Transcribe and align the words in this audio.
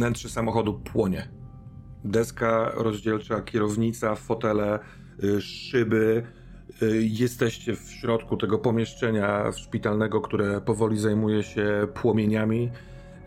Wnętrze 0.00 0.28
samochodu 0.28 0.74
płonie. 0.74 1.28
Deska 2.04 2.72
rozdzielcza, 2.74 3.42
kierownica, 3.42 4.14
fotele, 4.14 4.78
y, 5.24 5.40
szyby. 5.40 6.26
Y, 6.82 7.02
jesteście 7.02 7.76
w 7.76 7.90
środku 7.90 8.36
tego 8.36 8.58
pomieszczenia 8.58 9.52
szpitalnego, 9.52 10.20
które 10.20 10.60
powoli 10.60 10.98
zajmuje 10.98 11.42
się 11.42 11.88
płomieniami. 11.94 12.70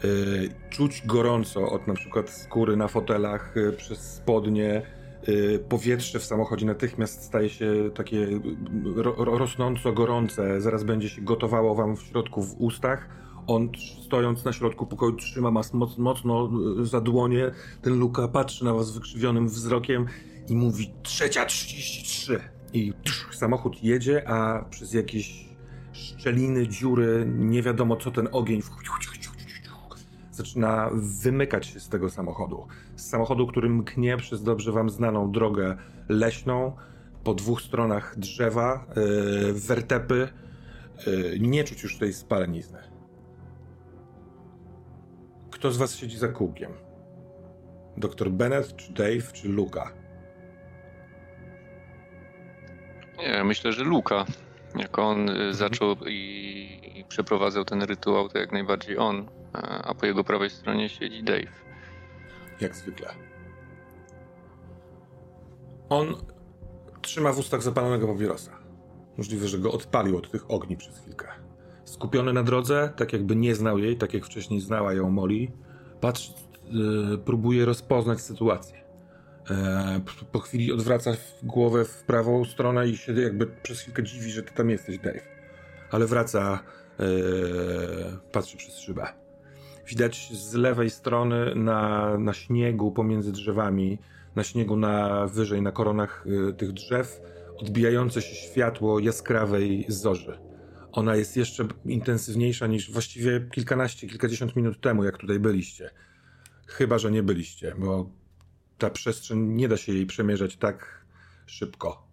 Y, 0.03 0.49
czuć 0.69 1.03
gorąco 1.05 1.71
od 1.71 1.87
na 1.87 1.93
przykład 1.93 2.29
skóry 2.29 2.77
na 2.77 2.87
fotelach, 2.87 3.53
przez 3.77 3.99
spodnie. 3.99 4.81
Powietrze 5.69 6.19
w 6.19 6.23
samochodzie 6.23 6.65
natychmiast 6.65 7.23
staje 7.23 7.49
się 7.49 7.91
takie 7.95 8.27
rosnąco 9.17 9.93
gorące. 9.93 10.61
Zaraz 10.61 10.83
będzie 10.83 11.09
się 11.09 11.21
gotowało 11.21 11.75
wam 11.75 11.95
w 11.97 12.01
środku 12.01 12.43
w 12.43 12.55
ustach 12.61 13.09
on 13.47 13.69
stojąc 14.05 14.45
na 14.45 14.53
środku 14.53 14.85
pokoju 14.85 15.11
trzyma 15.11 15.51
was 15.51 15.73
moc, 15.73 15.97
mocno 15.97 16.49
y, 16.81 16.85
za 16.85 17.01
dłonie. 17.01 17.51
Ten 17.81 17.99
Luka 17.99 18.27
patrzy 18.27 18.65
na 18.65 18.73
was 18.73 18.91
wykrzywionym 18.91 19.47
wzrokiem 19.47 20.05
i 20.49 20.55
mówi 20.55 20.93
trzecia 21.03 21.45
33. 21.45 22.39
I 22.73 22.93
tsz, 23.03 23.37
samochód 23.37 23.83
jedzie, 23.83 24.29
a 24.29 24.65
przez 24.69 24.93
jakieś 24.93 25.45
szczeliny, 25.93 26.67
dziury, 26.67 27.25
nie 27.37 27.63
wiadomo 27.63 27.95
co 27.95 28.11
ten 28.11 28.29
ogień 28.31 28.61
zaczyna 30.35 30.89
wymykać 30.93 31.65
się 31.65 31.79
z 31.79 31.89
tego 31.89 32.09
samochodu. 32.09 32.67
Z 32.95 33.09
samochodu, 33.09 33.47
który 33.47 33.69
mknie 33.69 34.17
przez 34.17 34.43
dobrze 34.43 34.71
wam 34.71 34.89
znaną 34.89 35.31
drogę 35.31 35.77
leśną, 36.09 36.71
po 37.23 37.33
dwóch 37.33 37.61
stronach 37.61 38.15
drzewa, 38.17 38.85
yy, 38.95 39.53
wertepy. 39.53 40.27
Yy, 41.07 41.39
nie 41.39 41.63
czuć 41.63 41.83
już 41.83 41.97
tej 41.97 42.13
spalenizny. 42.13 42.92
Kto 45.63 45.71
z 45.71 45.77
was 45.77 45.95
siedzi 45.95 46.17
za 46.17 46.27
kółkiem? 46.27 46.71
Doktor 47.97 48.31
Bennett, 48.31 48.75
czy 48.75 48.93
Dave, 48.93 49.31
czy 49.33 49.49
Luka? 49.49 49.91
Nie, 53.17 53.43
myślę, 53.43 53.73
że 53.73 53.83
Luka. 53.83 54.25
Jak 54.75 54.99
on 54.99 55.29
y, 55.29 55.31
mhm. 55.31 55.53
zaczął 55.53 55.95
i, 56.07 56.91
i, 56.95 57.05
przeprowadzał 57.05 57.65
ten 57.65 57.81
rytuał, 57.81 58.29
to 58.29 58.37
jak 58.37 58.51
najbardziej 58.51 58.97
on, 58.97 59.29
a 59.83 59.95
po 59.95 60.05
jego 60.05 60.23
prawej 60.23 60.49
stronie 60.49 60.89
siedzi 60.89 61.23
Dave. 61.23 61.53
Jak 62.61 62.75
zwykle. 62.75 63.13
On 65.89 66.15
trzyma 67.01 67.33
w 67.33 67.39
ustach 67.39 67.61
zapalonego 67.61 68.07
papierosa. 68.07 68.51
Możliwe, 69.17 69.47
że 69.47 69.59
go 69.59 69.71
odpalił 69.71 70.17
od 70.17 70.31
tych 70.31 70.51
ogni 70.51 70.77
przez 70.77 70.99
chwilkę. 70.99 71.42
Skupiony 71.85 72.33
na 72.33 72.43
drodze, 72.43 72.93
tak 72.95 73.13
jakby 73.13 73.35
nie 73.35 73.55
znał 73.55 73.79
jej, 73.79 73.97
tak 73.97 74.13
jak 74.13 74.25
wcześniej 74.25 74.61
znała 74.61 74.93
ją 74.93 75.09
Molly, 75.09 75.47
patrzy, 76.01 76.33
yy, 76.71 77.17
próbuje 77.17 77.65
rozpoznać 77.65 78.21
sytuację. 78.21 78.83
Yy, 79.49 79.55
po 80.31 80.39
chwili 80.39 80.71
odwraca 80.71 81.11
głowę 81.43 81.85
w 81.85 82.03
prawą 82.03 82.45
stronę 82.45 82.87
i 82.87 82.97
się 82.97 83.13
jakby 83.13 83.47
przez 83.47 83.79
chwilkę 83.79 84.03
dziwi, 84.03 84.31
że 84.31 84.43
ty 84.43 84.53
tam 84.53 84.69
jesteś, 84.69 84.97
Dave. 84.97 85.27
Ale 85.91 86.07
wraca, 86.07 86.59
yy, 86.99 87.05
patrzy 88.31 88.57
przez 88.57 88.77
szybę. 88.77 89.07
Widać 89.87 90.29
z 90.33 90.53
lewej 90.53 90.89
strony 90.89 91.55
na, 91.55 92.17
na 92.17 92.33
śniegu 92.33 92.91
pomiędzy 92.91 93.31
drzewami, 93.31 93.99
na 94.35 94.43
śniegu 94.43 94.77
na 94.77 95.27
wyżej, 95.27 95.61
na 95.61 95.71
koronach 95.71 96.25
tych 96.57 96.71
drzew, 96.71 97.21
odbijające 97.57 98.21
się 98.21 98.35
światło 98.35 98.99
jaskrawej 98.99 99.85
zorzy 99.87 100.37
ona 100.93 101.15
jest 101.15 101.37
jeszcze 101.37 101.67
intensywniejsza 101.85 102.67
niż 102.67 102.91
właściwie 102.91 103.47
kilkanaście, 103.51 104.07
kilkadziesiąt 104.07 104.55
minut 104.55 104.81
temu, 104.81 105.03
jak 105.03 105.17
tutaj 105.17 105.39
byliście. 105.39 105.89
Chyba, 106.67 106.97
że 106.97 107.11
nie 107.11 107.23
byliście, 107.23 107.75
bo 107.77 108.09
ta 108.77 108.89
przestrzeń 108.89 109.39
nie 109.39 109.67
da 109.67 109.77
się 109.77 109.93
jej 109.93 110.05
przemierzać 110.05 110.57
tak 110.57 111.05
szybko. 111.45 112.07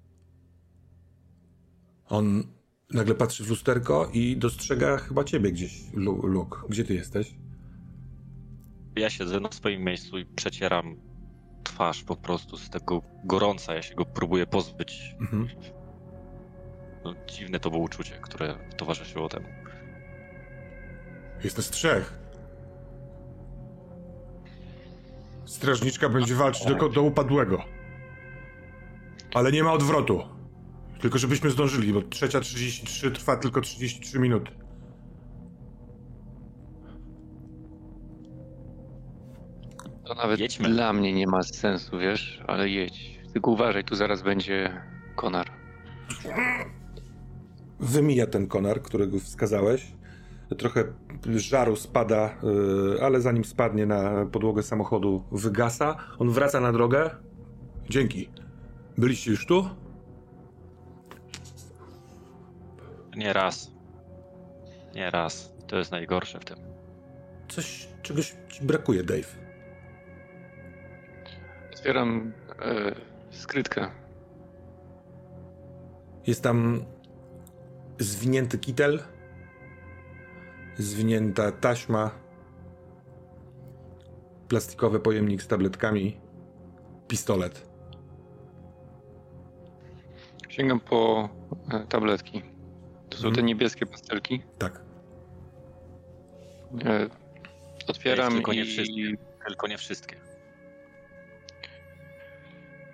On 2.06 2.44
nagle 2.90 3.14
patrzy 3.14 3.44
w 3.44 3.50
lusterko 3.50 4.10
i 4.12 4.36
dostrzega 4.36 4.96
chyba 4.96 5.24
ciebie 5.24 5.52
gdzieś, 5.52 5.82
Luke. 6.22 6.58
Gdzie 6.68 6.84
ty 6.84 6.94
jesteś? 6.94 7.34
Ja 8.96 9.10
siedzę 9.10 9.40
na 9.40 9.52
swoim 9.52 9.82
miejscu 9.82 10.18
i 10.18 10.26
przecieram 10.26 10.96
twarz 11.64 12.02
po 12.04 12.16
prostu 12.16 12.56
z 12.56 12.70
tego 12.70 13.02
gorąca. 13.24 13.74
Ja 13.74 13.82
się 13.82 13.94
go 13.94 14.04
próbuję 14.04 14.46
pozbyć. 14.46 15.14
Mhm. 15.20 15.48
No, 17.04 17.14
dziwne 17.26 17.60
to 17.60 17.70
było 17.70 17.82
uczucie, 17.82 18.18
które 18.22 18.54
towarzyszyło 18.76 19.28
temu. 19.28 19.48
Jest 21.44 21.56
nas 21.56 21.70
trzech. 21.70 22.18
Strażniczka 25.44 26.08
będzie 26.08 26.34
walczyć 26.34 26.66
do, 26.66 26.88
do 26.88 27.02
upadłego. 27.02 27.64
Ale 29.34 29.52
nie 29.52 29.62
ma 29.64 29.72
odwrotu. 29.72 30.22
Tylko 31.00 31.18
żebyśmy 31.18 31.50
zdążyli, 31.50 31.92
bo 31.92 32.02
trzecia 32.02 32.40
33 32.40 33.10
trwa 33.10 33.36
tylko 33.36 33.60
33 33.60 34.18
minuty. 34.18 34.50
To 40.04 40.14
nawet 40.14 40.40
Jedźmy. 40.40 40.68
dla 40.68 40.92
mnie 40.92 41.12
nie 41.12 41.26
ma 41.26 41.42
sensu, 41.42 41.98
wiesz, 41.98 42.40
ale 42.46 42.68
jedź. 42.68 43.20
Tylko 43.32 43.50
uważaj, 43.50 43.84
tu 43.84 43.94
zaraz 43.94 44.22
będzie 44.22 44.82
konar. 45.16 45.50
Wymija 47.80 48.26
ten 48.26 48.46
konar, 48.46 48.82
którego 48.82 49.18
wskazałeś. 49.18 49.92
Trochę 50.58 50.84
żaru 51.26 51.76
spada, 51.76 52.38
y, 52.96 53.02
ale 53.02 53.20
zanim 53.20 53.44
spadnie 53.44 53.86
na 53.86 54.26
podłogę 54.26 54.62
samochodu, 54.62 55.24
wygasa. 55.32 55.96
On 56.18 56.30
wraca 56.30 56.60
na 56.60 56.72
drogę. 56.72 57.10
Dzięki. 57.88 58.28
Byliście 58.98 59.30
już 59.30 59.46
tu? 59.46 59.68
Nie 63.16 63.32
raz. 63.32 63.72
Nie 64.94 65.10
raz. 65.10 65.52
To 65.66 65.78
jest 65.78 65.90
najgorsze 65.90 66.40
w 66.40 66.44
tym. 66.44 66.56
Coś, 67.48 67.88
czegoś 68.02 68.36
ci 68.48 68.64
brakuje, 68.64 69.04
Dave. 69.04 69.28
Otwieram 71.72 72.32
e, 72.62 72.94
skrytkę. 73.30 73.90
Jest 76.26 76.42
tam 76.42 76.84
zwinięty 78.00 78.58
kitel, 78.58 79.02
zwinięta 80.78 81.52
taśma, 81.52 82.10
plastikowy 84.48 85.00
pojemnik 85.00 85.42
z 85.42 85.46
tabletkami, 85.46 86.20
pistolet. 87.08 87.70
Sięgam 90.48 90.80
po 90.80 91.28
e, 91.72 91.86
tabletki. 91.88 92.42
To 93.10 93.16
są 93.16 93.22
hmm. 93.22 93.36
te 93.36 93.42
niebieskie 93.42 93.86
pastelki? 93.86 94.42
Tak. 94.58 94.82
E, 96.84 97.08
otwieram 97.86 98.32
tylko 98.32 98.52
i... 98.52 98.56
Nie 98.56 98.64
wszystkie, 98.64 99.16
tylko 99.46 99.66
nie 99.66 99.78
wszystkie. 99.78 100.16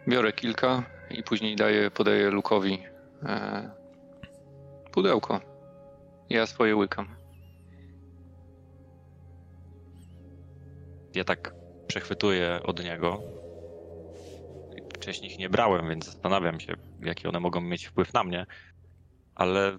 Biorę 0.09 0.33
kilka 0.33 0.83
i 1.11 1.23
później 1.23 1.57
daję, 1.57 1.91
podaję 1.91 2.31
Lukowi. 2.31 2.79
E, 3.23 3.71
pudełko. 4.97 5.41
Ja 6.31 6.47
swoje 6.47 6.77
łykam. 6.77 7.07
Ja 11.15 11.25
tak 11.25 11.55
przechwytuję 11.87 12.61
od 12.63 12.85
niego. 12.85 13.23
Wcześniej 14.95 15.33
ich 15.33 15.39
nie 15.39 15.49
brałem, 15.51 15.89
więc 15.89 16.05
zastanawiam 16.05 16.61
się, 16.61 16.75
jaki 17.01 17.29
one 17.29 17.41
mogą 17.41 17.61
mieć 17.61 17.87
wpływ 17.87 18.13
na 18.13 18.25
mnie, 18.25 18.47
ale 19.35 19.79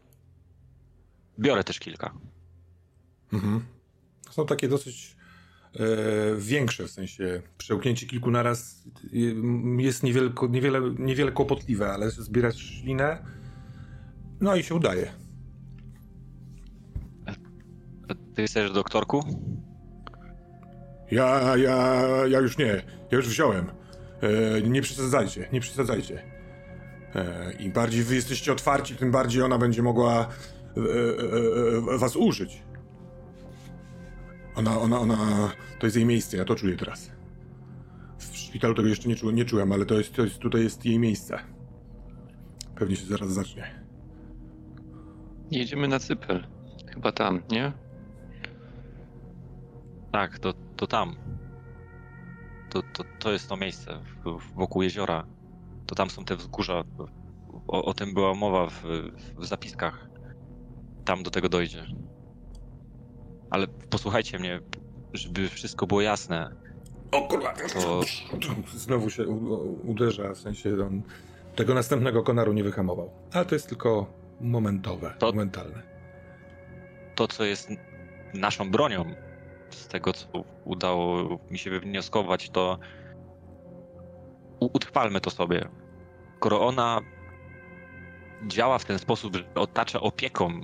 biorę 1.39 1.63
też 1.63 1.79
kilka. 1.79 2.13
Mhm. 3.33 3.65
Są 4.29 4.45
takie 4.45 4.67
dosyć 4.67 5.15
e, 5.73 5.85
większe, 6.37 6.83
w 6.83 6.91
sensie 6.91 7.41
przełknięcie 7.57 8.07
kilku 8.07 8.31
naraz 8.31 8.83
jest 9.77 10.03
niewielko, 10.03 10.47
niewiele, 10.47 10.81
niewiele 10.99 11.31
kłopotliwe, 11.31 11.93
ale 11.93 12.11
zbierać 12.11 12.59
ślinę 12.59 13.36
no 14.41 14.55
i 14.55 14.63
się 14.63 14.75
udaje. 14.75 15.11
Ty 18.35 18.41
jesteś 18.41 18.71
doktorku? 18.71 19.23
Ja, 21.11 21.57
ja, 21.57 22.03
ja 22.27 22.39
już 22.39 22.57
nie. 22.57 22.81
Ja 23.11 23.17
już 23.17 23.29
wziąłem. 23.29 23.65
E, 24.21 24.61
nie 24.61 24.81
przesadzajcie, 24.81 25.47
nie 25.53 25.59
przesadzajcie. 25.59 26.23
E, 27.15 27.53
Im 27.59 27.71
bardziej 27.71 28.03
wy 28.03 28.15
jesteście 28.15 28.51
otwarci, 28.51 28.95
tym 28.95 29.11
bardziej 29.11 29.41
ona 29.41 29.57
będzie 29.57 29.81
mogła 29.81 30.19
e, 30.19 30.79
e, 31.89 31.93
e 31.93 31.97
was 31.97 32.15
użyć. 32.15 32.63
Ona, 34.55 34.79
ona, 34.79 34.99
ona, 34.99 35.17
to 35.79 35.87
jest 35.87 35.97
jej 35.97 36.05
miejsce, 36.05 36.37
ja 36.37 36.45
to 36.45 36.55
czuję 36.55 36.77
teraz. 36.77 37.11
W 38.17 38.37
szpitalu 38.37 38.73
tego 38.73 38.87
jeszcze 38.87 39.09
nie, 39.09 39.15
czu, 39.15 39.31
nie 39.31 39.45
czułem, 39.45 39.71
ale 39.71 39.85
to 39.85 39.97
jest, 39.97 40.13
to 40.13 40.21
jest, 40.23 40.37
tutaj 40.37 40.63
jest 40.63 40.85
jej 40.85 40.99
miejsce. 40.99 41.39
Pewnie 42.75 42.95
się 42.95 43.05
zaraz 43.05 43.29
zacznie. 43.29 43.86
Jedziemy 45.51 45.87
na 45.87 45.99
Cypel. 45.99 46.47
Chyba 46.93 47.11
tam, 47.11 47.41
nie? 47.51 47.71
Tak, 50.11 50.39
to, 50.39 50.53
to 50.75 50.87
tam. 50.87 51.15
to, 52.69 52.81
to, 52.93 53.03
to 53.19 53.31
jest 53.31 53.49
to 53.49 53.57
miejsce 53.57 53.99
w, 54.25 54.55
wokół 54.55 54.81
jeziora. 54.81 55.25
To 55.85 55.95
tam 55.95 56.09
są 56.09 56.25
te 56.25 56.35
wzgórza. 56.35 56.83
O, 57.67 57.85
o 57.85 57.93
tym 57.93 58.13
była 58.13 58.33
mowa 58.33 58.67
w, 58.69 58.83
w 59.37 59.45
zapiskach. 59.45 60.07
Tam 61.05 61.23
do 61.23 61.31
tego 61.31 61.49
dojdzie. 61.49 61.85
Ale 63.49 63.67
posłuchajcie 63.67 64.39
mnie, 64.39 64.59
żeby 65.13 65.49
wszystko 65.49 65.87
było 65.87 66.01
jasne. 66.01 66.55
O 67.11 67.21
kurwa, 67.21 67.53
To 67.53 68.01
znowu 68.75 69.09
się 69.09 69.27
uderza, 69.83 70.33
w 70.33 70.37
sensie 70.37 70.77
on 70.87 71.01
tego 71.55 71.73
następnego 71.73 72.23
konaru 72.23 72.53
nie 72.53 72.63
wyhamował. 72.63 73.09
Ale 73.33 73.45
to 73.45 73.55
jest 73.55 73.69
tylko 73.69 74.13
momentowe, 74.39 75.13
To- 75.19 75.25
momentalne. 75.25 75.81
to, 77.15 77.27
co 77.27 77.43
jest 77.45 77.69
naszą 78.33 78.71
bronią, 78.71 79.05
z 79.73 79.87
tego, 79.87 80.13
co 80.13 80.27
udało 80.63 81.37
mi 81.49 81.59
się 81.59 81.69
wywnioskować, 81.69 82.49
to 82.49 82.79
utrwalmy 84.59 85.21
to 85.21 85.29
sobie. 85.29 85.69
Skoro 86.35 86.67
ona 86.67 87.01
działa 88.47 88.79
w 88.79 88.85
ten 88.85 88.99
sposób, 88.99 89.35
że 89.35 89.45
otacza 89.55 89.99
opieką 90.01 90.59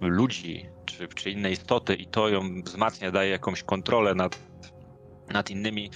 ludzi 0.00 0.68
czy, 0.84 1.08
czy 1.08 1.30
inne 1.30 1.50
istoty 1.50 1.94
i 1.94 2.06
to 2.06 2.28
ją 2.28 2.40
wzmacnia, 2.66 3.10
daje 3.10 3.30
jakąś 3.30 3.62
kontrolę 3.62 4.14
nad, 4.14 4.38
nad 5.28 5.50
innymi, 5.50 5.90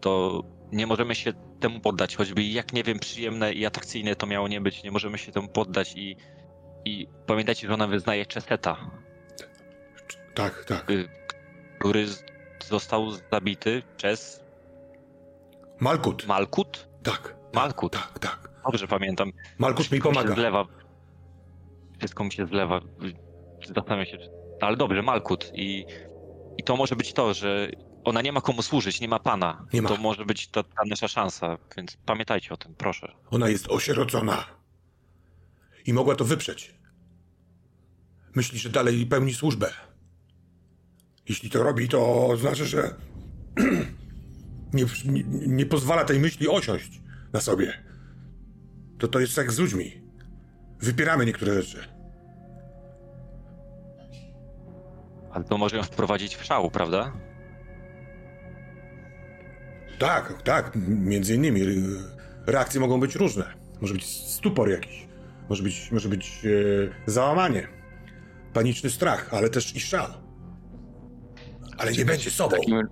to 0.00 0.40
nie 0.72 0.86
możemy 0.86 1.14
się 1.14 1.32
temu 1.60 1.80
poddać, 1.80 2.16
choćby 2.16 2.42
jak 2.42 2.72
nie 2.72 2.82
wiem, 2.82 2.98
przyjemne 2.98 3.52
i 3.52 3.66
atrakcyjne 3.66 4.16
to 4.16 4.26
miało 4.26 4.48
nie 4.48 4.60
być, 4.60 4.82
nie 4.82 4.90
możemy 4.90 5.18
się 5.18 5.32
temu 5.32 5.48
poddać 5.48 5.94
i, 5.96 6.16
i 6.84 7.06
pamiętajcie, 7.26 7.66
że 7.68 7.74
ona 7.74 7.86
wyznaje 7.86 8.26
Czeseta, 8.26 8.76
Tak, 10.34 10.64
tak. 10.64 10.90
y, 10.90 11.08
który 11.78 12.06
został 12.64 13.10
zabity 13.32 13.82
przez 13.96 14.44
Malkut. 15.80 16.26
Malkut? 16.26 16.88
Tak. 17.02 17.36
Malkut. 17.54 17.92
Tak, 17.92 18.18
tak. 18.18 18.50
Dobrze 18.64 18.88
pamiętam. 18.88 19.32
Malkut 19.58 19.92
mi 19.92 20.00
pomaga. 20.00 20.34
zlewa. 20.34 20.64
Wszystko 21.98 22.24
mi 22.24 22.32
się 22.32 22.46
zlewa. 22.46 22.80
Zastanawiam 23.74 24.06
się, 24.06 24.18
ale 24.60 24.76
dobrze, 24.76 25.02
Malkut. 25.02 25.50
I, 25.54 25.86
I 26.58 26.62
to 26.62 26.76
może 26.76 26.96
być 26.96 27.12
to, 27.12 27.34
że 27.34 27.68
ona 28.04 28.22
nie 28.22 28.32
ma 28.32 28.40
komu 28.40 28.62
służyć, 28.62 29.00
nie 29.00 29.08
ma 29.08 29.18
pana. 29.18 29.66
Nie 29.72 29.82
ma. 29.82 29.88
To 29.88 29.96
może 29.96 30.24
być 30.24 30.48
ta, 30.48 30.62
ta 30.62 30.82
nasza 30.86 31.08
szansa, 31.08 31.58
więc 31.76 31.96
pamiętajcie 32.06 32.54
o 32.54 32.56
tym, 32.56 32.74
proszę. 32.74 33.12
Ona 33.30 33.48
jest 33.48 33.68
osierocona. 33.68 34.46
I 35.86 35.92
mogła 35.92 36.14
to 36.14 36.24
wyprzeć. 36.24 36.74
Myśli, 38.34 38.58
że 38.58 38.70
dalej 38.70 39.06
pełni 39.06 39.34
służbę. 39.34 39.70
Jeśli 41.28 41.50
to 41.50 41.62
robi, 41.62 41.88
to 41.88 42.30
znaczy, 42.36 42.66
że 42.66 42.94
nie, 44.74 44.84
nie, 45.04 45.24
nie 45.46 45.66
pozwala 45.66 46.04
tej 46.04 46.20
myśli 46.20 46.48
osiąść 46.48 47.00
na 47.32 47.40
sobie. 47.40 47.84
To 48.98 49.08
to 49.08 49.20
jest 49.20 49.36
jak 49.36 49.52
z 49.52 49.58
ludźmi. 49.58 50.02
Wypieramy 50.78 51.26
niektóre 51.26 51.62
rzeczy. 51.62 51.88
Ale 55.32 55.44
to 55.44 55.58
może 55.58 55.76
ją 55.76 55.82
wprowadzić 55.82 56.36
w 56.36 56.44
szał, 56.44 56.70
prawda? 56.70 57.12
Tak, 60.04 60.42
tak, 60.42 60.72
między 60.88 61.34
innymi 61.34 61.60
reakcje 62.46 62.80
mogą 62.80 63.00
być 63.00 63.14
różne. 63.14 63.44
Może 63.80 63.94
być 63.94 64.06
stupor 64.06 64.70
jakiś, 64.70 65.06
może 65.48 65.62
być, 65.62 65.92
może 65.92 66.08
być 66.08 66.42
e, 67.06 67.10
załamanie, 67.10 67.68
paniczny 68.52 68.90
strach, 68.90 69.34
ale 69.34 69.50
też 69.50 69.76
i 69.76 69.80
szał. 69.80 70.06
Ale 71.78 71.92
nie 71.92 72.04
będzie 72.04 72.30
sobą. 72.30 72.56
Takim... 72.56 72.88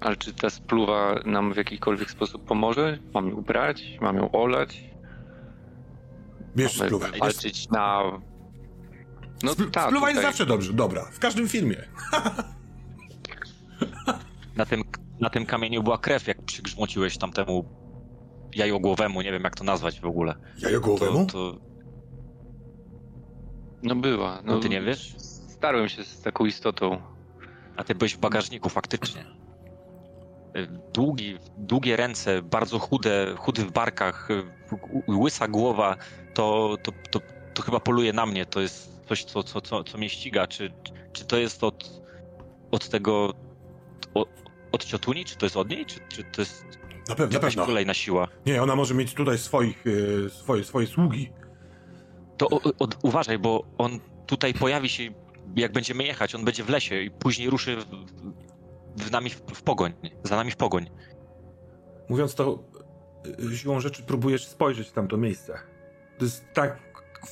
Ale 0.00 0.16
czy 0.16 0.34
ta 0.34 0.50
spluwa 0.50 1.20
nam 1.26 1.54
w 1.54 1.56
jakikolwiek 1.56 2.10
sposób 2.10 2.44
pomoże? 2.44 2.98
Mam 3.14 3.28
ją 3.28 3.42
brać? 3.42 3.82
Mam 4.00 4.16
ją 4.16 4.32
olać? 4.32 4.84
Bierz 6.56 6.78
Mamy 6.78 6.88
spluwę. 6.88 7.08
walczyć 7.20 7.68
na... 7.68 8.02
No 9.42 9.52
Spl- 9.52 9.70
tak, 9.70 9.88
spluwa 9.88 10.08
jest 10.08 10.20
tutaj- 10.20 10.32
zawsze 10.32 10.46
dobrze, 10.46 10.72
dobra, 10.72 11.04
w 11.12 11.18
każdym 11.18 11.48
filmie. 11.48 11.76
Na 14.56 14.66
tym, 14.66 14.84
na 15.20 15.30
tym 15.30 15.46
kamieniu 15.46 15.82
była 15.82 15.98
krew, 15.98 16.26
jak 16.26 16.42
przygrzmociłeś 16.42 17.18
tamtemu 17.18 17.64
jajogłowemu, 18.54 19.22
nie 19.22 19.32
wiem 19.32 19.42
jak 19.44 19.56
to 19.56 19.64
nazwać 19.64 20.00
w 20.00 20.04
ogóle. 20.04 20.34
Jajogłowemu? 20.58 21.26
To, 21.26 21.52
to, 21.52 21.58
No 23.82 23.94
była. 23.94 24.42
No, 24.44 24.52
no 24.52 24.60
ty 24.60 24.68
nie 24.68 24.82
wiesz? 24.82 25.14
Starłem 25.48 25.88
się 25.88 26.04
z 26.04 26.22
taką 26.22 26.44
istotą. 26.44 27.02
A 27.76 27.84
ty 27.84 27.94
byłeś 27.94 28.14
w 28.14 28.18
bagażniku 28.18 28.68
faktycznie. 28.68 29.24
Długi, 30.94 31.38
długie 31.58 31.96
ręce, 31.96 32.42
bardzo 32.42 32.78
chude, 32.78 33.34
chudy 33.36 33.62
w 33.62 33.72
barkach, 33.72 34.28
łysa 35.08 35.48
głowa, 35.48 35.96
to, 36.34 36.76
to, 36.82 36.92
to, 37.10 37.20
to 37.54 37.62
chyba 37.62 37.80
poluje 37.80 38.12
na 38.12 38.26
mnie. 38.26 38.46
To 38.46 38.60
jest 38.60 39.06
coś, 39.08 39.24
co, 39.24 39.42
co, 39.42 39.60
co, 39.60 39.84
co 39.84 39.98
mnie 39.98 40.08
ściga. 40.08 40.46
Czy, 40.46 40.72
czy 41.12 41.24
to 41.24 41.36
jest 41.36 41.64
od, 41.64 42.02
od 42.70 42.88
tego, 42.88 43.32
od, 44.72 44.84
ciotuni? 44.84 45.24
Czy 45.24 45.36
to 45.36 45.46
jest 45.46 45.56
od 45.56 45.70
niej? 45.70 45.86
Czy, 45.86 46.00
czy 46.08 46.24
to 46.24 46.42
jest 46.42 46.64
Na 47.08 47.14
pewno, 47.14 47.34
na 47.38 47.40
pewno. 47.46 47.66
kolejna 47.66 47.94
siła? 47.94 48.28
Nie, 48.46 48.62
ona 48.62 48.76
może 48.76 48.94
mieć 48.94 49.14
tutaj 49.14 49.38
swoich, 49.38 49.84
e, 50.26 50.30
swoje, 50.30 50.64
swoje 50.64 50.86
sługi. 50.86 51.32
To 52.36 52.48
o, 52.48 52.60
o, 52.78 52.88
uważaj, 53.02 53.38
bo 53.38 53.64
on 53.78 54.00
tutaj 54.26 54.54
pojawi 54.54 54.88
się, 54.88 55.02
jak 55.56 55.72
będziemy 55.72 56.04
jechać, 56.04 56.34
on 56.34 56.44
będzie 56.44 56.64
w 56.64 56.68
lesie 56.68 57.02
i 57.02 57.10
później 57.10 57.50
ruszy 57.50 57.76
w, 57.76 57.86
w 59.02 59.10
nami 59.10 59.30
w, 59.30 59.36
w 59.54 59.62
pogoń, 59.62 59.92
za 60.24 60.36
nami 60.36 60.50
w 60.50 60.56
pogoń. 60.56 60.90
Mówiąc 62.08 62.34
to, 62.34 62.58
y, 63.52 63.56
siłą 63.56 63.80
rzeczy 63.80 64.02
próbujesz 64.02 64.46
spojrzeć 64.46 64.88
w 64.88 64.92
tamto 64.92 65.16
miejsce. 65.16 65.58
To 66.18 66.24
jest 66.24 66.44
tak 66.54 66.78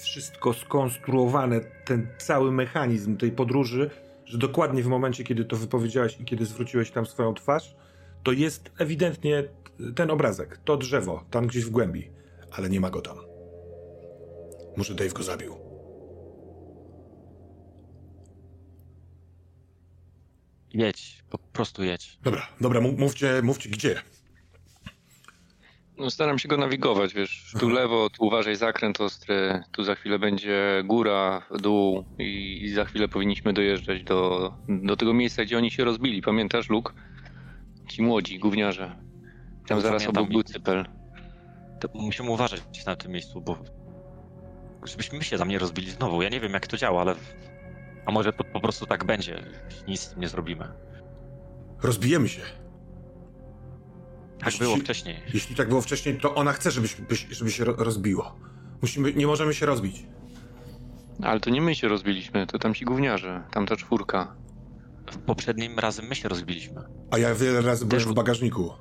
wszystko 0.03 0.53
skonstruowane, 0.53 1.61
ten 1.85 2.09
cały 2.19 2.53
mechanizm 2.53 3.17
tej 3.17 3.33
podróży, 3.33 3.91
że 4.27 4.39
dokładnie 4.39 4.83
w 4.83 4.87
momencie, 4.87 5.25
kiedy 5.25 5.45
to 5.45 5.57
wypowiedziałeś 5.57 6.21
i 6.21 6.25
kiedy 6.25 6.47
zwróciłeś 6.47 6.91
tam 6.91 7.07
swoją 7.07 7.35
twarz, 7.35 7.77
to 8.23 8.33
jest 8.33 8.71
ewidentnie 8.79 9.45
ten 9.97 10.11
obrazek, 10.11 10.61
to 10.65 10.77
drzewo, 10.77 11.25
tam 11.31 11.47
gdzieś 11.47 11.65
w 11.65 11.71
głębi, 11.71 12.11
ale 12.51 12.69
nie 12.69 12.81
ma 12.81 12.91
go 12.91 13.01
tam. 13.01 13.17
Może 14.77 14.95
Dave 14.95 15.13
go 15.13 15.23
zabił. 15.23 15.55
Jedź, 20.75 21.25
po 21.31 21.39
prostu 21.39 21.85
jedź. 21.85 22.19
Dobra, 22.23 22.49
dobra, 22.61 22.81
mów- 22.81 22.99
mówcie, 22.99 23.43
mówcie 23.43 23.71
gdzie. 23.71 24.03
No 25.99 26.11
staram 26.11 26.39
się 26.39 26.49
go 26.49 26.57
nawigować, 26.57 27.15
wiesz, 27.15 27.49
tu 27.53 27.67
Mhm. 27.67 27.73
lewo, 27.73 28.11
tu 28.11 28.25
uważaj 28.27 28.57
zakręt 28.57 29.01
ostry, 29.01 29.63
tu 29.73 29.85
za 29.85 29.95
chwilę 29.95 30.19
będzie 30.19 30.83
góra, 30.85 31.43
dół 31.61 32.05
i, 32.19 32.59
i 32.65 32.69
za 32.71 32.85
chwilę 32.85 33.09
powinniśmy 33.09 33.53
dojeżdżać 33.53 34.03
do, 34.05 34.53
do 34.69 34.97
tego 34.97 35.15
miejsca, 35.15 35.45
gdzie 35.45 35.59
oni 35.59 35.71
się 35.71 35.85
rozbili. 35.85 36.23
Pamiętasz, 36.23 36.69
Luke? 36.71 36.93
Ci 37.89 38.03
młodzi, 38.03 38.39
gówniarze. 38.39 38.97
Tam 39.67 39.79
No, 39.79 39.81
zaraz 39.81 40.07
obok 40.07 40.29
był 40.29 40.43
cypel. 40.43 40.87
To 41.81 41.89
musimy 41.95 42.31
uważać 42.31 42.87
na 42.87 42.97
tym 42.97 43.13
miejscu, 43.13 43.41
bo 43.41 43.59
żebyśmy 44.85 45.23
się 45.25 45.39
tam 45.39 45.49
nie 45.49 45.59
rozbili 45.59 45.91
znowu. 45.91 46.23
Ja 46.23 46.29
nie 46.29 46.41
wiem, 46.41 46.53
jak 46.53 46.67
to 46.67 46.77
działa, 46.77 47.01
ale 47.01 47.15
a 48.07 48.13
może 48.13 48.33
to 48.33 48.45
po 48.45 48.61
prostu 48.61 48.87
tak 48.87 49.05
będzie. 49.05 49.45
Nic 49.89 50.01
z 50.01 50.09
tym 50.11 50.21
nie 50.21 50.29
zrobimy. 50.29 50.69
Rozbijemy 51.83 52.29
się. 52.29 52.41
Tak 54.39 54.47
Jeśli- 54.47 54.61
było 54.67 54.77
wcześniej. 54.77 55.17
Jeśli 55.35 55.57
tak 55.57 55.69
było 55.69 55.81
wcześniej, 55.81 56.19
to 56.21 56.35
ona 56.35 56.53
chce, 56.53 56.71
żebyś, 56.71 56.95
byś- 57.01 57.27
żeby 57.31 57.51
się 57.51 57.65
ro- 57.65 57.75
rozbiło. 57.79 58.35
Musimy, 58.83 59.13
nie 59.13 59.27
możemy 59.27 59.55
się 59.55 59.67
rozbić. 59.67 60.07
Ale 61.23 61.41
to 61.41 61.51
nie 61.51 61.61
my 61.61 61.75
się 61.75 61.89
rozbiliśmy, 61.89 62.47
to 62.47 62.59
tam 62.59 62.75
ci 62.75 62.85
gówniarze, 62.85 63.43
tamta 63.51 63.77
czwórka. 63.77 64.37
Poprzednim 65.27 65.79
razem 65.79 66.07
my 66.07 66.15
się 66.15 66.29
rozbiliśmy. 66.29 66.83
A 67.11 67.19
ja 67.19 67.35
wiele 67.35 67.61
razy 67.61 67.87
byłem 67.87 68.05
w 68.05 68.15
bagażniku. 68.15 68.73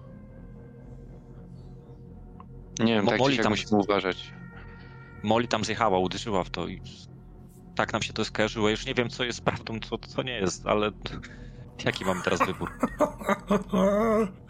Nie 2.80 2.94
wiem, 2.96 3.06
Mo- 3.06 3.12
tak 3.12 3.20
tam- 3.44 3.52
musimy 3.52 3.82
uważać. 3.82 4.34
Molly 5.24 5.48
tam 5.48 5.66
zjechała, 5.66 6.00
uderzyła 6.00 6.44
w 6.44 6.50
to 6.50 6.68
i 6.68 6.82
tak 7.76 7.94
nam 7.94 8.02
się 8.02 8.14
to 8.14 8.26
skojarzyło. 8.26 8.70
Już 8.70 8.86
nie 8.86 8.94
wiem, 8.94 9.10
co 9.10 9.24
jest 9.24 9.42
prawdą, 9.42 9.80
co, 9.80 9.98
co 9.98 10.24
nie 10.24 10.34
jest, 10.40 10.68
ale 10.68 10.92
jaki 11.86 12.06
mamy 12.06 12.22
teraz 12.24 12.40
wybór? 12.48 12.72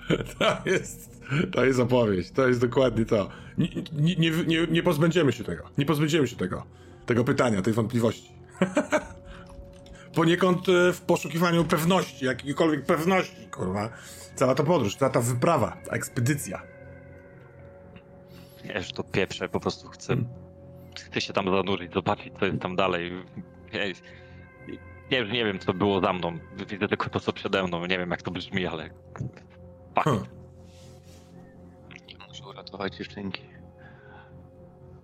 to 0.39 0.69
jest, 0.69 1.21
to 1.51 1.65
jest 1.65 1.79
opowieść, 1.79 2.31
to 2.31 2.47
jest 2.47 2.61
dokładnie 2.61 3.05
to. 3.05 3.29
Nie, 3.57 3.67
nie, 3.93 4.15
nie, 4.15 4.31
nie, 4.47 4.67
nie 4.67 4.83
pozbędziemy 4.83 5.31
się 5.31 5.43
tego, 5.43 5.63
nie 5.77 5.85
pozbędziemy 5.85 6.27
się 6.27 6.35
tego, 6.35 6.63
tego 7.05 7.23
pytania, 7.23 7.61
tej 7.61 7.73
wątpliwości. 7.73 8.31
Poniekąd 10.15 10.69
e, 10.69 10.93
w 10.93 11.01
poszukiwaniu 11.01 11.65
pewności, 11.65 12.25
jakiejkolwiek 12.25 12.85
pewności, 12.85 13.47
kurwa. 13.51 13.89
Cała 14.35 14.55
ta 14.55 14.63
podróż, 14.63 14.95
cała 14.95 15.11
ta 15.11 15.21
wyprawa, 15.21 15.77
ta 15.85 15.91
ekspedycja. 15.91 16.61
Ja 18.65 18.77
już 18.77 18.91
to 18.91 19.03
pieprzę, 19.03 19.49
po 19.49 19.59
prostu 19.59 19.87
chcę, 19.87 20.15
chcę 20.95 21.21
się 21.21 21.33
tam 21.33 21.45
zanurzyć, 21.45 21.93
zobaczyć, 21.93 22.33
co 22.39 22.45
jest 22.45 22.59
tam 22.59 22.75
dalej. 22.75 23.11
Już 25.11 25.31
nie 25.31 25.45
wiem, 25.45 25.59
co 25.59 25.73
było 25.73 26.01
za 26.01 26.13
mną. 26.13 26.39
Widzę 26.69 26.87
tylko 26.87 27.09
to, 27.09 27.19
co 27.19 27.33
przede 27.33 27.63
mną. 27.63 27.85
Nie 27.85 27.97
wiem, 27.97 28.11
jak 28.11 28.21
to 28.21 28.31
brzmi, 28.31 28.65
ale 28.65 28.89
pachnie. 29.95 30.11
Hmm. 30.11 30.25
Muszę 32.27 32.45
uratować 32.45 32.95
dziewczynki. 32.95 33.41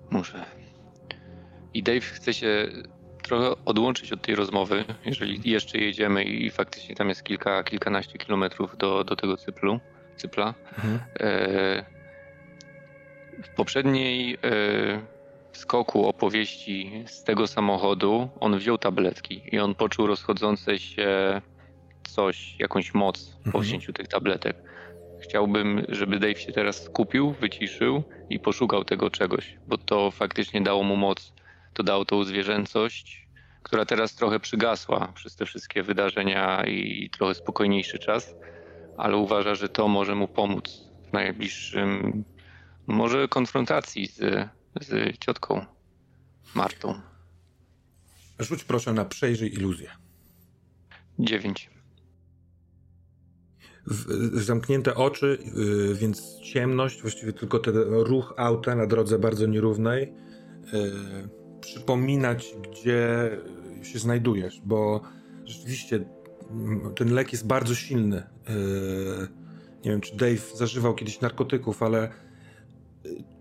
Muszę. 0.10 0.46
I 1.74 1.84
Dave 1.84 2.02
chce 2.02 2.34
się 2.34 2.68
trochę 3.22 3.66
odłączyć 3.66 4.14
od 4.14 4.22
tej 4.22 4.36
rozmowy, 4.36 4.86
jeżeli 5.06 5.52
jeszcze 5.52 5.78
jedziemy 5.78 6.24
i 6.24 6.50
faktycznie 6.50 6.96
tam 6.96 7.10
jest 7.10 7.24
kilka, 7.24 7.64
kilkanaście 7.64 8.18
kilometrów 8.18 8.78
do, 8.78 9.04
do 9.04 9.16
tego 9.16 9.38
cyplu, 9.38 9.80
cypla. 10.16 10.54
Mhm. 10.78 11.00
E, 11.20 11.86
w 13.44 13.50
poprzedniej 13.56 14.34
e, 14.34 14.38
skoku 15.52 16.08
opowieści 16.08 17.04
z 17.08 17.24
tego 17.24 17.48
samochodu 17.48 18.30
on 18.40 18.58
wziął 18.58 18.78
tabletki 18.78 19.42
i 19.52 19.60
on 19.60 19.76
poczuł 19.76 20.08
rozchodzące 20.08 20.80
się 20.80 21.42
coś, 22.08 22.56
jakąś 22.60 22.94
moc 22.94 23.30
po 23.30 23.46
mhm. 23.46 23.64
wzięciu 23.64 23.94
tych 23.94 24.08
tabletek. 24.08 24.58
Chciałbym, 25.22 25.86
żeby 25.90 26.20
Dave 26.20 26.40
się 26.40 26.52
teraz 26.52 26.84
skupił, 26.84 27.32
wyciszył 27.32 28.04
i 28.30 28.40
poszukał 28.40 28.84
tego 28.84 29.10
czegoś, 29.10 29.58
bo 29.68 29.78
to 29.78 30.12
faktycznie 30.12 30.62
dało 30.62 30.84
mu 30.84 30.96
moc. 30.96 31.34
To 31.74 31.84
dało 31.84 32.06
tą 32.06 32.24
zwierzęcość, 32.24 33.28
która 33.64 33.86
teraz 33.86 34.16
trochę 34.16 34.40
przygasła 34.40 35.12
przez 35.16 35.36
te 35.36 35.46
wszystkie 35.46 35.84
wydarzenia 35.84 36.66
i 36.66 37.10
trochę 37.10 37.36
spokojniejszy 37.36 38.00
czas, 38.00 38.36
ale 38.98 39.18
uważa, 39.18 39.56
że 39.56 39.70
to 39.70 39.88
może 39.88 40.16
mu 40.16 40.28
pomóc 40.28 40.90
w 41.10 41.14
najbliższym, 41.14 42.24
może 42.88 43.28
konfrontacji 43.28 44.08
z, 44.08 44.50
z 44.82 45.18
ciotką 45.20 45.66
Martą. 46.56 47.02
Rzuć 48.40 48.64
proszę 48.64 48.94
na 48.94 49.06
przejrzyj 49.06 49.54
iluzję. 49.54 49.92
Dziewięć 51.20 51.70
zamknięte 54.34 54.96
oczy, 54.96 55.38
y, 55.92 55.96
więc 55.96 56.40
ciemność, 56.40 57.02
właściwie 57.02 57.34
tylko 57.34 57.60
ten 57.60 57.76
ruch 57.90 58.34
auta 58.38 58.76
na 58.76 58.88
drodze 58.88 59.20
bardzo 59.20 59.48
nierównej, 59.48 60.04
y, 60.04 60.12
przypominać, 61.62 62.56
gdzie 62.72 63.30
się 63.84 64.00
znajdujesz, 64.00 64.62
bo 64.66 65.02
rzeczywiście 65.46 66.06
mm, 66.52 66.94
ten 66.96 67.14
lek 67.14 67.32
jest 67.32 67.48
bardzo 67.48 67.76
silny. 67.76 68.18
Y, 68.18 69.28
nie 69.86 69.92
wiem, 69.92 70.02
czy 70.02 70.16
Dave 70.16 70.56
zażywał 70.56 70.96
kiedyś 70.96 71.22
narkotyków, 71.22 71.84
ale 71.84 72.10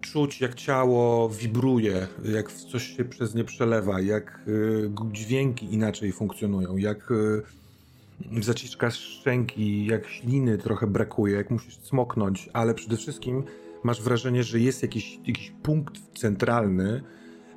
czuć, 0.00 0.40
jak 0.40 0.54
ciało 0.54 1.28
wibruje, 1.28 2.06
jak 2.24 2.52
coś 2.52 2.96
się 2.96 3.04
przez 3.04 3.34
nie 3.34 3.44
przelewa, 3.44 4.00
jak 4.00 4.40
dźwięki 5.12 5.74
inaczej 5.74 6.12
funkcjonują, 6.12 6.76
jak 6.76 7.12
zaciska 8.40 8.90
szczęki, 8.90 9.86
jak 9.86 10.08
śliny 10.08 10.58
trochę 10.58 10.86
brakuje, 10.86 11.34
jak 11.34 11.50
musisz 11.50 11.76
smoknąć, 11.76 12.50
ale 12.52 12.74
przede 12.74 12.96
wszystkim 12.96 13.44
masz 13.84 14.02
wrażenie, 14.02 14.42
że 14.42 14.60
jest 14.60 14.82
jakiś, 14.82 15.18
jakiś 15.26 15.52
punkt 15.62 16.18
centralny 16.18 17.02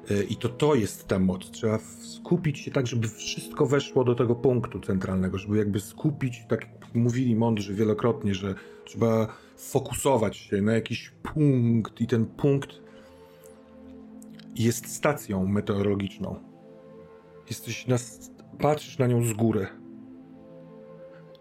yy, 0.10 0.24
i 0.24 0.36
to 0.36 0.50
to 0.50 0.76
jest 0.76 1.08
ta 1.08 1.20
moc. 1.20 1.52
Trzeba 1.52 1.80
skupić 2.02 2.60
się 2.60 2.72
tak, 2.72 2.88
żeby 2.88 3.08
wszystko 3.08 3.66
weszło 3.66 4.04
do 4.04 4.16
tego 4.16 4.36
punktu 4.36 4.80
centralnego, 4.80 5.38
żeby 5.38 5.58
jakby 5.58 5.80
skupić, 5.80 6.46
tak 6.50 6.68
mówili 6.94 7.36
mądrzy 7.36 7.74
wielokrotnie, 7.74 8.36
że 8.36 8.56
trzeba 8.86 9.28
fokusować 9.58 10.38
się 10.38 10.62
na 10.62 10.74
jakiś 10.74 11.12
punkt 11.34 12.02
i 12.02 12.08
ten 12.08 12.26
punkt 12.26 12.70
jest 14.56 14.96
stacją 14.96 15.48
meteorologiczną. 15.48 16.40
Jesteś 17.50 17.88
na, 17.88 17.96
patrzysz 18.60 18.98
na 18.98 19.08
nią 19.08 19.26
z 19.26 19.34
góry 19.34 19.83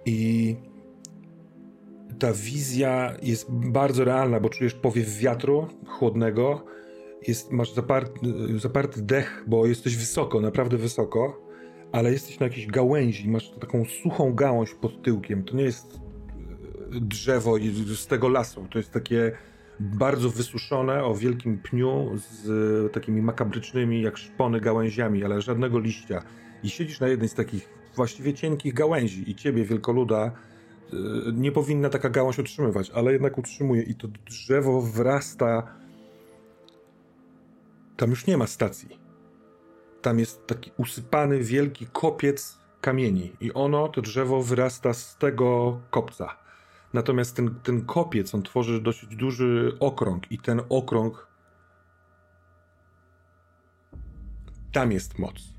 i 0.07 0.57
ta 2.19 2.33
wizja 2.33 3.17
jest 3.23 3.51
bardzo 3.51 4.05
realna, 4.05 4.41
bo 4.41 4.49
czujesz 4.49 4.75
powiew 4.75 5.19
wiatru 5.19 5.67
chłodnego, 5.87 6.65
jest, 7.29 7.51
masz 7.51 7.75
zaparty, 7.75 8.21
zaparty 8.59 9.03
dech, 9.03 9.45
bo 9.47 9.67
jesteś 9.67 9.97
wysoko, 9.97 10.41
naprawdę 10.41 10.77
wysoko, 10.77 11.43
ale 11.93 12.13
jesteś 12.13 12.41
na 12.41 12.47
jakiejś 12.47 12.67
gałęzi, 12.67 13.31
masz 13.31 13.51
taką 13.51 13.85
suchą 13.85 14.35
gałąź 14.35 14.75
pod 14.75 15.03
tyłkiem. 15.03 15.45
To 15.45 15.57
nie 15.57 15.65
jest 15.65 15.95
e, 15.95 17.01
drzewo 17.01 17.57
z 17.97 18.07
tego 18.07 18.29
lasu, 18.29 18.67
to 18.71 18.79
jest 18.79 18.91
takie 18.91 19.33
bardzo 19.81 20.31
wysuszone, 20.31 21.05
o 21.05 21.15
wielkim 21.15 21.59
pniu, 21.59 22.11
z 22.17 22.93
takimi 22.93 23.23
makabrycznymi, 23.23 24.03
jak 24.03 24.19
szpony, 24.19 24.61
gałęziami, 24.61 25.25
ale 25.25 25.41
żadnego 25.41 25.79
liścia. 25.79 26.23
I 26.63 26.71
siedzisz 26.71 27.01
na 27.01 27.09
jednej 27.09 27.29
z 27.29 27.35
takich 27.35 27.82
właściwie 27.95 28.35
cienkich 28.35 28.75
gałęzi 28.75 29.31
i 29.31 29.35
ciebie, 29.35 29.65
wielkoluda, 29.65 30.33
y, 30.93 30.97
nie 31.33 31.53
powinna 31.53 31.89
taka 31.89 32.11
gałąź 32.11 32.39
utrzymywać, 32.39 32.91
ale 32.91 33.13
jednak 33.13 33.39
utrzymuje 33.39 33.83
i 33.83 33.95
to 33.95 34.09
drzewo 34.09 34.83
wrasta. 34.83 35.75
Tam 37.97 38.11
już 38.11 38.27
nie 38.27 38.37
ma 38.37 38.47
stacji. 38.47 38.99
Tam 40.03 40.19
jest 40.19 40.47
taki 40.47 40.71
usypany 40.77 41.39
wielki 41.39 41.87
kopiec 41.87 42.59
kamieni 42.81 43.33
i 43.41 43.53
ono, 43.53 43.89
to 43.89 44.03
drzewo 44.03 44.43
wyrasta 44.43 44.93
z 44.95 45.17
tego 45.19 45.81
kopca. 45.91 46.37
Natomiast 46.93 47.37
ten, 47.37 47.55
ten 47.63 47.85
kopiec, 47.85 48.35
on 48.35 48.43
tworzy 48.43 48.81
dosyć 48.81 49.17
duży 49.17 49.77
okrąg 49.81 50.33
i 50.33 50.39
ten 50.39 50.63
okrąg 50.69 51.33
tam 54.73 54.93
jest 54.93 55.19
moc. 55.19 55.52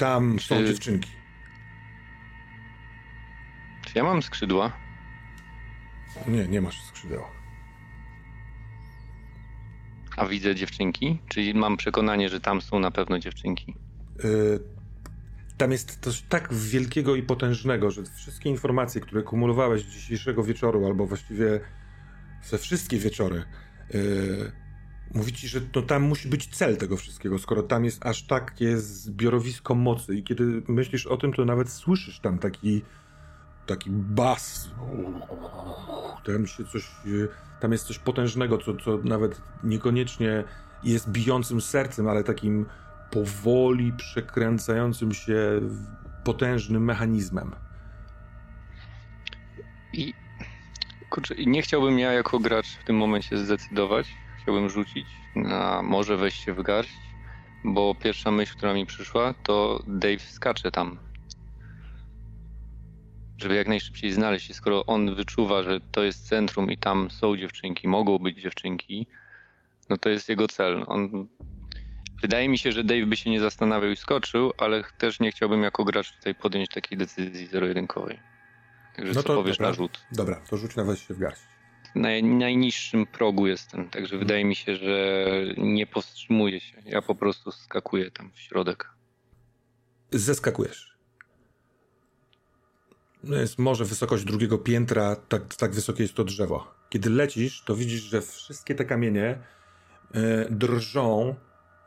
Tam 0.00 0.38
Czy... 0.38 0.46
są 0.46 0.66
dziewczynki. 0.66 1.10
Czy 3.86 3.92
ja 3.94 4.04
mam 4.04 4.22
skrzydła? 4.22 4.72
Nie, 6.26 6.48
nie 6.48 6.60
masz 6.60 6.82
skrzydeł. 6.82 7.22
A 10.16 10.26
widzę 10.26 10.54
dziewczynki? 10.54 11.18
Czyli 11.28 11.54
mam 11.54 11.76
przekonanie, 11.76 12.28
że 12.28 12.40
tam 12.40 12.60
są 12.60 12.78
na 12.78 12.90
pewno 12.90 13.18
dziewczynki? 13.18 13.74
Yy, 14.24 14.60
tam 15.56 15.72
jest 15.72 15.98
coś 16.00 16.22
tak 16.22 16.54
wielkiego 16.54 17.16
i 17.16 17.22
potężnego, 17.22 17.90
że 17.90 18.02
wszystkie 18.04 18.50
informacje, 18.50 19.00
które 19.00 19.22
kumulowałeś 19.22 19.82
dzisiejszego 19.82 20.44
wieczoru, 20.44 20.86
albo 20.86 21.06
właściwie 21.06 21.60
ze 22.42 22.58
wszystkie 22.58 22.98
wieczory, 22.98 23.44
yy, 23.94 24.52
Mówi 25.14 25.32
ci, 25.32 25.48
że 25.48 25.60
to 25.60 25.82
tam 25.82 26.02
musi 26.02 26.28
być 26.28 26.56
cel 26.56 26.76
tego 26.76 26.96
wszystkiego, 26.96 27.38
skoro 27.38 27.62
tam 27.62 27.84
jest 27.84 28.06
aż 28.06 28.22
takie 28.22 28.76
zbiorowisko 28.76 29.74
mocy 29.74 30.14
i 30.14 30.22
kiedy 30.22 30.62
myślisz 30.68 31.06
o 31.06 31.16
tym, 31.16 31.32
to 31.32 31.44
nawet 31.44 31.70
słyszysz 31.70 32.20
tam 32.20 32.38
taki 32.38 32.82
taki 33.66 33.90
bas. 33.90 34.70
Tam 36.24 36.46
się 36.46 36.64
coś, 36.64 36.90
tam 37.60 37.72
jest 37.72 37.86
coś 37.86 37.98
potężnego, 37.98 38.58
co, 38.58 38.76
co 38.76 38.98
nawet 39.04 39.42
niekoniecznie 39.64 40.44
jest 40.82 41.10
bijącym 41.10 41.60
sercem, 41.60 42.08
ale 42.08 42.24
takim 42.24 42.66
powoli 43.10 43.92
przekręcającym 43.92 45.14
się 45.14 45.60
potężnym 46.24 46.84
mechanizmem. 46.84 47.50
I 49.92 50.14
kurczę, 51.10 51.34
nie 51.46 51.62
chciałbym 51.62 51.98
ja 51.98 52.12
jako 52.12 52.38
gracz 52.38 52.66
w 52.66 52.84
tym 52.84 52.96
momencie 52.96 53.38
zdecydować, 53.38 54.06
chciałbym 54.50 54.70
rzucić 54.70 55.06
na 55.36 55.82
może 55.82 56.16
wejść 56.16 56.44
się 56.44 56.54
w 56.54 56.62
garść, 56.62 56.96
bo 57.64 57.94
pierwsza 57.94 58.30
myśl, 58.30 58.56
która 58.56 58.74
mi 58.74 58.86
przyszła, 58.86 59.34
to 59.42 59.82
Dave 59.86 60.20
skacze 60.20 60.70
tam. 60.70 60.98
Żeby 63.38 63.54
jak 63.54 63.68
najszybciej 63.68 64.12
znaleźć 64.12 64.46
się, 64.46 64.54
skoro 64.54 64.86
on 64.86 65.14
wyczuwa, 65.14 65.62
że 65.62 65.80
to 65.92 66.02
jest 66.02 66.28
centrum 66.28 66.70
i 66.70 66.78
tam 66.78 67.10
są 67.10 67.36
dziewczynki, 67.36 67.88
mogą 67.88 68.18
być 68.18 68.42
dziewczynki, 68.42 69.06
no 69.88 69.96
to 69.96 70.08
jest 70.08 70.28
jego 70.28 70.48
cel. 70.48 70.84
On... 70.86 71.28
Wydaje 72.22 72.48
mi 72.48 72.58
się, 72.58 72.72
że 72.72 72.84
Dave 72.84 73.06
by 73.06 73.16
się 73.16 73.30
nie 73.30 73.40
zastanawiał 73.40 73.90
i 73.90 73.96
skoczył, 73.96 74.52
ale 74.58 74.84
też 74.98 75.20
nie 75.20 75.30
chciałbym 75.30 75.62
jako 75.62 75.84
gracz 75.84 76.16
tutaj 76.16 76.34
podjąć 76.34 76.68
takiej 76.68 76.98
decyzji 76.98 77.46
zero-jedynkowej. 77.46 78.20
Także 78.96 79.12
no 79.14 79.22
to, 79.22 79.28
co 79.28 79.34
powiesz 79.34 79.58
dobra, 79.58 79.70
na 79.70 79.74
rzut? 79.74 80.06
Dobra, 80.12 80.40
to 80.50 80.56
rzuć 80.56 80.76
na 80.76 80.84
wejść 80.84 81.08
się 81.08 81.14
w 81.14 81.18
garść 81.18 81.59
naj, 81.94 82.22
najniższym 82.22 83.06
progu 83.06 83.46
jestem, 83.46 83.88
także 83.88 84.18
wydaje 84.18 84.44
mi 84.44 84.56
się, 84.56 84.76
że 84.76 85.26
nie 85.58 85.86
powstrzymuję 85.86 86.60
się. 86.60 86.82
Ja 86.84 87.02
po 87.02 87.14
prostu 87.14 87.52
skakuję 87.52 88.10
tam 88.10 88.30
w 88.34 88.40
środek. 88.40 88.90
Zeskakujesz. 90.10 90.90
No 93.24 93.36
jest 93.36 93.58
może 93.58 93.84
wysokość 93.84 94.24
drugiego 94.24 94.58
piętra, 94.58 95.16
tak, 95.16 95.54
tak 95.54 95.72
wysokie 95.72 96.02
jest 96.02 96.14
to 96.14 96.24
drzewo. 96.24 96.74
Kiedy 96.88 97.10
lecisz, 97.10 97.64
to 97.64 97.76
widzisz, 97.76 98.00
że 98.00 98.20
wszystkie 98.20 98.74
te 98.74 98.84
kamienie 98.84 99.38
y, 100.14 100.46
drżą, 100.50 101.34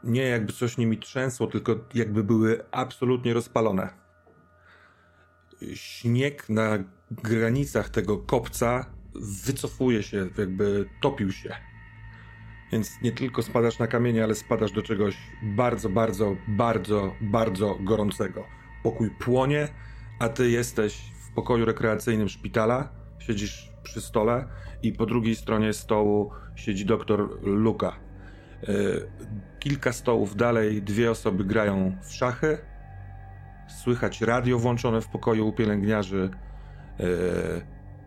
nie 0.03 0.21
jakby 0.21 0.53
coś 0.53 0.77
nimi 0.77 0.97
trzęsło, 0.97 1.47
tylko 1.47 1.75
jakby 1.93 2.23
były 2.23 2.65
absolutnie 2.71 3.33
rozpalone. 3.33 3.89
Śnieg 5.73 6.49
na 6.49 6.77
granicach 7.11 7.89
tego 7.89 8.17
kopca 8.17 8.85
wycofuje 9.15 10.03
się, 10.03 10.29
jakby 10.37 10.89
topił 11.01 11.31
się. 11.31 11.55
Więc 12.71 13.01
nie 13.01 13.11
tylko 13.11 13.41
spadasz 13.43 13.79
na 13.79 13.87
kamienie, 13.87 14.23
ale 14.23 14.35
spadasz 14.35 14.71
do 14.71 14.81
czegoś 14.81 15.17
bardzo, 15.43 15.89
bardzo, 15.89 16.35
bardzo, 16.47 17.13
bardzo 17.21 17.77
gorącego. 17.79 18.43
Pokój 18.83 19.09
płonie, 19.09 19.67
a 20.19 20.29
ty 20.29 20.49
jesteś 20.49 21.01
w 21.29 21.33
pokoju 21.33 21.65
rekreacyjnym 21.65 22.29
szpitala, 22.29 22.89
siedzisz 23.19 23.71
przy 23.83 24.01
stole 24.01 24.47
i 24.83 24.93
po 24.93 25.05
drugiej 25.05 25.35
stronie 25.35 25.73
stołu 25.73 26.31
siedzi 26.55 26.85
doktor 26.85 27.39
Luka. 27.43 27.95
E, 28.63 28.73
kilka 29.59 29.93
stołów 29.93 30.35
dalej 30.35 30.81
dwie 30.81 31.11
osoby 31.11 31.45
grają 31.45 31.97
w 32.03 32.13
szachy. 32.13 32.57
Słychać 33.83 34.21
radio 34.21 34.59
włączone 34.59 35.01
w 35.01 35.07
pokoju 35.07 35.47
u 35.47 35.53
pielęgniarzy. 35.53 36.29
E, 36.99 37.03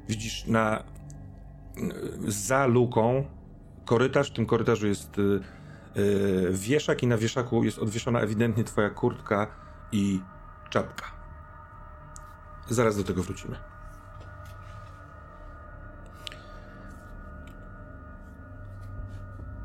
widzisz 0.08 0.46
na 0.46 0.95
za 2.28 2.66
luką 2.66 3.24
korytarz. 3.84 4.30
W 4.30 4.34
tym 4.34 4.46
korytarzu 4.46 4.86
jest 4.86 5.16
wieszak 6.50 7.02
i 7.02 7.06
na 7.06 7.16
wieszaku 7.16 7.64
jest 7.64 7.78
odwieszona 7.78 8.20
ewidentnie 8.20 8.64
twoja 8.64 8.90
kurtka 8.90 9.46
i 9.92 10.20
czapka. 10.70 11.06
Zaraz 12.68 12.96
do 12.96 13.04
tego 13.04 13.22
wrócimy. 13.22 13.56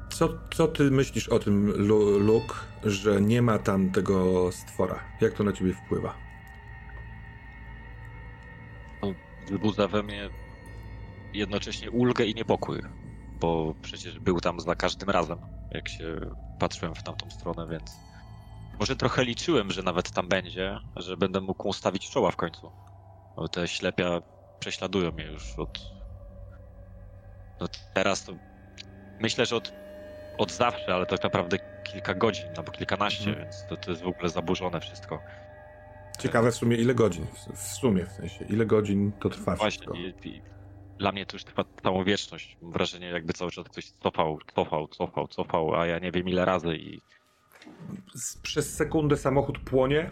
Co, 0.10 0.30
co 0.52 0.68
ty 0.68 0.92
myślisz 0.92 1.30
o 1.30 1.40
tym, 1.40 1.74
Luke, 2.26 2.56
że 2.84 3.22
nie 3.22 3.42
ma 3.42 3.60
tam 3.60 3.92
tego 3.92 4.52
stwora? 4.52 5.00
Jak 5.22 5.34
to 5.34 5.44
na 5.44 5.52
ciebie 5.52 5.74
wpływa? 5.74 6.14
No, 9.02 9.14
wzbudza 9.46 9.88
we 9.88 10.04
mnie 10.04 10.30
jednocześnie 11.34 11.92
ulgę 11.92 12.26
i 12.26 12.36
niepokój, 12.36 12.82
bo 13.40 13.76
przecież 13.82 14.20
był 14.20 14.40
tam 14.40 14.60
za 14.60 14.76
każdym 14.76 15.10
razem, 15.10 15.40
jak 15.72 15.90
się 15.90 16.20
patrzyłem 16.60 16.96
w 16.96 17.04
tamtą 17.04 17.30
stronę, 17.30 17.68
więc 17.68 17.92
może 18.80 18.96
trochę 18.96 19.24
liczyłem, 19.24 19.72
że 19.72 19.84
nawet 19.84 20.12
tam 20.12 20.28
będzie, 20.28 20.80
że 20.96 21.18
będę 21.18 21.42
mógł 21.42 21.68
ustawić 21.68 22.10
czoła 22.10 22.32
w 22.32 22.36
końcu. 22.36 22.72
Bo 23.36 23.48
te 23.48 23.68
ślepia 23.68 24.22
prześladują 24.60 25.12
mnie 25.12 25.26
już 25.26 25.60
od. 25.60 25.80
No 27.60 27.68
teraz 27.94 28.24
to. 28.24 28.34
Myślę, 29.20 29.46
że 29.46 29.56
od, 29.56 29.74
od 30.38 30.52
zawsze, 30.52 30.94
ale 30.94 31.06
tak 31.06 31.24
naprawdę 31.24 31.58
kilka 31.84 32.14
godzin 32.14 32.48
albo 32.58 32.72
kilkanaście, 32.72 33.24
hmm. 33.24 33.44
więc 33.44 33.66
to, 33.70 33.78
to 33.78 33.92
jest 33.92 34.04
w 34.04 34.08
ogóle 34.08 34.30
zaburzone 34.30 34.80
wszystko. 34.80 35.20
Ciekawe 36.20 36.52
w 36.52 36.56
sumie 36.56 36.78
ile 36.78 36.96
godzin, 36.96 37.26
w 37.56 37.60
sumie 37.60 38.06
w 38.06 38.12
sensie, 38.12 38.46
ile 38.46 38.66
godzin 38.66 39.12
to 39.12 39.30
trwa 39.30 39.56
Właśnie, 39.56 39.70
wszystko. 39.70 40.28
I, 40.28 40.30
i 40.30 40.42
dla 41.02 41.12
mnie 41.12 41.26
to 41.26 41.36
już 41.36 41.44
trwa 41.44 41.64
całą 41.84 42.04
wieczność. 42.04 42.58
Mam 42.62 42.72
wrażenie, 42.72 43.08
jakby 43.08 43.34
cały 43.34 43.52
czas 43.52 43.66
ktoś 43.66 43.92
cofał, 43.92 44.40
cofał, 44.56 44.88
cofał, 44.88 45.28
cofał, 45.28 45.76
a 45.76 45.86
ja 45.86 46.00
nie 46.00 46.12
wiem 46.12 46.30
ile 46.30 46.46
razy 46.46 46.76
i 46.76 47.02
przez 48.42 48.76
sekundę 48.76 49.18
samochód 49.18 49.60
płonie, 49.60 50.12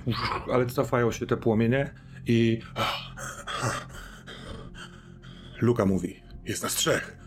ale 0.54 0.66
cofają 0.66 1.12
się 1.12 1.26
te 1.26 1.38
płomienie 1.38 1.94
i... 2.28 2.60
Luka 5.62 5.86
mówi, 5.86 6.24
jest 6.46 6.64
nas 6.64 6.76
trzech. 6.76 7.18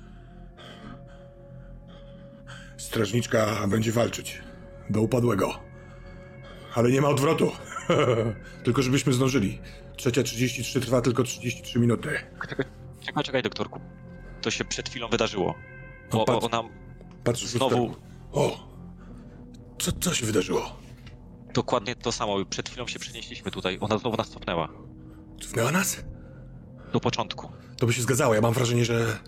Strażniczka 2.76 3.66
będzie 3.68 3.92
walczyć 3.92 4.42
do 4.90 5.00
upadłego. 5.00 5.58
Ale 6.74 6.90
nie 6.90 7.00
ma 7.00 7.08
odwrotu. 7.08 7.52
tylko 8.64 8.82
żebyśmy 8.82 9.12
zdążyli. 9.12 9.60
Trzecia 9.96 10.22
33 10.22 10.80
trwa 10.80 11.00
tylko 11.00 11.22
33 11.22 11.78
minuty. 11.78 12.10
Czekaj, 13.06 13.24
czekaj, 13.24 13.42
doktorku. 13.42 13.80
To 14.42 14.50
się 14.50 14.64
przed 14.64 14.88
chwilą 14.88 15.08
wydarzyło. 15.08 15.54
O, 16.10 16.24
patrz, 16.24 16.44
ona 16.44 16.62
patrz 17.24 17.44
znowu... 17.44 17.94
O! 18.32 18.68
Co, 19.78 19.92
co 19.92 20.14
się 20.14 20.26
wydarzyło? 20.26 20.76
Dokładnie 21.54 21.94
to 21.96 22.12
samo. 22.12 22.44
Przed 22.44 22.68
chwilą 22.68 22.86
się 22.86 22.98
przenieśliśmy 22.98 23.50
tutaj. 23.50 23.78
Ona 23.80 23.98
znowu 23.98 24.16
nas 24.16 24.30
cofnęła. 24.30 24.68
Cofnęła 25.40 25.72
nas? 25.72 26.04
Do 26.92 27.00
początku. 27.00 27.52
To 27.76 27.86
by 27.86 27.92
się 27.92 28.02
zgadzało. 28.02 28.34
Ja 28.34 28.40
mam 28.40 28.52
wrażenie, 28.52 28.84
że... 28.84 29.18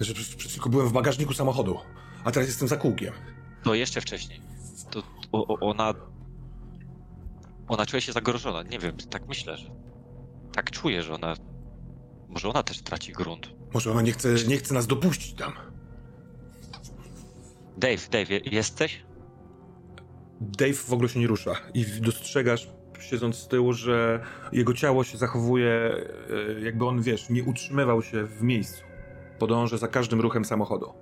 że 0.00 0.14
przed 0.14 0.52
chwilą 0.52 0.66
byłem 0.70 0.88
w 0.88 0.92
bagażniku 0.92 1.34
samochodu, 1.34 1.78
a 2.24 2.30
teraz 2.30 2.48
jestem 2.48 2.68
za 2.68 2.76
kółkiem. 2.76 3.14
To 3.62 3.74
jeszcze 3.74 4.00
wcześniej. 4.00 4.40
To 4.90 5.02
o, 5.32 5.60
ona... 5.60 5.94
Ona 7.68 7.86
czuje 7.86 8.02
się 8.02 8.12
zagrożona. 8.12 8.62
Nie 8.62 8.78
wiem, 8.78 8.96
tak 9.10 9.28
myślę, 9.28 9.56
że... 9.56 9.70
Tak 10.52 10.70
czuję, 10.70 11.02
że 11.02 11.14
ona... 11.14 11.34
Może 12.28 12.48
ona 12.48 12.62
też 12.62 12.82
traci 12.82 13.12
grunt. 13.12 13.50
Może 13.74 13.90
ona 13.90 14.02
nie 14.02 14.12
chce, 14.12 14.28
nie 14.48 14.56
chce 14.56 14.74
nas 14.74 14.86
dopuścić 14.86 15.34
tam. 15.34 15.52
Dave, 17.76 18.08
Dave, 18.10 18.30
jesteś? 18.52 19.04
Dave 20.40 20.74
w 20.74 20.92
ogóle 20.92 21.08
się 21.08 21.20
nie 21.20 21.26
rusza 21.26 21.54
i 21.74 21.84
dostrzegasz, 21.84 22.68
siedząc 23.00 23.36
z 23.36 23.48
tyłu, 23.48 23.72
że 23.72 24.20
jego 24.52 24.74
ciało 24.74 25.04
się 25.04 25.18
zachowuje, 25.18 25.70
e, 26.56 26.60
jakby 26.60 26.86
on, 26.86 27.02
wiesz, 27.02 27.30
nie 27.30 27.44
utrzymywał 27.44 28.02
się 28.02 28.24
w 28.24 28.42
miejscu. 28.42 28.82
Podąża 29.38 29.76
za 29.76 29.88
każdym 29.88 30.20
ruchem 30.20 30.44
samochodu. 30.44 30.92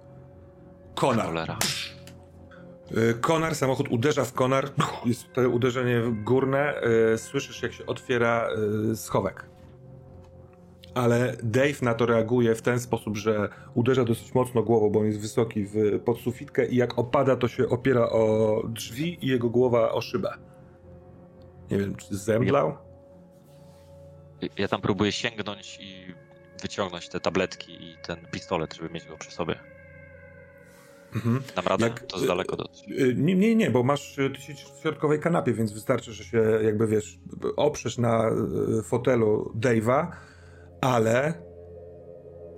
Konar. 0.94 1.50
E, 1.50 3.14
konar, 3.14 3.54
samochód 3.54 3.88
uderza 3.90 4.24
w 4.24 4.32
konar. 4.32 4.68
Jest 5.04 5.32
to 5.32 5.48
uderzenie 5.48 6.02
górne. 6.24 6.74
E, 6.74 7.18
słyszysz, 7.18 7.62
jak 7.62 7.72
się 7.72 7.86
otwiera 7.86 8.48
schowek 8.94 9.51
ale 10.94 11.36
Dave 11.42 11.82
na 11.82 11.94
to 11.94 12.06
reaguje 12.06 12.54
w 12.54 12.62
ten 12.62 12.80
sposób, 12.80 13.16
że 13.16 13.48
uderza 13.74 14.04
dosyć 14.04 14.34
mocno 14.34 14.62
głową, 14.62 14.90
bo 14.90 15.00
on 15.00 15.06
jest 15.06 15.20
wysoki 15.20 15.64
w 15.64 16.00
podsufitkę 16.04 16.66
i 16.66 16.76
jak 16.76 16.98
opada, 16.98 17.36
to 17.36 17.48
się 17.48 17.68
opiera 17.68 18.08
o 18.08 18.62
drzwi 18.68 19.18
i 19.24 19.28
jego 19.28 19.50
głowa 19.50 19.92
o 19.92 20.00
szybę. 20.00 20.30
Nie 21.70 21.78
wiem, 21.78 21.94
czy 21.94 22.16
zemdlał? 22.16 22.76
Ja, 24.42 24.48
ja 24.58 24.68
tam 24.68 24.80
próbuję 24.80 25.12
sięgnąć 25.12 25.78
i 25.80 26.14
wyciągnąć 26.62 27.08
te 27.08 27.20
tabletki 27.20 27.72
i 27.72 27.96
ten 28.06 28.16
pistolet, 28.30 28.74
żeby 28.74 28.90
mieć 28.90 29.06
go 29.06 29.16
przy 29.16 29.30
sobie. 29.30 29.54
Mhm. 31.14 31.42
Dam 31.56 31.66
radę? 31.66 31.84
Jak, 31.84 32.00
to 32.00 32.18
z 32.18 32.26
daleko 32.26 32.56
do... 32.56 32.64
Y, 32.88 33.14
nie, 33.16 33.34
nie, 33.34 33.54
nie, 33.54 33.70
bo 33.70 33.82
masz, 33.82 34.16
ty 34.34 34.40
siedzisz 34.40 34.64
w 34.64 34.80
środkowej 34.80 35.20
kanapie, 35.20 35.52
więc 35.52 35.72
wystarczy, 35.72 36.12
że 36.12 36.24
się 36.24 36.38
jakby, 36.62 36.86
wiesz, 36.86 37.18
oprzesz 37.56 37.98
na 37.98 38.30
y, 38.78 38.82
fotelu 38.82 39.52
Dave'a, 39.60 40.06
ale 40.82 41.42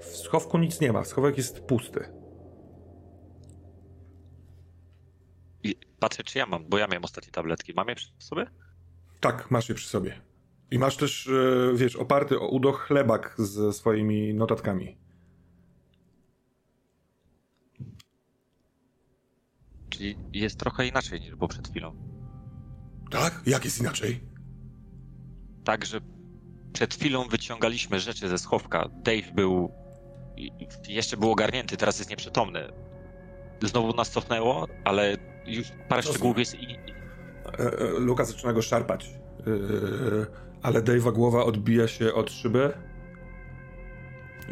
w 0.00 0.16
schowku 0.16 0.58
nic 0.58 0.80
nie 0.80 0.92
ma. 0.92 1.04
Schowek 1.04 1.37
jest 1.37 1.60
pusty. 1.60 2.08
I 5.62 5.76
patrzę, 5.98 6.24
czy 6.24 6.38
ja 6.38 6.46
mam, 6.46 6.68
bo 6.68 6.78
ja 6.78 6.87
miałem 6.87 7.04
ostatnie 7.04 7.32
tabletki. 7.32 7.74
Mam 7.74 7.88
je 7.88 7.94
przy 7.94 8.08
sobie? 8.18 8.46
Tak, 9.20 9.50
masz 9.50 9.68
je 9.68 9.74
przy 9.74 9.88
sobie. 9.88 10.20
I 10.70 10.78
masz 10.78 10.96
też, 10.96 11.26
e, 11.26 11.72
wiesz, 11.74 11.96
oparty 11.96 12.40
o 12.40 12.48
udo 12.48 12.72
chlebak 12.72 13.34
ze 13.38 13.72
swoimi 13.72 14.34
notatkami. 14.34 14.98
Czyli 19.88 20.18
jest 20.32 20.58
trochę 20.58 20.87
inaczej 20.87 21.20
niż 21.20 21.34
było 21.37 21.48
przed 21.48 21.68
chwilą. 21.68 21.96
Tak? 23.10 23.42
Jak 23.46 23.64
jest 23.64 23.80
inaczej? 23.80 24.20
Tak, 25.64 25.84
że 25.84 26.00
przed 26.74 26.94
chwilą 26.94 27.28
wyciągaliśmy 27.28 28.00
rzeczy 28.00 28.28
ze 28.28 28.38
schowka. 28.38 28.88
Dave 29.04 29.32
był. 29.34 29.72
Jeszcze 30.88 31.16
był 31.16 31.30
ogarnięty, 31.30 31.76
teraz 31.76 31.98
jest 31.98 32.10
nieprzytomny. 32.10 32.60
Znowu 33.62 33.96
nas 33.96 34.10
cofnęło, 34.10 34.66
ale 34.84 35.16
już 35.46 35.72
parę 35.88 36.02
Co 36.02 36.10
szczegółów 36.10 36.38
jest. 36.38 36.54
I... 36.54 36.66
E, 36.66 37.58
e, 37.58 37.98
Luka 37.98 38.24
zaczyna 38.24 38.52
go 38.52 38.62
szarpać. 38.62 39.06
E, 39.06 39.10
ale 40.62 40.82
Dave'a 40.82 41.12
głowa 41.12 41.44
odbija 41.44 41.88
się 41.88 42.14
od 42.14 42.30
szyby. 42.30 42.72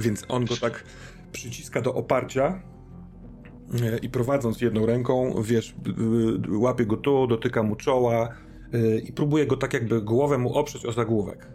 Więc 0.00 0.24
on 0.28 0.44
go 0.44 0.56
tak 0.56 0.85
przyciska 1.32 1.80
do 1.80 1.94
oparcia 1.94 2.62
i 4.02 4.08
prowadząc 4.08 4.61
jedną 4.61 4.87
ręką, 4.87 5.42
wiesz, 5.42 5.74
łapie 6.48 6.87
go 6.87 6.96
tu, 6.96 7.26
dotyka 7.26 7.62
mu 7.62 7.76
czoła 7.76 8.28
i 9.04 9.12
próbuje 9.12 9.46
go 9.46 9.56
tak 9.56 9.72
jakby 9.72 10.02
głowę 10.02 10.38
mu 10.38 10.54
oprzeć 10.54 10.87
o 10.87 10.92
zagłówek. 10.92 11.48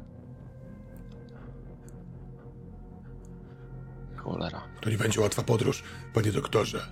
Cholera. 4.28 4.62
To 4.82 4.90
nie 4.90 4.98
będzie 4.98 5.22
łatwa 5.22 5.44
podróż, 5.44 5.84
panie 6.13 6.32
doktorze. 6.32 6.88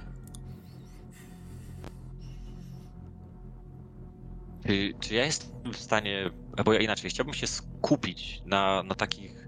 Czy, 4.67 4.93
czy 5.00 5.15
ja 5.15 5.26
jestem 5.26 5.74
w 5.74 5.78
stanie, 5.78 6.30
albo 6.58 6.74
ja 6.74 6.80
inaczej, 6.80 7.10
chciałbym 7.10 7.34
się 7.34 7.48
skupić 7.48 8.41
na, 8.45 8.84
na 8.84 8.95
takich 8.95 9.48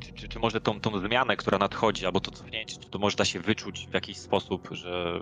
czy, 0.00 0.12
czy, 0.12 0.28
czy, 0.28 0.38
może 0.38 0.60
tą, 0.60 0.80
tą 0.80 1.00
zmianę, 1.00 1.36
która 1.36 1.58
nadchodzi, 1.58 2.06
albo 2.06 2.20
to 2.20 2.30
cofnięcie, 2.30 2.76
czy 2.76 2.90
to 2.90 2.98
może 2.98 3.16
da 3.16 3.24
się 3.24 3.40
wyczuć 3.40 3.88
w 3.90 3.94
jakiś 3.94 4.16
sposób, 4.16 4.68
że 4.72 5.20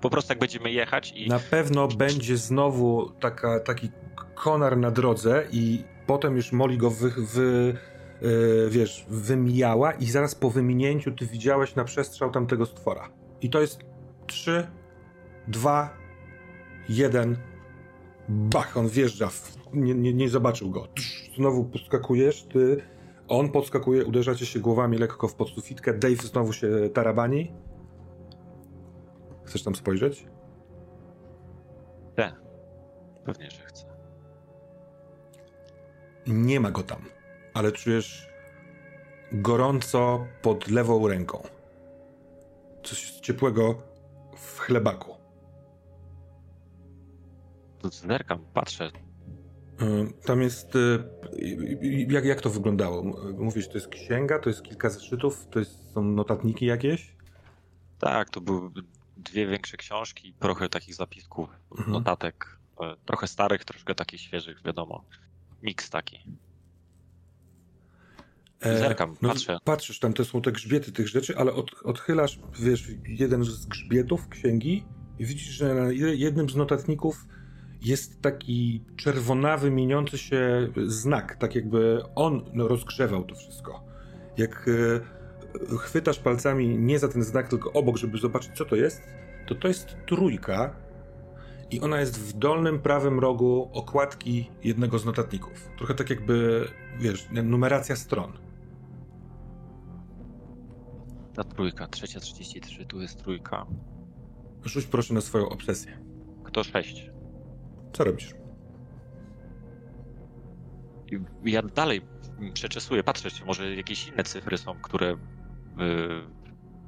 po 0.00 0.10
prostu 0.10 0.32
jak 0.32 0.38
będziemy 0.38 0.70
jechać 0.70 1.12
i... 1.16 1.28
Na 1.28 1.38
pewno 1.38 1.88
będzie 1.88 2.36
znowu 2.36 3.10
taka, 3.20 3.60
taki 3.60 3.90
konar 4.34 4.76
na 4.76 4.90
drodze 4.90 5.46
i 5.52 5.84
potem 6.06 6.36
już 6.36 6.52
Molly 6.52 6.76
go 6.76 6.90
wy, 6.90 7.10
wy, 7.10 7.76
yy, 8.22 8.70
wiesz, 8.70 9.06
wymijała 9.08 9.92
i 9.92 10.06
zaraz 10.06 10.34
po 10.34 10.50
wyminięciu 10.50 11.12
ty 11.12 11.26
widziałeś 11.26 11.74
na 11.74 11.84
przestrzał 11.84 12.30
tamtego 12.30 12.66
stwora. 12.66 13.08
I 13.40 13.50
to 13.50 13.60
jest 13.60 13.80
3, 14.26 14.66
2, 15.48 15.96
1. 16.88 17.36
Bach, 18.28 18.76
on 18.76 18.88
wjeżdża, 18.88 19.28
w, 19.28 19.58
nie, 19.72 19.94
nie, 19.94 20.14
nie 20.14 20.28
zobaczył 20.28 20.70
go. 20.70 20.88
Znowu 21.36 21.64
podskakujesz, 21.64 22.42
ty, 22.42 22.82
on 23.28 23.48
podskakuje, 23.48 24.04
uderzacie 24.04 24.46
się 24.46 24.60
głowami 24.60 24.98
lekko 24.98 25.28
w 25.28 25.34
podsufitkę, 25.34 25.94
Dave 25.94 26.22
znowu 26.22 26.52
się 26.52 26.68
tarabani. 26.94 27.52
Chcesz 29.44 29.62
tam 29.62 29.74
spojrzeć? 29.74 30.26
Nie. 32.18 32.32
Pewnie, 33.24 33.50
że 33.50 33.62
chcę. 33.62 33.84
Nie 36.26 36.60
ma 36.60 36.70
go 36.70 36.82
tam, 36.82 37.02
ale 37.54 37.72
czujesz 37.72 38.28
gorąco 39.32 40.26
pod 40.42 40.68
lewą 40.68 41.08
ręką. 41.08 41.42
Coś 42.82 43.10
ciepłego 43.10 43.82
w 44.36 44.58
chlebaku. 44.58 45.14
To 47.78 47.88
zerkam, 47.88 48.44
patrzę. 48.54 48.90
Tam 50.26 50.42
jest. 50.42 50.76
y, 50.76 51.04
Jak, 52.08 52.24
jak 52.24 52.40
to 52.40 52.50
wyglądało? 52.50 53.02
Mówisz, 53.38 53.68
to 53.68 53.74
jest 53.74 53.88
księga, 53.88 54.38
to 54.38 54.50
jest 54.50 54.62
kilka 54.62 54.90
zeszytów, 54.90 55.46
to 55.50 55.58
jest, 55.58 55.92
są 55.92 56.02
notatniki 56.02 56.66
jakieś? 56.66 57.16
Tak, 57.98 58.30
to 58.30 58.40
były 58.40 58.70
dwie 59.16 59.46
większe 59.46 59.76
książki, 59.76 60.34
trochę 60.38 60.68
takich 60.68 60.94
zapisków, 60.94 61.48
Mhm. 61.70 61.92
notatek. 61.92 62.58
e, 62.80 62.96
Trochę 63.04 63.26
starych, 63.26 63.64
troszkę 63.64 63.94
takich 63.94 64.20
świeżych, 64.20 64.62
wiadomo. 64.62 65.04
Miks 65.62 65.90
taki. 65.90 66.18
Zerkam, 68.64 69.16
patrzę. 69.16 69.58
Patrzysz, 69.64 69.98
tam 69.98 70.12
to 70.12 70.24
są 70.24 70.42
te 70.42 70.52
grzbiety 70.52 70.92
tych 70.92 71.08
rzeczy, 71.08 71.36
ale 71.36 71.52
od, 71.52 71.70
odchylasz, 71.84 72.38
wiesz, 72.60 72.88
jeden 73.08 73.44
z 73.44 73.66
grzbietów 73.66 74.28
księgi 74.28 74.84
i 75.18 75.24
widzisz, 75.26 75.48
że 75.48 75.74
na 75.74 75.92
je- 75.92 76.14
jednym 76.14 76.50
z 76.50 76.56
notatników 76.56 77.26
jest 77.82 78.22
taki 78.22 78.84
czerwonawy, 78.96 79.70
mieniący 79.70 80.18
się 80.18 80.68
znak, 80.86 81.36
tak 81.36 81.54
jakby 81.54 82.02
on 82.14 82.44
no, 82.52 82.68
rozgrzewał 82.68 83.24
to 83.24 83.34
wszystko. 83.34 83.84
Jak 84.36 84.68
e, 85.72 85.76
chwytasz 85.78 86.18
palcami 86.18 86.78
nie 86.78 86.98
za 86.98 87.08
ten 87.08 87.22
znak, 87.22 87.48
tylko 87.48 87.72
obok, 87.72 87.96
żeby 87.96 88.18
zobaczyć, 88.18 88.50
co 88.54 88.64
to 88.64 88.76
jest, 88.76 89.02
to 89.46 89.54
to 89.54 89.68
jest 89.68 89.96
trójka 90.06 90.76
i 91.70 91.80
ona 91.80 92.00
jest 92.00 92.20
w 92.20 92.32
dolnym 92.38 92.78
prawym 92.78 93.20
rogu 93.20 93.70
okładki 93.72 94.50
jednego 94.64 94.98
z 94.98 95.04
notatników. 95.04 95.68
Trochę 95.78 95.94
tak 95.94 96.10
jakby, 96.10 96.68
wiesz, 97.00 97.28
numeracja 97.32 97.96
stron. 97.96 98.32
Ta 101.34 101.44
trójka, 101.44 101.86
trzecia 101.86 102.20
33, 102.20 102.84
tu 102.86 103.00
jest 103.00 103.22
trójka. 103.22 103.66
Rzuć 104.64 104.86
proszę 104.86 105.14
na 105.14 105.20
swoją 105.20 105.48
obsesję. 105.48 105.98
Kto 106.44 106.64
sześć? 106.64 107.10
Co 107.92 108.04
robisz? 108.04 108.34
I 111.44 111.52
ja 111.52 111.62
dalej 111.62 112.00
przeczesuję, 112.54 113.02
patrzę, 113.04 113.30
czy 113.30 113.44
może 113.44 113.74
jakieś 113.76 114.08
inne 114.08 114.24
cyfry 114.24 114.58
są, 114.58 114.74
które 114.82 115.12
y, 115.12 115.16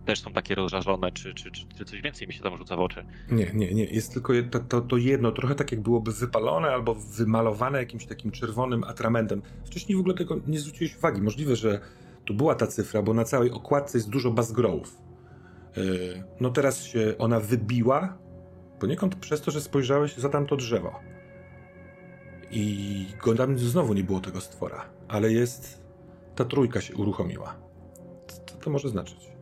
też 0.04 0.20
są 0.20 0.32
takie 0.32 0.54
rozżarzone, 0.54 1.12
czy, 1.12 1.34
czy, 1.34 1.50
czy, 1.50 1.66
czy 1.78 1.84
coś 1.84 2.02
więcej 2.02 2.26
mi 2.28 2.34
się 2.34 2.42
tam 2.42 2.56
rzuca 2.56 2.76
w 2.76 2.80
oczy. 2.80 3.04
Nie, 3.30 3.50
nie, 3.54 3.74
nie. 3.74 3.84
Jest 3.84 4.12
tylko 4.12 4.32
je- 4.32 4.42
to, 4.42 4.60
to, 4.60 4.80
to 4.80 4.96
jedno, 4.96 5.32
trochę 5.32 5.54
tak 5.54 5.72
jak 5.72 5.80
byłoby 5.80 6.12
wypalone 6.12 6.68
albo 6.68 6.94
wymalowane 6.94 7.78
jakimś 7.78 8.06
takim 8.06 8.30
czerwonym 8.30 8.84
atramentem. 8.84 9.42
Wcześniej 9.64 9.96
w 9.96 10.00
ogóle 10.00 10.14
tego 10.14 10.36
nie 10.46 10.58
zwróciłeś 10.60 10.96
uwagi. 10.96 11.22
Możliwe, 11.22 11.56
że 11.56 11.80
tu 12.26 12.34
była 12.34 12.54
ta 12.54 12.66
cyfra, 12.66 13.02
bo 13.02 13.14
na 13.14 13.24
całej 13.24 13.50
okładce 13.50 13.98
jest 13.98 14.10
dużo 14.10 14.30
bazgrołów. 14.30 15.02
Yy, 15.76 16.24
no 16.40 16.50
teraz 16.50 16.82
się 16.82 17.14
ona 17.18 17.40
wybiła, 17.40 18.18
poniekąd 18.78 19.16
przez 19.16 19.40
to, 19.40 19.50
że 19.50 19.60
spojrzałeś 19.60 20.16
za 20.16 20.28
tamto 20.28 20.56
drzewo. 20.56 21.00
I 22.50 23.06
go 23.24 23.34
tam 23.34 23.58
znowu 23.58 23.94
nie 23.94 24.04
było 24.04 24.20
tego 24.20 24.40
stwora, 24.40 24.84
ale 25.08 25.32
jest... 25.32 25.86
Ta 26.34 26.44
trójka 26.44 26.80
się 26.80 26.94
uruchomiła. 26.94 27.56
Co 28.46 28.56
to 28.56 28.70
może 28.70 28.88
znaczyć? 28.88 29.32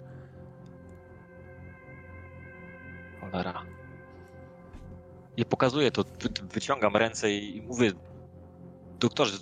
Cholera. 3.20 3.62
I 5.36 5.44
pokazuję 5.44 5.90
to, 5.90 6.04
wy- 6.04 6.48
wyciągam 6.54 6.96
ręce 6.96 7.30
i 7.30 7.62
mówię, 7.62 7.92
doktorze, 9.00 9.38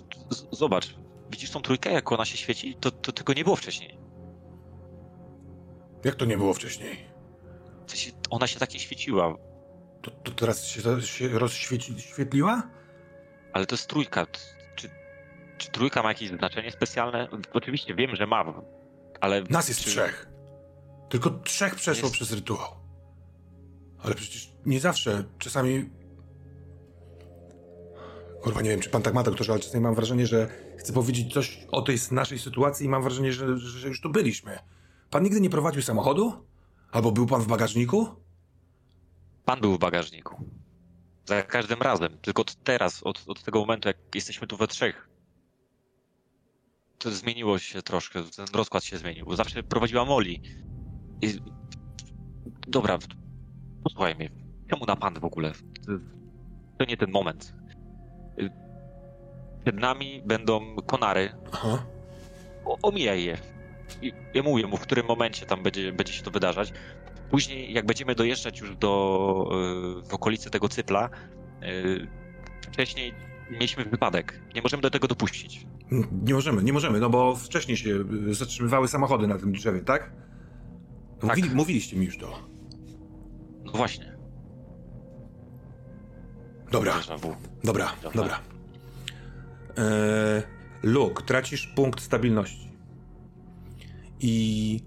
zobacz, 0.51 0.95
widzisz 1.31 1.51
tą 1.51 1.61
trójkę, 1.61 1.91
jak 1.91 2.11
ona 2.11 2.25
się 2.25 2.37
świeci? 2.37 2.75
To, 2.79 2.91
to 2.91 3.11
tego 3.11 3.33
nie 3.33 3.43
było 3.43 3.55
wcześniej. 3.55 3.97
Jak 6.03 6.15
to 6.15 6.25
nie 6.25 6.37
było 6.37 6.53
wcześniej? 6.53 6.97
W 7.87 7.91
sensie, 7.91 8.11
ona 8.29 8.47
się 8.47 8.59
tak 8.59 8.73
nie 8.73 8.79
świeciła, 8.79 9.35
To, 10.01 10.11
to 10.11 10.31
teraz 10.31 10.65
się, 10.67 11.01
się 11.01 11.27
rozświetliła? 11.29 12.63
ale 13.53 13.65
to 13.65 13.75
jest 13.75 13.87
trójka. 13.87 14.27
Czy, 14.75 14.89
czy 15.57 15.71
trójka 15.71 16.03
ma 16.03 16.09
jakieś 16.09 16.29
znaczenie 16.29 16.71
specjalne? 16.71 17.27
Oczywiście 17.53 17.95
wiem, 17.95 18.15
że 18.15 18.27
ma, 18.27 18.63
ale... 19.21 19.43
Nas 19.49 19.67
jest 19.67 19.79
czy- 19.79 19.89
trzech. 19.89 20.29
Tylko 21.09 21.29
trzech 21.29 21.75
przeszło 21.75 22.03
Jest- 22.07 22.15
przez 22.15 22.31
rytuał. 22.31 22.69
Ale 24.03 24.15
przecież 24.15 24.51
nie 24.65 24.79
zawsze. 24.79 25.23
Czasami. 25.39 25.89
Kurwa, 28.41 28.61
nie 28.61 28.69
wiem, 28.69 28.79
czy 28.79 28.89
pan 28.89 29.01
tak 29.01 29.13
ma, 29.13 29.23
doktorze, 29.23 29.51
ale 29.53 29.61
czasami 29.61 29.83
mam 29.83 29.95
wrażenie, 29.95 30.27
że 30.27 30.47
chcę 30.83 30.93
powiedzieć 30.93 31.33
coś 31.33 31.67
o 31.71 31.81
tej 31.81 31.97
naszej 32.11 32.39
sytuacji 32.39 32.85
i 32.85 32.89
mam 32.89 33.03
wrażenie, 33.03 33.33
że, 33.33 33.57
że 33.57 33.87
już 33.87 34.01
tu 34.01 34.09
byliśmy. 34.09 34.59
Pan 35.09 35.23
nigdy 35.23 35.41
nie 35.41 35.49
prowadził 35.49 35.81
samochodu? 35.81 36.47
Albo 36.91 37.11
był 37.11 37.27
pan 37.27 37.41
w 37.41 37.47
bagażniku? 37.47 38.07
Pan 39.45 39.61
był 39.61 39.75
w 39.75 39.79
bagażniku. 39.79 40.49
Za 41.25 41.43
każdym 41.43 41.81
razem. 41.81 42.17
Tylko 42.21 42.41
od 42.41 42.55
teraz, 42.63 43.03
od, 43.03 43.23
od 43.27 43.43
tego 43.43 43.59
momentu, 43.59 43.87
jak 43.87 43.97
jesteśmy 44.15 44.47
tu 44.47 44.57
we 44.57 44.67
trzech. 44.67 45.09
To 46.97 47.11
zmieniło 47.11 47.59
się 47.59 47.81
troszkę, 47.81 48.23
ten 48.23 48.45
rozkład 48.53 48.83
się 48.83 48.97
zmienił. 48.97 49.35
Zawsze 49.35 49.63
prowadziła 49.63 50.05
Molly. 50.05 50.33
I... 51.21 51.39
Dobra, 52.67 52.99
posłuchaj 53.83 54.15
mnie. 54.15 54.29
Czemu 54.69 54.85
na 54.85 54.95
pan 54.95 55.19
w 55.19 55.25
ogóle? 55.25 55.51
To 56.79 56.85
nie 56.85 56.97
ten 56.97 57.11
moment. 57.11 57.53
Przed 59.63 59.79
nami 59.79 60.21
będą 60.25 60.75
konary. 60.75 61.31
Aha. 61.51 61.85
O, 62.65 62.77
omijaj 62.81 63.23
je. 63.23 63.37
I 64.01 64.13
ja 64.33 64.43
mówię 64.43 64.67
mu, 64.67 64.77
w 64.77 64.81
którym 64.81 65.05
momencie 65.05 65.45
tam 65.45 65.63
będzie, 65.63 65.93
będzie 65.93 66.13
się 66.13 66.23
to 66.23 66.31
wydarzać. 66.31 66.73
Później, 67.31 67.73
jak 67.73 67.85
będziemy 67.85 68.15
dojeżdżać 68.15 68.59
już 68.59 68.75
do 68.75 69.49
y, 70.01 70.09
w 70.09 70.13
okolicy 70.13 70.49
tego 70.49 70.69
cypla, 70.69 71.09
y, 71.63 72.07
wcześniej 72.61 73.13
mieliśmy 73.51 73.85
wypadek. 73.85 74.41
Nie 74.55 74.61
możemy 74.61 74.81
do 74.81 74.89
tego 74.89 75.07
dopuścić. 75.07 75.65
Nie 76.25 76.33
możemy, 76.33 76.63
nie 76.63 76.73
możemy, 76.73 76.99
no 76.99 77.09
bo 77.09 77.35
wcześniej 77.35 77.77
się 77.77 77.89
y, 78.29 78.33
zatrzymywały 78.33 78.87
samochody 78.87 79.27
na 79.27 79.37
tym 79.37 79.51
drzewie, 79.51 79.81
tak? 79.81 80.11
Tak. 81.19 81.29
Mówili, 81.37 81.55
mówiliście 81.55 81.97
mi 81.97 82.05
już 82.05 82.17
to. 82.17 82.39
No 83.65 83.71
właśnie. 83.71 84.17
Dobra. 86.71 86.93
Dobra, 87.63 87.91
Dobra. 88.13 88.52
Eee, 89.77 90.43
Luke, 90.83 91.23
tracisz 91.23 91.67
punkt 91.67 92.01
stabilności. 92.01 92.71
I 94.19 94.79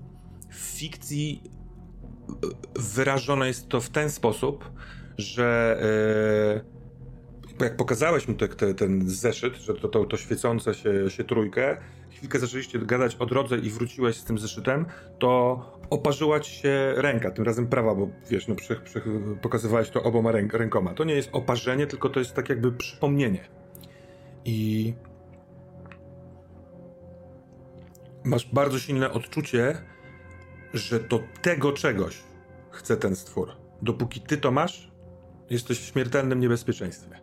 w 0.50 0.56
fikcji 0.56 1.42
e, 1.42 2.32
wyrażone 2.80 3.46
jest 3.46 3.68
to 3.68 3.80
w 3.80 3.88
ten 3.88 4.10
sposób, 4.10 4.70
że 5.18 5.78
e, 7.60 7.64
jak 7.64 7.76
pokazałeś 7.76 8.28
mu 8.28 8.34
te, 8.34 8.48
te, 8.48 8.74
ten 8.74 9.08
zeszyt, 9.08 9.54
że 9.56 9.74
to, 9.74 9.88
to, 9.88 10.04
to 10.04 10.16
świecące 10.16 10.74
się, 10.74 11.10
się 11.10 11.24
trójkę, 11.24 11.76
chwilkę 12.10 12.38
zaczęliście 12.38 12.78
gadać 12.78 13.16
o 13.16 13.26
drodze 13.26 13.58
i 13.58 13.70
wróciłeś 13.70 14.16
z 14.16 14.24
tym 14.24 14.38
zeszytem, 14.38 14.86
to 15.18 15.60
oparzyła 15.90 16.40
ci 16.40 16.52
się 16.52 16.92
ręka, 16.96 17.30
tym 17.30 17.44
razem 17.44 17.66
prawa, 17.66 17.94
bo 17.94 18.08
wiesz, 18.30 18.48
no 18.48 18.54
przy, 18.54 18.76
przy, 18.76 19.02
pokazywałeś 19.42 19.90
to 19.90 20.02
oboma 20.02 20.32
ręk, 20.32 20.52
rękoma. 20.52 20.94
To 20.94 21.04
nie 21.04 21.14
jest 21.14 21.28
oparzenie, 21.32 21.86
tylko 21.86 22.08
to 22.08 22.20
jest 22.20 22.34
tak 22.34 22.48
jakby 22.48 22.72
przypomnienie. 22.72 23.48
I 24.46 24.94
masz 28.24 28.46
bardzo 28.52 28.78
silne 28.78 29.10
odczucie, 29.10 29.82
że 30.74 31.00
do 31.00 31.20
tego 31.42 31.72
czegoś 31.72 32.22
chce 32.70 32.96
ten 32.96 33.16
stwór. 33.16 33.52
Dopóki 33.82 34.20
ty 34.20 34.36
to 34.36 34.50
masz, 34.50 34.92
jesteś 35.50 35.80
w 35.80 35.84
śmiertelnym 35.84 36.40
niebezpieczeństwie. 36.40 37.20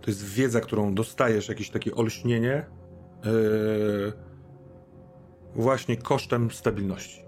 To 0.00 0.10
jest 0.10 0.24
wiedza, 0.24 0.60
którą 0.60 0.94
dostajesz, 0.94 1.48
jakieś 1.48 1.70
takie 1.70 1.94
olśnienie, 1.94 2.66
yy, 3.24 4.12
właśnie 5.54 5.96
kosztem 5.96 6.50
stabilności. 6.50 7.27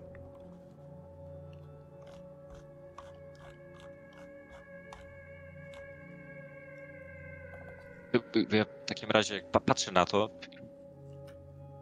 Ja 8.53 8.65
w 8.65 8.85
takim 8.87 9.11
razie, 9.11 9.35
jak 9.35 9.51
pa- 9.51 9.61
patrzę 9.61 9.93
na 9.93 10.05
to, 10.05 10.31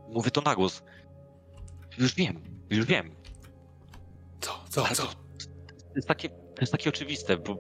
mówię 0.08 0.30
to 0.30 0.40
na 0.40 0.54
głos. 0.54 0.82
Już 1.98 2.14
wiem, 2.14 2.42
już 2.70 2.86
wiem. 2.86 3.14
Co? 4.40 4.64
Co? 4.68 4.86
Ale 4.86 4.94
Co? 4.96 5.02
To, 5.06 5.12
to, 5.12 5.94
jest 5.96 6.08
takie, 6.08 6.28
to 6.28 6.60
jest 6.60 6.72
takie 6.72 6.88
oczywiste, 6.90 7.36
bo 7.36 7.56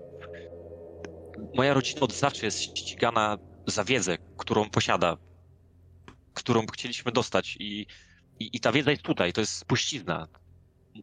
moja 1.54 1.74
rodzina 1.74 2.00
od 2.00 2.12
zawsze 2.12 2.46
jest 2.46 2.60
ścigana 2.62 3.38
za 3.66 3.84
wiedzę, 3.84 4.18
którą 4.36 4.70
posiada, 4.70 5.16
którą 6.34 6.66
chcieliśmy 6.66 7.12
dostać 7.12 7.56
i, 7.60 7.86
i, 8.40 8.50
i 8.56 8.60
ta 8.60 8.72
wiedza 8.72 8.90
jest 8.90 9.02
tutaj, 9.02 9.32
to 9.32 9.40
jest 9.40 9.52
spuścizna 9.56 10.28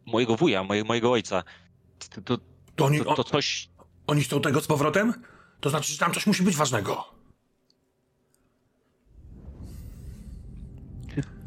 mojego 0.05 0.35
wuja, 0.35 0.63
moje, 0.63 0.83
mojego 0.83 1.11
ojca. 1.11 1.43
To, 2.15 2.21
to, 2.21 2.37
To 2.75 2.85
oni, 2.85 2.99
to, 2.99 3.15
to 3.15 3.23
coś... 3.23 3.69
oni 4.07 4.21
chcą 4.23 4.41
tego 4.41 4.61
z 4.61 4.67
powrotem? 4.67 5.13
To 5.59 5.69
znaczy, 5.69 5.93
że 5.93 5.99
tam 5.99 6.13
coś 6.13 6.27
musi 6.27 6.43
być 6.43 6.55
ważnego. 6.55 7.14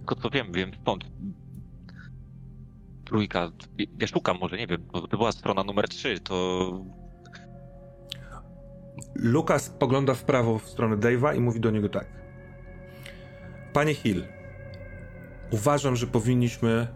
Tylko 0.09 0.23
co 0.23 0.31
wiem, 0.31 0.53
wiem 0.53 0.71
stąd. 0.83 1.05
Trójka. 3.05 3.51
Ja 4.01 4.07
szukam 4.07 4.39
może, 4.41 4.57
nie 4.57 4.67
wiem, 4.67 4.87
bo 4.93 5.09
to 5.09 5.17
była 5.17 5.33
strona 5.33 5.65
numer 5.65 5.89
3, 5.89 6.21
to 6.21 6.71
Lukas 9.15 9.65
spogląda 9.65 10.15
w 10.15 10.25
prawo 10.25 10.59
w 10.59 10.69
stronę 10.69 10.97
Dave'a 10.97 11.37
i 11.37 11.41
mówi 11.41 11.61
do 11.61 11.71
niego 11.71 11.89
tak. 11.89 12.07
Panie 13.73 13.95
Hill, 13.95 14.25
uważam, 15.51 15.97
że 15.97 16.07
powinniśmy 16.07 16.87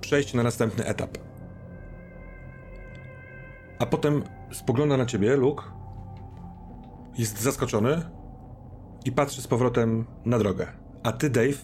przejść 0.00 0.34
na 0.34 0.42
następny 0.42 0.84
etap. 0.84 1.18
A 3.78 3.86
potem 3.86 4.22
spogląda 4.52 4.96
na 4.96 5.06
ciebie, 5.06 5.36
Luke, 5.36 5.64
jest 7.18 7.40
zaskoczony 7.40 8.02
i 9.04 9.12
patrzy 9.12 9.42
z 9.42 9.46
powrotem 9.46 10.06
na 10.24 10.38
drogę. 10.38 10.85
A 11.06 11.12
ty, 11.12 11.30
Dave, 11.30 11.58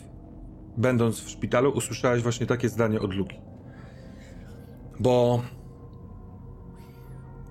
będąc 0.76 1.20
w 1.20 1.30
szpitalu, 1.30 1.70
usłyszałeś 1.70 2.22
właśnie 2.22 2.46
takie 2.46 2.68
zdanie 2.68 3.00
od 3.00 3.14
Luki. 3.14 3.36
Bo 5.00 5.42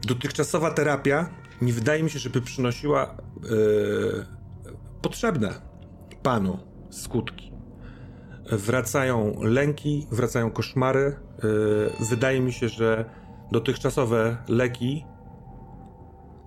dotychczasowa 0.08 0.72
terapia 0.72 1.30
nie 1.62 1.74
wydaje 1.74 2.04
mi 2.04 2.10
się, 2.10 2.20
żeby 2.20 2.42
przynosiła 2.42 3.18
yy, 3.44 4.26
potrzebne 5.02 5.54
panu 6.24 6.58
skutki. 6.90 7.52
Wracają 8.52 9.34
lęki, 9.42 10.08
wracają 10.12 10.52
koszmary. 10.52 11.16
Yy, 11.44 12.08
wydaje 12.10 12.40
mi 12.42 12.54
się, 12.54 12.70
że 12.70 13.06
dotychczasowe 13.52 14.38
leki 14.48 15.06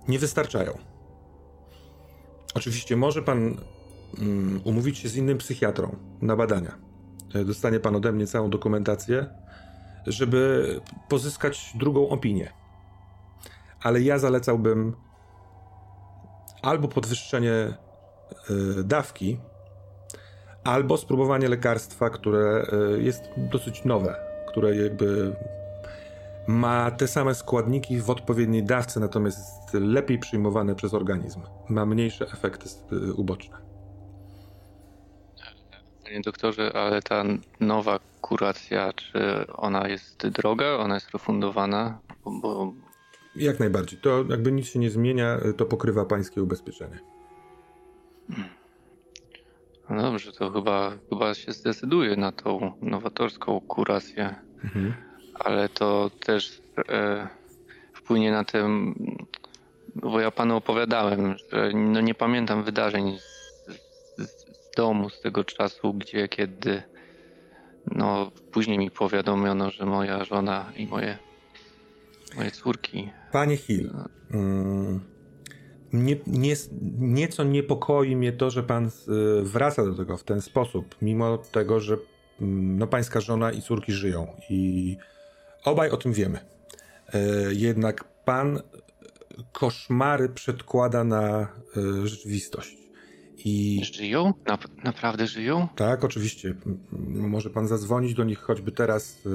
nie 0.07 0.19
wystarczają. 0.19 0.77
Oczywiście 2.55 2.95
może 2.95 3.21
pan 3.21 3.57
umówić 4.63 4.97
się 4.97 5.09
z 5.09 5.15
innym 5.15 5.37
psychiatrą 5.37 5.95
na 6.21 6.35
badania. 6.35 6.75
Yy, 7.33 7.45
Dostanie 7.45 7.79
pan 7.79 7.95
ode 7.95 8.11
mnie 8.11 8.27
całą 8.27 8.49
dokumentację, 8.49 9.25
żeby 10.07 10.81
pozyskać 11.09 11.71
drugą 11.75 12.09
opinię 12.09 12.65
ale 13.85 14.01
ja 14.01 14.19
zalecałbym 14.19 14.95
albo 16.61 16.87
podwyższenie 16.87 17.73
y, 18.49 18.83
dawki, 18.83 19.39
albo 20.63 20.97
spróbowanie 20.97 21.49
lekarstwa, 21.49 22.09
które 22.09 22.67
y, 22.97 23.01
jest 23.01 23.23
dosyć 23.37 23.85
nowe, 23.85 24.15
które 24.47 24.75
jakby 24.75 25.35
ma 26.47 26.91
te 26.91 27.07
same 27.07 27.35
składniki 27.35 27.99
w 27.99 28.09
odpowiedniej 28.09 28.63
dawce, 28.63 28.99
natomiast 28.99 29.37
jest 29.37 29.73
lepiej 29.73 30.19
przyjmowane 30.19 30.75
przez 30.75 30.93
organizm. 30.93 31.41
Ma 31.69 31.85
mniejsze 31.85 32.25
efekty 32.25 32.69
uboczne. 33.15 33.64
Panie 36.05 36.21
doktorze, 36.21 36.71
ale 36.75 37.01
ta 37.01 37.23
nowa 37.59 37.99
kuracja, 38.21 38.93
czy 38.93 39.19
ona 39.53 39.87
jest 39.87 40.27
droga, 40.27 40.65
ona 40.77 40.95
jest 40.95 41.11
refundowana? 41.11 41.99
Bo, 42.25 42.73
Jak 43.35 43.59
najbardziej. 43.59 43.99
To 43.99 44.25
jakby 44.29 44.51
nic 44.51 44.67
się 44.67 44.79
nie 44.79 44.89
zmienia, 44.89 45.39
to 45.57 45.65
pokrywa 45.65 46.05
pańskie 46.05 46.43
ubezpieczenie. 46.43 46.99
no 49.89 50.01
dobrze, 50.01 50.31
to 50.31 50.51
chyba, 50.51 50.91
chyba 51.09 51.33
się 51.33 51.51
zdecyduję 51.51 52.15
na 52.15 52.31
tą 52.31 52.71
nowatorską 52.81 53.61
kurację, 53.61 54.35
Mhm. 54.63 54.93
ale 55.33 55.69
to 55.69 56.11
też 56.25 56.61
e, 56.89 57.27
wpłynie 57.93 58.31
na 58.31 58.43
tym, 58.43 58.95
bo 59.95 60.19
ja 60.19 60.31
panu 60.31 60.55
opowiadałem, 60.57 61.35
że 61.51 61.71
no 61.73 62.01
nie 62.01 62.13
pamiętam 62.15 62.63
wydarzeń 62.63 63.17
z 63.19 63.34
domu, 64.75 65.09
z 65.09 65.21
tego 65.21 65.43
czasu, 65.43 65.93
gdzie, 65.93 66.27
kiedy 66.27 66.83
no 67.91 68.31
później 68.51 68.77
mi 68.77 68.91
powiadomiono, 68.91 69.71
że 69.71 69.85
moja 69.85 70.23
żona 70.23 70.71
i 70.77 70.87
moje, 70.87 71.17
moje 72.35 72.51
córki 72.51 73.09
Panie 73.31 73.57
Hill, 73.57 73.91
mm, 74.31 74.99
nie, 75.93 76.17
nie, 76.27 76.53
nieco 76.99 77.43
niepokoi 77.43 78.15
mnie 78.15 78.31
to, 78.31 78.49
że 78.49 78.63
pan 78.63 78.85
y, 78.85 78.91
wraca 79.43 79.85
do 79.85 79.93
tego 79.93 80.17
w 80.17 80.23
ten 80.23 80.41
sposób, 80.41 80.95
mimo 81.01 81.37
tego, 81.37 81.79
że 81.79 81.97
mm, 82.41 82.77
no, 82.77 82.87
pańska 82.87 83.21
żona 83.21 83.51
i 83.51 83.61
córki 83.61 83.91
żyją 83.91 84.27
i 84.49 84.97
obaj 85.63 85.89
o 85.89 85.97
tym 85.97 86.13
wiemy. 86.13 86.39
E, 87.13 87.19
jednak 87.53 88.03
pan 88.03 88.59
koszmary 89.51 90.29
przedkłada 90.29 91.03
na 91.03 91.47
y, 91.77 92.07
rzeczywistość. 92.07 92.84
I 93.45 93.81
żyją? 93.93 94.33
Nap- 94.45 94.83
naprawdę 94.83 95.27
żyją? 95.27 95.67
tak, 95.75 96.03
oczywiście, 96.03 96.55
może 97.09 97.49
pan 97.49 97.67
zadzwonić 97.67 98.13
do 98.13 98.23
nich 98.23 98.39
choćby 98.39 98.71
teraz. 98.71 99.25
y, 99.25 99.29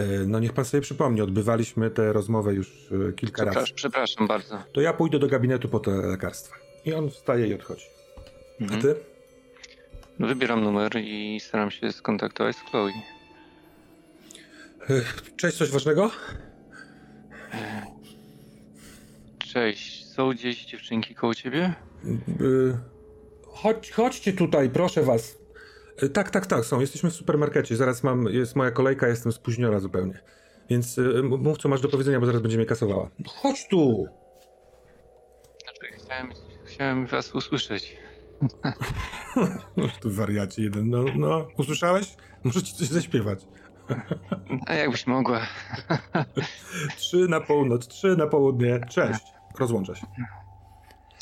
y, 0.00 0.26
No 0.26 0.38
niech 0.40 0.52
pan 0.52 0.64
sobie 0.64 0.80
przypomni, 0.80 1.20
odbywaliśmy 1.20 1.90
tę 1.90 2.12
rozmowę 2.12 2.54
już 2.54 2.90
y, 2.92 3.12
kilka 3.16 3.44
razy. 3.44 3.72
Przepraszam, 3.74 4.26
bardzo. 4.26 4.58
to 4.72 4.80
ja 4.80 4.92
pójdę 4.92 5.18
do 5.18 5.26
gabinetu 5.28 5.68
po 5.68 5.80
te 5.80 5.90
lekarstwa. 5.90 6.56
I 6.84 6.94
on 6.94 7.10
wstaje 7.10 7.46
i 7.48 7.54
odchodzi. 7.54 7.84
A 8.60 8.62
Mhm. 8.62 8.82
ty? 8.82 8.94
No, 10.18 10.26
Wybieram 10.26 10.64
numer 10.64 10.92
i 10.96 11.40
staram 11.40 11.70
się 11.70 11.92
skontaktować 11.92 12.56
z 12.56 12.60
Chloe. 12.60 12.92
Cześć, 15.36 15.56
coś 15.58 15.70
ważnego? 15.70 16.10
Cześć, 19.38 20.06
są 20.06 20.30
gdzieś 20.30 20.64
dziewczynki 20.64 21.14
koło 21.14 21.34
ciebie? 21.34 21.74
Y, 22.40 22.76
chodź, 23.56 23.90
chodźcie 23.90 24.32
tutaj, 24.32 24.70
proszę 24.70 25.02
was. 25.02 25.38
Y, 26.02 26.08
tak, 26.08 26.30
tak, 26.30 26.46
tak, 26.46 26.64
są. 26.64 26.80
Jesteśmy 26.80 27.10
w 27.10 27.14
supermarkecie. 27.14 27.76
Zaraz 27.76 28.02
mam, 28.02 28.26
jest 28.26 28.56
moja 28.56 28.70
kolejka, 28.70 29.08
jestem 29.08 29.32
spóźniona 29.32 29.80
zupełnie. 29.80 30.20
Więc 30.70 30.98
y, 30.98 31.22
mów, 31.22 31.58
co 31.58 31.68
masz 31.68 31.80
do 31.80 31.88
powiedzenia, 31.88 32.20
bo 32.20 32.26
zaraz 32.26 32.42
będzie 32.42 32.56
mnie 32.56 32.66
kasowała. 32.66 33.10
Chodź 33.26 33.68
tu! 33.68 34.06
Znaczy, 35.64 36.04
chciałem, 36.04 36.32
chciałem 36.64 37.06
was 37.06 37.34
usłyszeć. 37.34 37.96
No, 39.76 39.88
tu 40.02 40.10
wariacie 40.10 40.62
jeden. 40.62 40.90
No, 40.90 41.04
no, 41.16 41.48
usłyszałeś? 41.58 42.16
Muszę 42.44 42.62
ci 42.62 42.74
coś 42.74 42.88
zaśpiewać. 42.88 43.46
A 44.66 44.74
jakbyś 44.84 45.06
mogła. 45.06 45.40
Trzy 46.96 47.16
na 47.28 47.40
północ, 47.40 47.88
trzy 47.88 48.16
na 48.16 48.26
południe. 48.26 48.80
Cześć. 48.90 49.24
Rozłącza 49.58 49.94
się. 49.94 50.06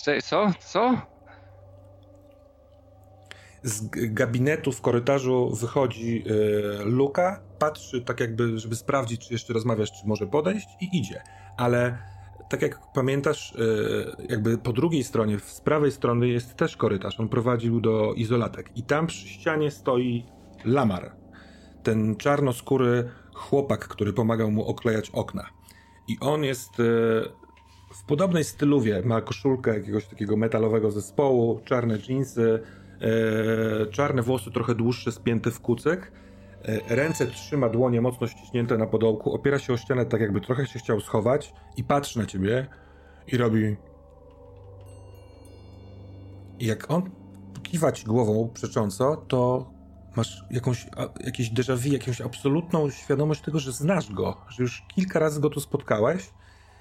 Cześć, 0.05 0.27
co? 0.27 0.53
Co? 0.59 1.14
Z 3.65 3.89
gabinetu 3.93 4.73
w 4.73 4.81
korytarzu 4.81 5.51
wychodzi 5.51 6.25
e, 6.27 6.85
Luka, 6.85 7.41
patrzy 7.59 8.03
tak 8.03 8.21
jakby, 8.21 8.59
żeby 8.59 8.77
sprawdzić, 8.77 9.29
czy 9.29 9.33
jeszcze 9.35 9.53
rozmawiasz, 9.53 9.93
czy 9.93 10.07
może 10.07 10.27
podejść 10.27 10.69
i 10.81 10.99
idzie. 10.99 11.23
Ale 11.57 11.99
tak 12.49 12.63
jak 12.63 12.79
pamiętasz, 12.95 13.55
e, 13.57 14.27
jakby 14.29 14.59
po 14.59 14.73
drugiej 14.73 15.05
stronie, 15.05 15.39
z 15.39 15.61
prawej 15.61 15.93
strony 15.93 16.29
jest 16.29 16.57
też 16.57 16.77
korytarz. 16.77 17.21
On 17.21 17.29
prowadził 17.29 17.81
do 17.81 18.15
izolatek 18.15 18.71
i 18.77 18.83
tam 18.83 19.07
przy 19.07 19.29
ścianie 19.29 19.71
stoi 19.71 20.25
Lamar. 20.65 21.13
Ten 21.83 22.17
czarnoskóry 22.17 23.09
chłopak, 23.35 23.89
który 23.89 24.13
pomagał 24.13 24.51
mu 24.51 24.67
oklejać 24.67 25.11
okna. 25.11 25.47
I 26.09 26.17
on 26.21 26.45
jest 26.45 26.71
e, 26.71 26.83
w 27.95 28.05
podobnej 28.07 28.45
styluwie. 28.45 29.03
Ma 29.05 29.21
koszulkę 29.21 29.75
jakiegoś 29.75 30.07
takiego 30.07 30.37
metalowego 30.37 30.91
zespołu, 30.91 31.61
czarne 31.65 31.99
dżinsy, 31.99 32.61
czarne 33.91 34.23
włosy 34.23 34.51
trochę 34.51 34.75
dłuższe, 34.75 35.13
spięte 35.13 35.51
w 35.51 35.61
kucyk. 35.61 36.13
E, 36.65 36.97
ręce 36.97 37.27
trzyma 37.27 37.69
dłonie 37.69 38.01
mocno 38.01 38.27
ściśnięte 38.27 38.79
na 38.79 38.87
podołku, 38.87 39.35
opiera 39.35 39.59
się 39.59 39.73
o 39.73 39.77
ścianę 39.77 40.07
tak 40.07 40.21
jakby 40.21 40.41
trochę 40.41 40.67
się 40.67 40.79
chciał 40.79 41.01
schować 41.01 41.53
i 41.77 41.85
patrzy 41.85 42.19
na 42.19 42.27
ciebie 42.27 42.67
i 43.27 43.37
robi... 43.37 43.77
I 46.59 46.67
jak 46.67 46.91
on 46.91 47.11
kiwa 47.63 47.93
ci 47.93 48.05
głową 48.05 48.51
przecząco, 48.55 49.17
to 49.17 49.71
masz 50.17 50.45
jakąś, 50.51 50.87
jakieś 51.25 51.53
déjà 51.53 51.77
vu, 51.77 51.93
jakąś 51.93 52.21
absolutną 52.21 52.91
świadomość 52.91 53.41
tego, 53.41 53.59
że 53.59 53.73
znasz 53.73 54.13
go, 54.13 54.37
że 54.49 54.63
już 54.63 54.83
kilka 54.95 55.19
razy 55.19 55.41
go 55.41 55.51
tu 55.51 55.61
spotkałeś 55.61 56.31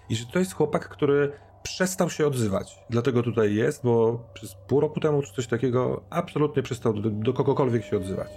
i 0.10 0.16
że 0.16 0.26
to 0.26 0.40
jest 0.40 0.54
chłopak, 0.54 0.90
który 0.90 1.32
przestał 1.64 2.10
się 2.10 2.28
odzywać. 2.28 2.80
Dlatego 2.90 3.24
tutaj 3.24 3.56
jest, 3.56 3.84
bo 3.84 4.20
przez 4.34 4.56
pół 4.68 4.80
roku 4.80 5.00
temu 5.00 5.22
czy 5.22 5.34
coś 5.34 5.48
takiego 5.48 6.02
absolutnie 6.10 6.64
przestał 6.64 6.94
do, 6.94 7.10
do 7.10 7.34
kogokolwiek 7.34 7.86
się 7.86 7.98
odzywać. 7.98 8.30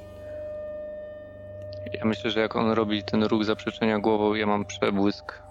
Ja 1.93 2.05
myślę, 2.05 2.31
że 2.31 2.41
jak 2.41 2.57
on 2.57 2.71
robi 2.71 3.03
ten 3.03 3.25
ruch 3.25 3.45
zaprzeczenia 3.45 3.99
głową, 3.99 4.35
ja 4.35 4.47
mam 4.47 4.65
przebłysk. 4.65 5.43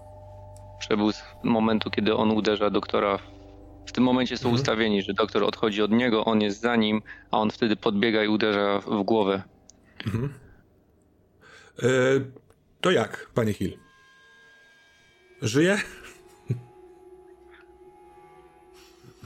przebłysk 0.80 1.26
momentu, 1.44 1.90
kiedy 1.90 2.16
on 2.16 2.32
uderza 2.32 2.70
doktora. 2.70 3.20
W 3.86 3.92
tym 3.92 4.04
momencie 4.04 4.38
są 4.38 4.50
mhm. 4.50 4.56
ustawieni, 4.56 5.02
że 5.02 5.14
doktor 5.14 5.44
odchodzi 5.44 5.82
od 5.82 5.92
niego, 5.92 6.26
on 6.26 6.42
jest 6.42 6.62
za 6.62 6.76
nim, 6.76 7.02
a 7.32 7.40
on 7.40 7.52
wtedy 7.52 7.76
podbiega 7.76 8.24
i 8.24 8.28
uderza 8.28 8.80
w 8.80 9.04
głowę. 9.04 9.44
Mhm. 10.06 10.34
E, 11.84 11.88
to 12.82 12.92
jak, 12.92 13.30
panie 13.34 13.54
Hill? 13.54 13.78
Żyje? 15.42 15.78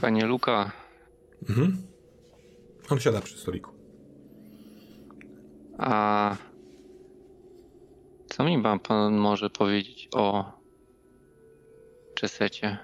Panie 0.00 0.26
Luka. 0.26 0.72
Mhm. 1.48 1.76
On 2.90 3.00
siada 3.00 3.20
przy 3.20 3.38
stoliku. 3.38 3.70
A 5.78 6.36
co 8.26 8.44
mi 8.44 8.62
pan, 8.62 8.78
pan 8.78 9.14
może 9.16 9.50
powiedzieć 9.50 10.08
o 10.12 10.52
Czesecie? 12.14 12.78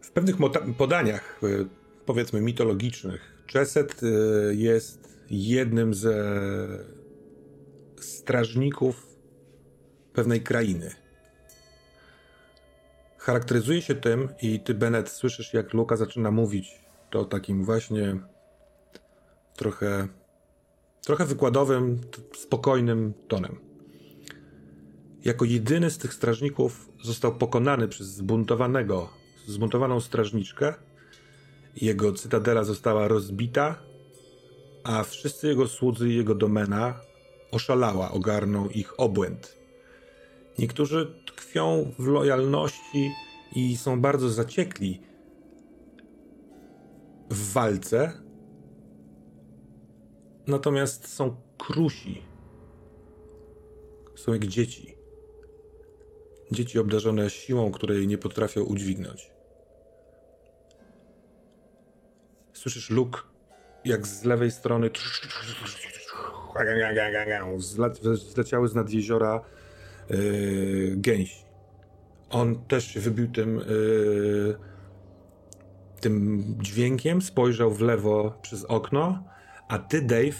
W 0.00 0.10
pewnych 0.10 0.36
podaniach, 0.78 1.40
e, 1.42 1.46
powiedzmy 2.06 2.40
mitologicznych, 2.40 3.42
Czeset 3.46 4.00
e, 4.02 4.06
jest 4.54 5.18
jednym 5.30 5.94
ze 5.94 6.14
strażników 8.24 9.16
pewnej 10.12 10.42
krainy. 10.42 10.90
Charakteryzuje 13.18 13.82
się 13.82 13.94
tym, 13.94 14.28
i 14.42 14.60
ty, 14.60 14.74
Bennett, 14.74 15.08
słyszysz, 15.08 15.54
jak 15.54 15.72
Luka 15.72 15.96
zaczyna 15.96 16.30
mówić 16.30 16.80
to 17.10 17.24
takim 17.24 17.64
właśnie 17.64 18.16
trochę, 19.56 20.08
trochę 21.04 21.24
wykładowym, 21.24 22.00
spokojnym 22.36 23.14
tonem. 23.28 23.60
Jako 25.24 25.44
jedyny 25.44 25.90
z 25.90 25.98
tych 25.98 26.14
strażników 26.14 26.88
został 27.02 27.34
pokonany 27.34 27.88
przez 27.88 28.06
zbuntowanego, 28.06 29.10
zbuntowaną 29.46 30.00
strażniczkę. 30.00 30.74
Jego 31.76 32.12
cytadela 32.12 32.64
została 32.64 33.08
rozbita, 33.08 33.78
a 34.84 35.02
wszyscy 35.02 35.48
jego 35.48 35.68
słudzy 35.68 36.08
i 36.08 36.16
jego 36.16 36.34
domena 36.34 37.00
oszalała, 37.54 38.10
ogarnął 38.10 38.70
ich 38.70 39.00
obłęd. 39.00 39.58
Niektórzy 40.58 41.14
tkwią 41.26 41.92
w 41.98 42.06
lojalności 42.06 43.12
i 43.54 43.76
są 43.76 44.00
bardzo 44.00 44.30
zaciekli 44.30 45.00
w 47.30 47.52
walce, 47.52 48.12
natomiast 50.46 51.08
są 51.08 51.36
krusi. 51.58 52.22
Są 54.16 54.32
jak 54.32 54.46
dzieci. 54.46 54.94
Dzieci 56.52 56.78
obdarzone 56.78 57.30
siłą, 57.30 57.72
której 57.72 58.06
nie 58.06 58.18
potrafią 58.18 58.62
udźwignąć. 58.62 59.30
Słyszysz 62.52 62.90
luk, 62.90 63.28
jak 63.84 64.06
z 64.06 64.24
lewej 64.24 64.50
strony 64.50 64.90
zleciały 68.16 68.68
z 68.68 68.74
nad 68.74 68.90
jeziora 68.90 69.40
yy, 70.10 70.94
gęsi. 70.96 71.44
On 72.30 72.64
też 72.64 72.86
się 72.86 73.00
wybił 73.00 73.32
tym, 73.32 73.56
yy, 73.56 74.56
tym 76.00 76.44
dźwiękiem, 76.60 77.22
spojrzał 77.22 77.70
w 77.70 77.80
lewo 77.80 78.38
przez 78.42 78.64
okno, 78.64 79.24
a 79.68 79.78
ty, 79.78 80.02
Dave, 80.02 80.36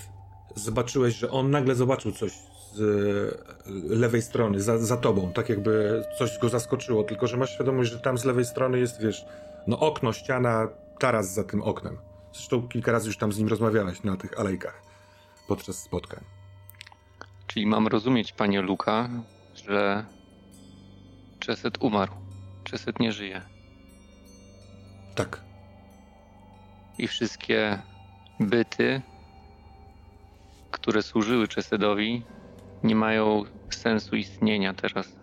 zobaczyłeś, 0.54 1.14
że 1.14 1.30
on 1.30 1.50
nagle 1.50 1.74
zobaczył 1.74 2.12
coś 2.12 2.32
z 2.72 2.78
yy, 2.78 3.96
lewej 3.96 4.22
strony, 4.22 4.60
za, 4.60 4.78
za 4.78 4.96
tobą, 4.96 5.32
tak 5.32 5.48
jakby 5.48 6.04
coś 6.18 6.38
go 6.38 6.48
zaskoczyło, 6.48 7.04
tylko 7.04 7.26
że 7.26 7.36
masz 7.36 7.54
świadomość, 7.54 7.90
że 7.90 8.00
tam 8.00 8.18
z 8.18 8.24
lewej 8.24 8.44
strony 8.44 8.78
jest, 8.78 9.00
wiesz, 9.00 9.26
no 9.66 9.80
okno, 9.80 10.12
ściana, 10.12 10.68
taras 10.98 11.34
za 11.34 11.44
tym 11.44 11.62
oknem. 11.62 11.98
Zresztą 12.32 12.68
kilka 12.68 12.92
razy 12.92 13.06
już 13.06 13.18
tam 13.18 13.32
z 13.32 13.38
nim 13.38 13.48
rozmawiałeś 13.48 14.02
na 14.02 14.16
tych 14.16 14.40
alejkach 14.40 14.93
podczas 15.48 15.82
spotkań. 15.82 16.24
Czyli 17.46 17.66
mam 17.66 17.86
rozumieć, 17.86 18.32
panie 18.32 18.60
Luka, 18.60 19.08
że 19.54 20.04
Czeset 21.38 21.78
umarł. 21.82 22.12
Czeset 22.64 23.00
nie 23.00 23.12
żyje. 23.12 23.42
Tak. 25.14 25.40
I 26.98 27.08
wszystkie 27.08 27.82
byty, 28.40 29.02
które 30.70 31.02
służyły 31.02 31.48
Czesedowi, 31.48 32.22
nie 32.82 32.94
mają 32.94 33.42
sensu 33.70 34.16
istnienia 34.16 34.74
teraz. 34.74 35.16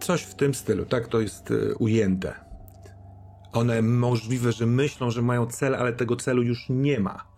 Coś 0.00 0.22
w 0.22 0.34
tym 0.34 0.54
stylu, 0.54 0.84
tak 0.86 1.08
to 1.08 1.20
jest 1.20 1.50
y, 1.50 1.74
ujęte. 1.74 2.34
One 3.52 3.82
możliwe, 3.82 4.52
że 4.52 4.66
myślą, 4.66 5.10
że 5.10 5.22
mają 5.22 5.46
cel, 5.46 5.74
ale 5.74 5.92
tego 5.92 6.16
celu 6.16 6.42
już 6.42 6.66
nie 6.68 7.00
ma. 7.00 7.31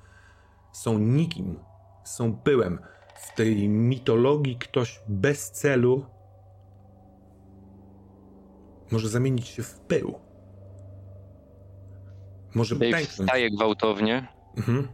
Są 0.74 0.98
nikim, 0.98 1.60
są 2.04 2.36
pyłem 2.36 2.78
w 3.16 3.34
tej 3.34 3.68
mitologii 3.68 4.56
ktoś 4.56 5.00
bez 5.08 5.50
celu 5.50 6.06
może 8.90 9.08
zamienić 9.08 9.48
się 9.48 9.62
w 9.62 9.80
pył. 9.80 10.20
Może 12.54 12.74
Dave 12.74 12.92
pęknąć. 12.92 13.10
wstaje 13.10 13.50
gwałtownie 13.50 14.28
mhm. 14.56 14.88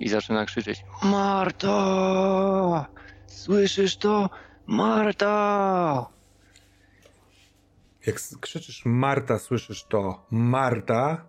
i 0.00 0.08
zaczyna 0.08 0.46
krzyczeć 0.46 0.84
Marta! 1.02 2.86
Słyszysz 3.26 3.96
to? 3.96 4.30
Marta! 4.66 6.06
Jak 8.06 8.16
krzyczysz 8.40 8.82
Marta, 8.84 9.38
słyszysz 9.38 9.84
to 9.84 10.26
Marta, 10.30 11.24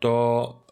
to 0.00 0.67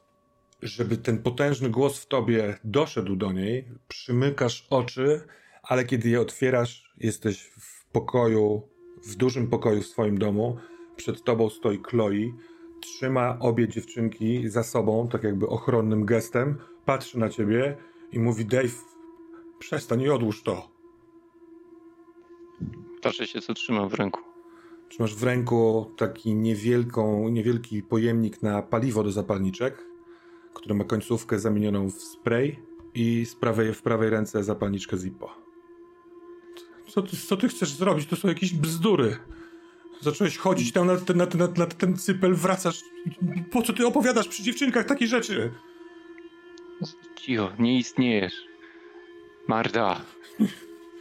żeby 0.71 0.97
ten 0.97 1.23
potężny 1.23 1.71
głos 1.71 1.99
w 1.99 2.07
tobie 2.07 2.59
doszedł 2.65 3.17
do 3.17 3.33
niej, 3.33 3.69
przymykasz 3.89 4.67
oczy, 4.71 5.21
ale 5.63 5.85
kiedy 5.85 6.09
je 6.09 6.21
otwierasz, 6.21 6.93
jesteś 6.99 7.43
w 7.43 7.87
pokoju, 7.93 8.63
w 9.05 9.17
dużym 9.17 9.47
pokoju 9.47 9.83
w 9.83 9.87
swoim 9.87 10.19
domu. 10.19 10.57
Przed 10.97 11.25
tobą 11.25 11.51
stoi 11.51 11.79
Chloe, 11.83 12.33
trzyma 12.81 13.39
obie 13.41 13.69
dziewczynki 13.69 14.49
za 14.49 14.63
sobą, 14.63 15.09
tak 15.09 15.23
jakby 15.23 15.47
ochronnym 15.47 16.05
gestem, 16.05 16.59
patrzy 16.85 17.19
na 17.19 17.29
ciebie 17.29 17.77
i 18.13 18.19
mówi: 18.19 18.45
Dave, 18.45 18.85
przestań 19.59 20.01
i 20.03 20.09
odłóż 20.09 20.43
to. 20.43 20.71
Patrzę 23.03 23.27
się, 23.27 23.41
co 23.41 23.55
trzyma 23.55 23.89
w 23.89 23.95
ręku. 23.95 24.21
Trzymasz 24.89 25.15
w 25.15 25.23
ręku 25.23 25.91
taki 25.97 26.35
niewielką, 26.35 27.29
niewielki 27.29 27.83
pojemnik 27.83 28.43
na 28.43 28.63
paliwo 28.63 29.03
do 29.05 29.13
zapalniczek 29.13 29.96
który 30.57 30.75
ma 30.75 30.85
końcówkę 30.85 31.39
zamienioną 31.39 31.91
w 31.91 32.03
spray 32.03 32.59
i 32.95 33.27
z 33.27 33.35
prawej, 33.35 33.75
w 33.75 33.83
prawej 33.83 34.11
ręce 34.11 34.45
zapalniczkę 34.45 34.99
Zippo. 34.99 35.35
Co 36.87 37.03
ty, 37.03 37.17
co 37.17 37.37
ty 37.37 37.49
chcesz 37.49 37.73
zrobić? 37.73 38.07
To 38.09 38.17
są 38.17 38.29
jakieś 38.29 38.53
bzdury. 38.53 39.17
Zacząłeś 40.01 40.37
chodzić 40.37 40.73
tam 40.73 40.87
na 40.87 40.97
ten, 40.97 41.17
na, 41.17 41.27
ten, 41.27 41.41
na 41.57 41.67
ten 41.67 41.97
cypel, 41.97 42.35
wracasz. 42.35 42.81
Po 43.51 43.63
co 43.63 43.73
ty 43.73 43.87
opowiadasz 43.87 44.29
przy 44.29 44.43
dziewczynkach 44.43 44.87
takie 44.87 45.07
rzeczy? 45.07 45.53
Cicho, 47.17 47.53
nie 47.59 47.79
istniejesz. 47.79 48.35
Marta. 49.49 50.01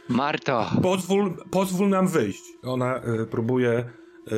Marta. 0.08 0.70
Pozwól, 0.82 1.36
pozwól 1.50 1.88
nam 1.88 2.08
wyjść. 2.08 2.42
Ona 2.62 3.00
y, 3.22 3.26
próbuje, 3.26 3.78
y, 3.78 4.32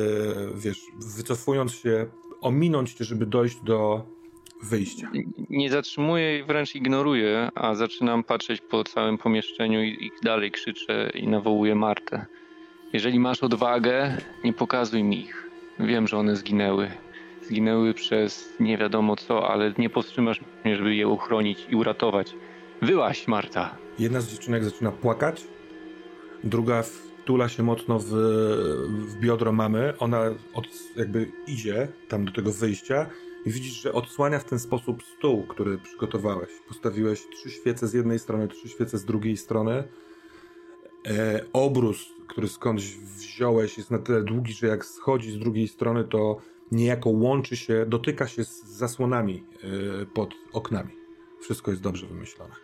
wiesz, 0.55 0.81
wycofując 1.15 1.73
się, 1.73 2.09
ominąć 2.41 2.93
cię, 2.93 3.05
żeby 3.05 3.25
dojść 3.25 3.57
do 3.63 4.05
wyjścia. 4.63 5.11
Nie 5.49 5.69
zatrzymuję 5.69 6.39
i 6.39 6.43
wręcz 6.43 6.75
ignoruję, 6.75 7.49
a 7.55 7.75
zaczynam 7.75 8.23
patrzeć 8.23 8.61
po 8.61 8.83
całym 8.83 9.17
pomieszczeniu 9.17 9.83
i, 9.83 10.05
i 10.05 10.11
dalej 10.23 10.51
krzyczę 10.51 11.11
i 11.13 11.27
nawołuję 11.27 11.75
Martę. 11.75 12.25
Jeżeli 12.93 13.19
masz 13.19 13.43
odwagę, 13.43 14.17
nie 14.43 14.53
pokazuj 14.53 15.03
mi 15.03 15.19
ich. 15.19 15.49
Wiem, 15.79 16.07
że 16.07 16.17
one 16.17 16.35
zginęły. 16.35 16.91
Zginęły 17.41 17.93
przez 17.93 18.53
nie 18.59 18.77
wiadomo 18.77 19.15
co, 19.15 19.51
ale 19.51 19.73
nie 19.77 19.89
powstrzymasz 19.89 20.41
mnie, 20.65 20.75
żeby 20.75 20.95
je 20.95 21.07
uchronić 21.07 21.67
i 21.69 21.75
uratować. 21.75 22.35
Wyłaś, 22.81 23.27
Marta. 23.27 23.77
Jedna 23.99 24.21
z 24.21 24.31
dziewczynek 24.31 24.63
zaczyna 24.63 24.91
płakać, 24.91 25.43
druga 26.43 26.83
wtula 26.83 27.49
się 27.49 27.63
mocno 27.63 27.99
w, 27.99 28.09
w 28.89 29.19
biodro 29.19 29.51
mamy. 29.51 29.93
Ona 29.99 30.21
od, 30.53 30.67
jakby 30.95 31.31
idzie 31.47 31.87
tam 32.07 32.25
do 32.25 32.31
tego 32.31 32.51
wyjścia 32.51 33.09
i 33.45 33.51
widzisz, 33.51 33.81
że 33.81 33.93
odsłania 33.93 34.39
w 34.39 34.43
ten 34.43 34.59
sposób 34.59 35.03
stół, 35.03 35.43
który 35.43 35.77
przygotowałeś. 35.77 36.49
Postawiłeś 36.67 37.27
trzy 37.33 37.51
świece 37.51 37.87
z 37.87 37.93
jednej 37.93 38.19
strony, 38.19 38.47
trzy 38.47 38.69
świece 38.69 38.97
z 38.97 39.05
drugiej 39.05 39.37
strony. 39.37 39.83
E, 41.07 41.45
obrus, 41.53 42.05
który 42.27 42.47
skądś 42.47 42.83
wziąłeś, 42.95 43.77
jest 43.77 43.91
na 43.91 43.99
tyle 43.99 44.23
długi, 44.23 44.53
że 44.53 44.67
jak 44.67 44.85
schodzi 44.85 45.31
z 45.31 45.39
drugiej 45.39 45.67
strony, 45.67 46.03
to 46.03 46.37
niejako 46.71 47.09
łączy 47.09 47.57
się, 47.57 47.85
dotyka 47.87 48.27
się 48.27 48.43
z 48.43 48.63
zasłonami 48.65 49.43
e, 50.01 50.05
pod 50.05 50.33
oknami. 50.53 50.91
Wszystko 51.41 51.71
jest 51.71 51.83
dobrze 51.83 52.07
wymyślone. 52.07 52.55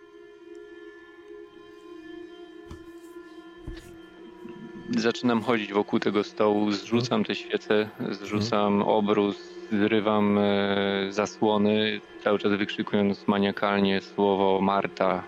Zaczynam 4.97 5.41
chodzić 5.41 5.73
wokół 5.73 5.99
tego 5.99 6.23
stołu, 6.23 6.71
zrzucam 6.71 7.23
te 7.23 7.35
świece, 7.35 7.89
zrzucam 8.11 8.81
obrus, 8.81 9.54
zrywam 9.71 10.37
e, 10.37 11.07
zasłony, 11.09 12.01
cały 12.23 12.39
czas 12.39 12.51
wykrzykując 12.51 13.27
maniakalnie 13.27 14.01
słowo 14.01 14.61
Marta, 14.61 15.23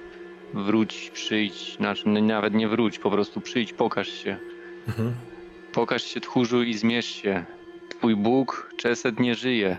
wróć, 0.54 1.12
przyjdź, 1.14 1.76
znaczy 1.78 2.10
nawet 2.10 2.54
nie 2.54 2.68
wróć, 2.68 3.00
po 3.00 3.12
prostu 3.12 3.42
przyjdź, 3.42 3.74
pokaż 3.74 4.08
się. 4.10 4.38
Mhm. 4.88 5.14
Pokaż 5.74 6.04
się 6.04 6.22
tchórzu 6.22 6.64
i 6.64 6.74
zmierz 6.74 7.06
się. 7.06 7.46
Twój 7.90 8.16
Bóg, 8.16 8.74
Czeset 8.78 9.20
nie 9.20 9.36
żyje. 9.36 9.78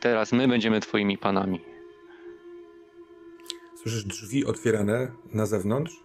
Teraz 0.00 0.32
my 0.32 0.48
będziemy 0.48 0.80
twoimi 0.80 1.18
panami. 1.18 1.60
Słyszysz 3.82 4.04
drzwi 4.04 4.44
otwierane 4.44 5.12
na 5.32 5.46
zewnątrz. 5.46 6.04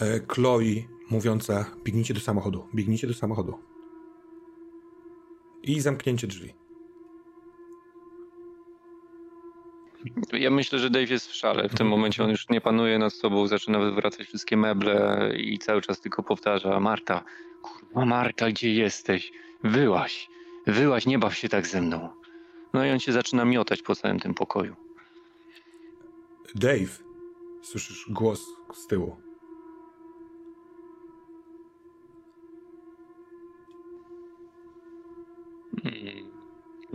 E, 0.00 0.20
Chloe 0.28 0.82
mówiąca: 1.10 1.64
biegnijcie 1.84 2.14
do 2.14 2.20
samochodu, 2.20 2.68
biegnijcie 2.74 3.06
do 3.06 3.14
samochodu. 3.14 3.67
I 5.68 5.80
zamknięcie 5.80 6.26
drzwi. 6.26 6.54
Ja 10.32 10.50
myślę, 10.50 10.78
że 10.78 10.90
Dave 10.90 11.10
jest 11.10 11.26
w 11.26 11.34
szale. 11.34 11.68
W 11.68 11.74
tym 11.74 11.88
momencie 11.88 12.24
on 12.24 12.30
już 12.30 12.48
nie 12.48 12.60
panuje 12.60 12.98
nad 12.98 13.12
sobą, 13.12 13.46
zaczyna 13.46 13.78
wywracać 13.78 14.26
wszystkie 14.26 14.56
meble 14.56 15.30
i 15.36 15.58
cały 15.58 15.82
czas 15.82 16.00
tylko 16.00 16.22
powtarza: 16.22 16.80
Marta, 16.80 17.24
kurwa, 17.62 18.04
Marta, 18.04 18.50
gdzie 18.50 18.74
jesteś? 18.74 19.32
Wyłaś, 19.64 20.28
wyłaś, 20.66 21.06
nie 21.06 21.18
baw 21.18 21.34
się 21.34 21.48
tak 21.48 21.66
ze 21.66 21.82
mną. 21.82 22.08
No 22.72 22.84
i 22.84 22.90
on 22.90 22.98
się 22.98 23.12
zaczyna 23.12 23.44
miotać 23.44 23.82
po 23.82 23.94
całym 23.94 24.20
tym 24.20 24.34
pokoju. 24.34 24.76
Dave, 26.54 27.02
słyszysz 27.62 28.06
głos 28.10 28.46
z 28.72 28.86
tyłu. 28.86 29.27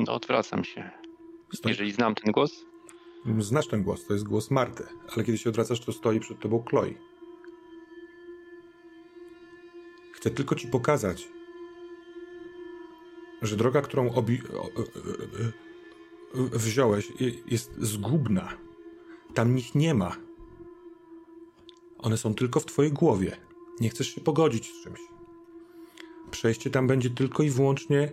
No, 0.08 0.14
odwracam 0.14 0.64
się. 0.64 0.92
Stoi. 1.54 1.72
Jeżeli 1.72 1.92
znam 1.92 2.16
ten 2.16 2.32
głos, 2.32 2.66
Znasz 3.40 3.68
ten 3.68 3.84
głos, 3.84 4.06
to 4.06 4.14
jest 4.14 4.26
głos 4.26 4.52
Marty, 4.52 4.84
ale 5.16 5.24
kiedy 5.26 5.38
się 5.38 5.50
odwracasz, 5.50 5.80
to 5.80 5.92
stoi 5.94 6.20
przed 6.20 6.40
tobą 6.40 6.64
Chloe. 6.70 6.94
Chcę 10.14 10.30
tylko 10.30 10.56
ci 10.56 10.68
pokazać, 10.68 11.28
że 13.42 13.56
droga, 13.58 13.82
którą 13.82 14.10
obi- 14.10 14.42
wziąłeś, 16.34 17.12
je- 17.20 17.32
jest 17.48 17.76
zgubna. 17.82 18.58
Tam 19.34 19.56
nich 19.56 19.76
nie 19.76 19.94
ma. 19.94 20.16
One 21.98 22.18
są 22.18 22.36
tylko 22.36 22.60
w 22.60 22.66
twojej 22.66 22.92
głowie. 22.92 23.38
Nie 23.80 23.90
chcesz 23.90 24.16
się 24.16 24.22
pogodzić 24.22 24.72
z 24.74 24.84
czymś. 24.84 25.00
Przejście 26.32 26.70
tam 26.70 26.88
będzie 26.88 27.10
tylko 27.10 27.44
i 27.44 27.50
wyłącznie 27.50 28.12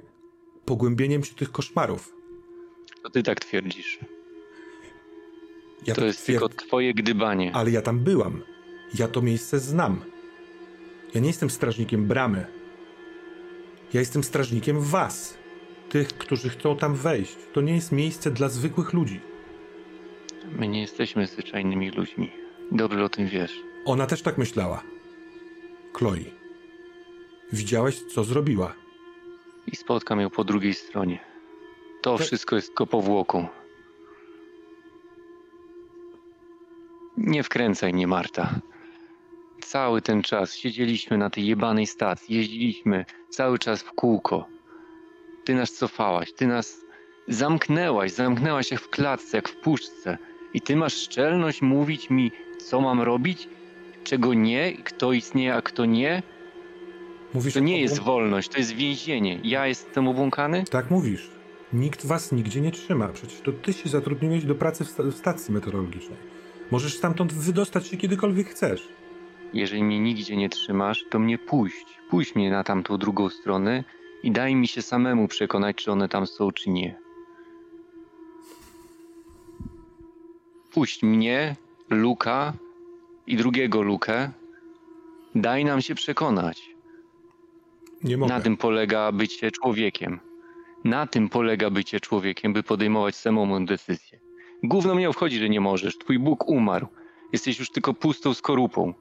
pogłębieniem 0.75 1.25
się 1.25 1.35
tych 1.35 1.53
koszmarów. 1.53 2.13
to 3.03 3.11
ty 3.11 3.23
tak 3.23 3.41
twierdzisz. 3.41 3.99
Ja 5.87 5.95
To 5.95 6.01
tak 6.01 6.07
jest 6.07 6.21
twierd- 6.27 6.49
tylko 6.49 6.49
twoje 6.49 6.95
gdybanie. 6.95 7.53
Ale 7.55 7.71
ja 7.71 7.83
tam 7.83 7.99
byłam. 8.01 8.43
Ja 8.95 9.09
to 9.09 9.23
miejsce 9.23 9.59
znam. 9.59 10.01
Ja 11.15 11.21
nie 11.21 11.27
jestem 11.27 11.51
strażnikiem 11.51 12.07
bramy. 12.07 12.47
Ja 13.95 14.01
jestem 14.01 14.25
strażnikiem 14.25 14.81
was. 14.81 15.39
Tych, 15.89 16.09
którzy 16.09 16.49
chcą 16.49 16.77
tam 16.77 16.95
wejść. 16.95 17.37
To 17.53 17.61
nie 17.61 17.75
jest 17.75 17.93
miejsce 17.93 18.31
dla 18.31 18.49
zwykłych 18.49 18.93
ludzi. 18.93 19.21
My 20.59 20.69
nie 20.69 20.81
jesteśmy 20.81 21.27
zwyczajnymi 21.27 21.91
ludźmi. 21.91 22.31
Dobrze 22.73 23.05
o 23.05 23.09
tym 23.09 23.27
wiesz. 23.29 23.53
Ona 23.85 24.07
też 24.07 24.23
tak 24.23 24.39
myślała. 24.39 24.83
Chloe. 25.95 26.25
Widziałeś, 27.53 28.03
co 28.03 28.25
zrobiła. 28.25 28.75
I 29.73 29.77
spotkam 29.77 30.21
ją 30.21 30.31
po 30.31 30.45
drugiej 30.45 30.75
stronie. 30.75 31.19
To 32.03 32.19
wszystko 32.19 32.57
jest 32.57 32.69
tylko 32.69 32.87
powłoką. 32.87 33.49
Nie 37.17 37.43
wkręcaj 37.43 37.93
mnie, 37.93 38.07
Marta. 38.07 38.61
Cały 39.61 40.03
ten 40.03 40.23
czas 40.23 40.55
siedzieliśmy 40.55 41.19
na 41.19 41.31
tej 41.31 41.47
jebanej 41.47 41.87
stacji, 41.87 42.37
jeździliśmy 42.37 43.05
cały 43.29 43.59
czas 43.59 43.83
w 43.83 43.93
kółko. 43.93 44.47
Ty 45.45 45.55
nas 45.55 45.73
cofałaś, 45.73 46.33
ty 46.33 46.47
nas 46.47 46.81
zamknęłaś, 47.29 48.13
zamknęłaś 48.13 48.71
jak 48.71 48.81
w 48.81 48.91
klatce, 48.91 49.37
jak 49.37 49.49
w 49.49 49.57
puszce. 49.57 50.19
I 50.55 50.61
ty 50.61 50.77
masz 50.77 50.95
szczelność 50.95 51.63
mówić 51.63 52.11
mi, 52.11 52.33
co 52.59 52.81
mam 52.81 53.01
robić, 53.01 53.49
czego 54.05 54.35
nie, 54.35 54.73
kto 54.73 55.13
istnieje, 55.13 55.55
a 55.55 55.63
kto 55.63 55.85
nie? 55.85 56.23
Mówisz, 57.35 57.55
To 57.55 57.61
nie 57.61 57.73
jak 57.73 57.91
jest 57.91 58.03
wolność, 58.03 58.49
to 58.49 58.59
jest 58.59 58.73
więzienie. 58.73 59.41
Ja 59.45 59.67
jestem 59.67 60.09
obłąkany? 60.09 60.65
Tak 60.71 60.91
mówisz. 60.91 61.31
Nikt 61.73 62.07
was 62.07 62.33
nigdzie 62.33 62.61
nie 62.61 62.71
trzyma. 62.73 63.09
Przecież 63.09 63.41
to 63.41 63.53
ty 63.53 63.73
się 63.73 63.89
zatrudniłeś 63.89 64.45
do 64.45 64.55
pracy 64.55 64.85
w 64.85 65.15
stacji 65.15 65.55
meteorologicznej. 65.55 66.19
Możesz 66.71 66.97
stamtąd 66.97 67.33
wydostać 67.33 67.87
się 67.87 67.97
kiedykolwiek 67.97 68.49
chcesz. 68.49 68.89
Jeżeli 69.53 69.85
mnie 69.85 70.01
nigdzie 70.01 70.37
nie 70.37 70.49
trzymasz, 70.49 71.05
to 71.11 71.19
mnie 71.19 71.39
puść. 71.39 71.87
Puść 72.11 72.35
mnie 72.35 72.51
na 72.51 72.65
tamtą 72.65 72.99
drugą 72.99 73.29
stronę 73.29 73.85
i 74.23 74.31
daj 74.31 74.55
mi 74.55 74.69
się 74.69 74.83
samemu 74.83 75.29
przekonać, 75.29 75.77
czy 75.77 75.93
one 75.93 76.09
tam 76.09 76.27
są, 76.27 76.53
czy 76.53 76.71
nie. 76.71 76.99
Puść 80.73 81.03
mnie, 81.03 81.57
Luka 81.91 82.53
i 83.27 83.37
drugiego 83.37 83.83
Lukę. 83.83 84.31
Daj 85.35 85.65
nam 85.65 85.83
się 85.83 85.95
przekonać. 85.95 86.70
Nie 88.05 88.17
mogę. 88.17 88.35
Na 88.35 88.41
tym 88.41 88.57
polega 88.57 89.13
bycie 89.13 89.51
człowiekiem. 89.51 90.21
Na 90.85 91.07
tym 91.07 91.29
polega 91.29 91.71
bycie 91.71 92.01
człowiekiem, 92.01 92.53
by 92.53 92.63
podejmować 92.63 93.17
samą 93.17 93.67
decyzję. 93.67 94.21
Gówno 94.63 94.95
mnie 94.95 95.11
obchodzi, 95.11 95.39
że 95.39 95.49
nie 95.49 95.61
możesz. 95.61 95.99
Twój 95.99 96.19
Bóg 96.19 96.49
umarł. 96.49 96.87
Jesteś 97.33 97.59
już 97.59 97.71
tylko 97.71 97.95
pustą 97.95 98.35
skorupą. 98.35 98.95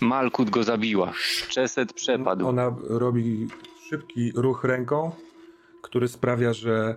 Malkut 0.00 0.50
go 0.50 0.62
zabiła. 0.62 1.12
Czeset 1.48 1.92
przepadł. 1.92 2.48
Ona 2.48 2.76
robi 2.82 3.48
szybki 3.88 4.32
ruch 4.34 4.64
ręką, 4.64 5.10
który 5.82 6.08
sprawia, 6.08 6.52
że 6.52 6.96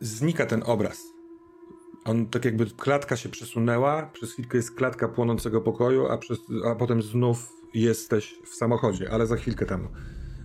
znika 0.00 0.46
ten 0.46 0.62
obraz. 0.66 1.12
On 2.04 2.26
tak 2.26 2.44
jakby 2.44 2.66
klatka 2.66 3.16
się 3.16 3.28
przesunęła, 3.28 4.10
przez 4.12 4.32
chwilkę 4.32 4.56
jest 4.56 4.74
klatka 4.74 5.08
płonącego 5.08 5.60
pokoju, 5.60 6.06
a, 6.06 6.18
przez, 6.18 6.38
a 6.66 6.74
potem 6.74 7.02
znów 7.02 7.61
jesteś 7.74 8.34
w 8.50 8.54
samochodzie, 8.54 9.10
ale 9.10 9.26
za 9.26 9.36
chwilkę 9.36 9.66
tam 9.66 9.88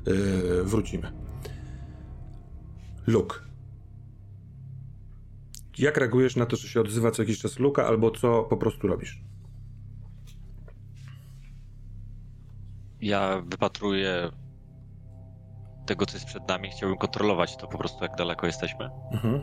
yy, 0.06 0.64
wrócimy. 0.64 1.12
Luke. 3.08 3.36
Jak 5.78 5.98
reagujesz 5.98 6.36
na 6.36 6.46
to, 6.46 6.56
że 6.56 6.68
się 6.68 6.82
odzywa 6.82 7.12
co 7.12 7.22
jakiś 7.22 7.40
czas 7.40 7.60
Luka, 7.60 7.88
albo 7.88 8.12
co 8.12 8.44
po 8.44 8.58
prostu 8.58 8.88
robisz? 8.88 9.22
Ja 13.02 13.42
wypatruję 13.42 14.30
tego, 15.86 16.06
co 16.06 16.18
jest 16.18 16.26
przed 16.26 16.48
nami. 16.48 16.70
Chciałbym 16.70 16.98
kontrolować 16.98 17.58
to 17.58 17.68
po 17.68 17.78
prostu, 17.78 18.04
jak 18.04 18.16
daleko 18.16 18.46
jesteśmy. 18.46 18.90
Mhm. 19.12 19.42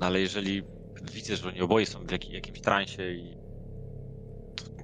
No 0.00 0.06
ale 0.06 0.20
jeżeli 0.20 0.62
widzę, 1.12 1.36
że 1.36 1.48
oni 1.48 1.60
oboje 1.60 1.86
są 1.86 2.06
w 2.06 2.10
jak, 2.10 2.30
jakimś 2.30 2.60
transie 2.60 3.12
i 3.12 3.43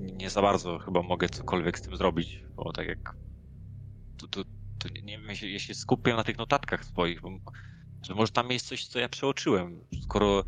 nie 0.01 0.31
za 0.31 0.43
bardzo 0.43 0.79
chyba 0.79 1.03
mogę 1.03 1.29
cokolwiek 1.29 1.79
z 1.79 1.83
tym 1.83 1.97
zrobić, 1.97 2.45
bo 2.57 2.73
tak 2.73 2.87
jak 2.87 3.17
to, 4.17 4.29
to, 4.29 4.45
to 4.79 4.89
nie, 5.03 5.19
wiem, 5.19 5.29
jeśli, 5.29 5.53
jeśli 5.53 5.75
skupię 5.75 6.15
na 6.15 6.25
tych 6.25 6.39
notatkach 6.39 6.85
swoich, 6.85 7.21
bo 7.21 7.31
że 8.07 8.15
może 8.15 8.33
tam 8.33 8.51
jest 8.51 8.67
coś, 8.67 8.87
co 8.87 8.99
ja 8.99 9.09
przeoczyłem, 9.09 9.81
skoro 10.03 10.45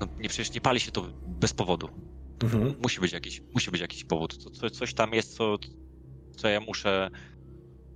no 0.00 0.06
nie, 0.18 0.28
przecież 0.28 0.54
nie 0.54 0.60
pali 0.60 0.80
się 0.80 0.92
to 0.92 1.12
bez 1.26 1.52
powodu. 1.52 1.88
Mhm. 2.42 2.74
Musi 2.82 3.00
być 3.00 3.12
jakiś, 3.12 3.42
musi 3.54 3.70
być 3.70 3.80
jakiś 3.80 4.04
powód. 4.04 4.36
Co, 4.36 4.50
co, 4.50 4.70
coś 4.70 4.94
tam 4.94 5.12
jest, 5.12 5.34
co, 5.34 5.56
co 6.36 6.48
ja 6.48 6.60
muszę 6.60 7.10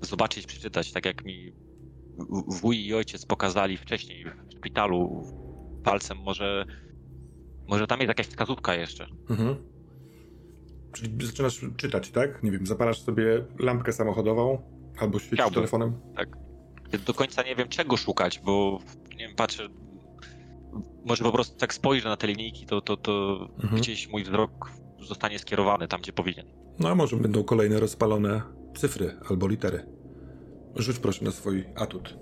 zobaczyć, 0.01 0.47
przeczytać, 0.47 0.93
tak 0.93 1.07
jak 1.07 1.25
mi 1.25 1.53
wuj 2.47 2.87
i 2.87 2.95
ojciec 2.95 3.27
pokazali 3.27 3.77
wcześniej 3.77 4.25
w 4.25 4.53
szpitalu 4.59 5.25
palcem, 5.83 6.19
może, 6.19 6.67
może 7.71 7.87
tam 7.87 7.99
jest 8.01 8.09
jakaś 8.09 8.27
wskazówka 8.27 8.75
jeszcze. 8.75 9.07
Mhm. 9.31 9.57
Czyli 10.93 11.27
zaczynasz 11.27 11.61
czytać, 11.77 12.11
tak? 12.11 12.43
Nie 12.43 12.51
wiem, 12.51 12.67
zapalasz 12.67 13.01
sobie 13.03 13.45
lampkę 13.59 13.93
samochodową 13.93 14.63
albo 14.99 15.19
świecisz 15.19 15.35
Chciałbym. 15.39 15.55
telefonem. 15.55 16.01
Ja 16.93 16.99
do 16.99 17.15
końca 17.15 17.43
nie 17.43 17.57
wiem 17.57 17.69
czego 17.69 17.97
szukać, 17.97 18.39
bo 18.45 18.79
nie 19.11 19.27
wiem, 19.27 19.37
patrzę, 19.37 19.69
może 21.05 21.25
po 21.25 21.33
prostu 21.33 21.59
tak 21.59 21.75
spojrzę 21.75 22.09
na 22.09 22.17
te 22.17 22.27
linijki, 22.27 22.67
to, 22.67 22.81
to, 22.81 22.97
to 22.97 23.39
Mhm. 23.63 23.83
gdzieś 23.83 24.09
mój 24.09 24.23
wzrok 24.25 24.71
zostanie 25.01 25.39
skierowany 25.39 25.89
tam, 25.89 26.01
gdzie 26.01 26.13
powinien. 26.13 26.47
No 26.79 26.89
a 26.89 26.95
może 26.95 27.17
będą 27.17 27.45
kolejne 27.45 27.81
rozpalone 27.81 28.43
cyfry 28.77 29.17
albo 29.31 29.49
litery. 29.49 29.87
Rzuć 30.77 30.99
proszę 30.99 31.25
na 31.25 31.31
swój 31.31 31.65
atut. 31.77 32.19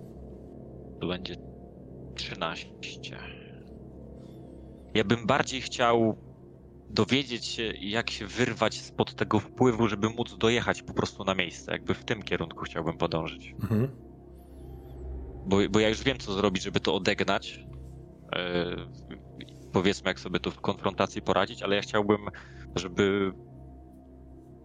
To 1.00 1.06
będzie 1.06 1.36
13. 2.14 2.68
Ja 4.94 5.04
bym 5.04 5.26
bardziej 5.26 5.60
chciał 5.60 6.16
dowiedzieć 6.90 7.46
się, 7.46 7.62
jak 7.80 8.10
się 8.10 8.26
wyrwać 8.26 8.80
spod 8.80 9.14
tego 9.14 9.40
wpływu, 9.40 9.88
żeby 9.88 10.10
móc 10.10 10.38
dojechać 10.38 10.82
po 10.82 10.94
prostu 10.94 11.24
na 11.24 11.34
miejsce. 11.34 11.72
Jakby 11.72 11.94
w 11.94 12.04
tym 12.04 12.22
kierunku 12.22 12.64
chciałbym 12.64 12.98
podążyć. 12.98 13.54
Mhm. 13.62 13.88
Bo, 15.46 15.56
bo 15.70 15.80
ja 15.80 15.88
już 15.88 16.02
wiem, 16.02 16.18
co 16.18 16.32
zrobić, 16.32 16.62
żeby 16.62 16.80
to 16.80 16.94
odegnać. 16.94 17.60
Yy, 18.36 18.88
powiedzmy, 19.72 20.10
jak 20.10 20.20
sobie 20.20 20.40
to 20.40 20.50
w 20.50 20.60
konfrontacji 20.60 21.22
poradzić, 21.22 21.62
ale 21.62 21.76
ja 21.76 21.82
chciałbym, 21.82 22.18
żeby 22.76 23.32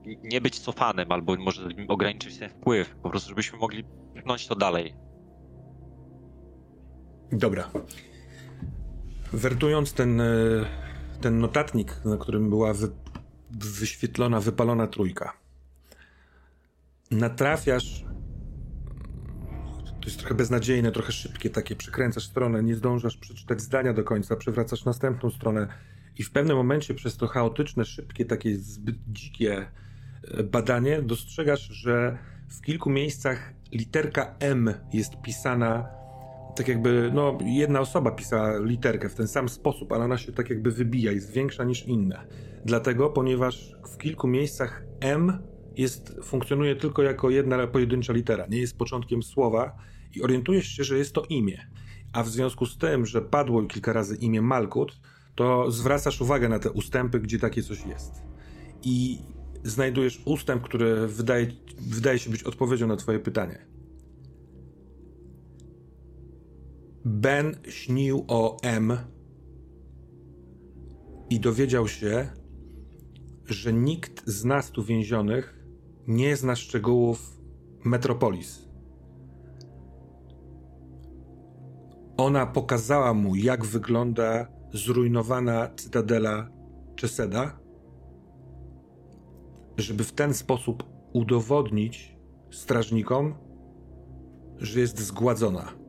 nie 0.05 0.41
być 0.41 0.59
cofanym, 0.59 1.11
albo 1.11 1.36
może 1.36 1.67
ograniczyć 1.88 2.38
ten 2.38 2.49
wpływ, 2.49 2.95
po 2.95 3.09
prostu 3.09 3.30
żebyśmy 3.30 3.59
mogli 3.59 3.84
pchnąć 4.15 4.47
to 4.47 4.55
dalej. 4.55 4.95
Dobra. 7.32 7.69
Wertując 9.34 9.93
ten, 9.93 10.21
e, 10.21 10.25
ten 11.21 11.39
notatnik, 11.39 12.05
na 12.05 12.17
którym 12.17 12.49
była 12.49 12.73
wy, 12.73 12.89
wyświetlona, 13.51 14.39
wypalona 14.39 14.88
trójka, 14.88 15.34
natrafiasz. 17.11 18.05
To 20.01 20.05
jest 20.05 20.19
trochę 20.19 20.36
beznadziejne, 20.36 20.91
trochę 20.91 21.11
szybkie, 21.11 21.49
takie 21.49 21.75
przykręcasz 21.75 22.25
stronę, 22.25 22.63
nie 22.63 22.75
zdążasz 22.75 23.17
przeczytać 23.17 23.61
zdania 23.61 23.93
do 23.93 24.03
końca, 24.03 24.36
przewracasz 24.36 24.86
następną 24.86 25.29
stronę 25.29 25.67
i 26.17 26.23
w 26.23 26.31
pewnym 26.31 26.57
momencie 26.57 26.93
przez 26.93 27.17
to 27.17 27.27
chaotyczne, 27.27 27.86
szybkie, 27.86 28.25
takie 28.25 28.57
zbyt 28.57 28.95
dzikie 29.07 29.65
e, 30.23 30.43
badanie 30.43 31.01
dostrzegasz, 31.01 31.61
że 31.61 32.17
w 32.49 32.61
kilku 32.61 32.89
miejscach 32.89 33.53
literka 33.71 34.36
M 34.39 34.73
jest 34.93 35.21
pisana 35.21 36.02
tak 36.55 36.67
jakby, 36.67 37.11
no, 37.13 37.37
jedna 37.45 37.79
osoba 37.79 38.11
pisała 38.11 38.59
literkę 38.59 39.09
w 39.09 39.15
ten 39.15 39.27
sam 39.27 39.49
sposób, 39.49 39.91
ale 39.91 40.05
ona 40.05 40.17
się 40.17 40.31
tak 40.31 40.49
jakby 40.49 40.71
wybija, 40.71 41.11
jest 41.11 41.31
większa 41.31 41.63
niż 41.63 41.87
inne. 41.87 42.27
Dlatego, 42.65 43.09
ponieważ 43.09 43.75
w 43.87 43.97
kilku 43.97 44.27
miejscach 44.27 44.83
M 44.99 45.39
jest, 45.77 46.15
funkcjonuje 46.23 46.75
tylko 46.75 47.03
jako 47.03 47.29
jedna 47.29 47.67
pojedyncza 47.67 48.13
litera, 48.13 48.47
nie 48.47 48.57
jest 48.57 48.77
początkiem 48.77 49.23
słowa 49.23 49.75
i 50.15 50.21
orientujesz 50.21 50.67
się, 50.67 50.83
że 50.83 50.97
jest 50.97 51.13
to 51.13 51.23
imię. 51.29 51.67
A 52.13 52.23
w 52.23 52.29
związku 52.29 52.65
z 52.65 52.77
tym, 52.77 53.05
że 53.05 53.21
padło 53.21 53.63
kilka 53.63 53.93
razy 53.93 54.15
imię 54.15 54.41
Malkut, 54.41 54.99
to 55.35 55.71
zwracasz 55.71 56.21
uwagę 56.21 56.49
na 56.49 56.59
te 56.59 56.71
ustępy, 56.71 57.19
gdzie 57.19 57.39
takie 57.39 57.63
coś 57.63 57.85
jest. 57.85 58.23
I 58.83 59.19
znajdujesz 59.63 60.21
ustęp, 60.25 60.63
który 60.63 61.07
wydaje, 61.07 61.47
wydaje 61.79 62.19
się 62.19 62.29
być 62.29 62.43
odpowiedzią 62.43 62.87
na 62.87 62.95
twoje 62.95 63.19
pytanie. 63.19 63.72
Ben 67.05 67.55
śnił 67.69 68.25
o 68.27 68.57
M 68.61 68.97
i 71.29 71.39
dowiedział 71.39 71.87
się, 71.87 72.29
że 73.45 73.73
nikt 73.73 74.27
z 74.27 74.45
nas 74.45 74.71
tu 74.71 74.83
więzionych 74.83 75.65
nie 76.07 76.35
zna 76.35 76.55
szczegółów 76.55 77.39
Metropolis. 77.85 78.69
Ona 82.17 82.45
pokazała 82.45 83.13
mu, 83.13 83.35
jak 83.35 83.65
wygląda 83.65 84.47
zrujnowana 84.73 85.69
cytadela 85.75 86.49
Czeseda, 86.95 87.59
żeby 89.77 90.03
w 90.03 90.11
ten 90.11 90.33
sposób 90.33 90.83
udowodnić 91.13 92.17
strażnikom, 92.51 93.35
że 94.57 94.79
jest 94.79 94.99
zgładzona. 94.99 95.82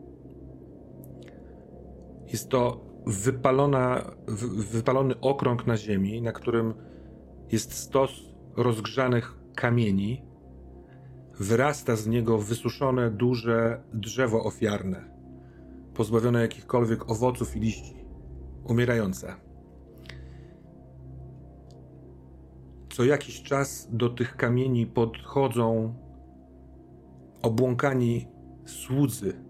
Jest 2.34 2.48
to 2.48 2.80
wypalona, 3.06 4.10
wypalony 4.72 5.20
okrąg 5.20 5.66
na 5.66 5.76
ziemi, 5.76 6.22
na 6.22 6.32
którym 6.32 6.74
jest 7.52 7.72
stos 7.72 8.10
rozgrzanych 8.56 9.34
kamieni. 9.54 10.22
Wyrasta 11.38 11.96
z 11.96 12.06
niego 12.06 12.38
wysuszone, 12.38 13.10
duże 13.10 13.82
drzewo 13.92 14.44
ofiarne, 14.44 15.04
pozbawione 15.94 16.40
jakichkolwiek 16.40 17.10
owoców 17.10 17.56
i 17.56 17.60
liści, 17.60 18.04
umierające. 18.64 19.34
Co 22.90 23.04
jakiś 23.04 23.42
czas 23.42 23.88
do 23.92 24.08
tych 24.08 24.36
kamieni 24.36 24.86
podchodzą 24.86 25.94
obłąkani 27.42 28.28
słudzy 28.66 29.44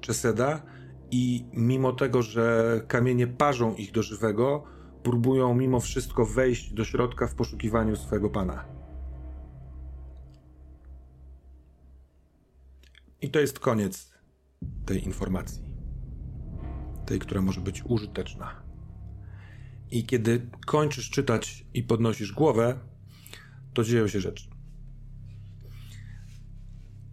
Czeseda 0.00 0.62
i 1.10 1.46
mimo 1.52 1.92
tego, 1.92 2.22
że 2.22 2.80
kamienie 2.88 3.26
parzą 3.26 3.74
ich 3.74 3.92
do 3.92 4.02
żywego, 4.02 4.64
próbują 5.02 5.54
mimo 5.54 5.80
wszystko 5.80 6.26
wejść 6.26 6.72
do 6.72 6.84
środka 6.84 7.26
w 7.26 7.34
poszukiwaniu 7.34 7.96
swego 7.96 8.30
pana. 8.30 8.64
I 13.20 13.30
to 13.30 13.40
jest 13.40 13.58
koniec 13.58 14.14
tej 14.86 15.04
informacji. 15.04 15.62
Tej, 17.06 17.18
która 17.18 17.42
może 17.42 17.60
być 17.60 17.82
użyteczna. 17.84 18.62
I 19.90 20.06
kiedy 20.06 20.50
kończysz 20.66 21.10
czytać 21.10 21.66
i 21.74 21.82
podnosisz 21.82 22.32
głowę, 22.32 22.78
to 23.74 23.84
dzieją 23.84 24.08
się 24.08 24.20
rzeczy. 24.20 24.50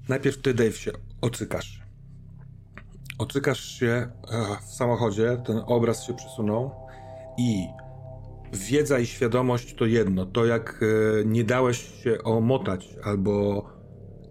Najpierw 0.10 0.42
ty, 0.42 0.54
Dave, 0.54 0.72
się 0.72 0.92
ocykasz. 1.22 1.85
Ocykasz 3.18 3.66
się 3.66 3.88
e, 3.88 4.12
w 4.68 4.74
samochodzie, 4.74 5.42
ten 5.46 5.62
obraz 5.66 6.04
się 6.04 6.14
przesunął 6.14 6.72
i 7.38 7.68
wiedza 8.54 9.00
i 9.00 9.06
świadomość 9.06 9.76
to 9.76 9.86
jedno. 9.86 10.26
To 10.26 10.46
jak 10.46 10.84
e, 10.84 11.26
nie 11.26 11.44
dałeś 11.44 12.04
się 12.04 12.24
omotać 12.24 12.96
albo 13.04 13.66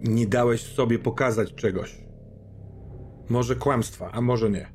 nie 0.01 0.27
dałeś 0.27 0.63
sobie 0.63 0.99
pokazać 0.99 1.55
czegoś. 1.55 2.05
Może 3.29 3.57
kłamstwa, 3.57 4.11
a 4.13 4.21
może 4.21 4.51
nie. 4.51 4.73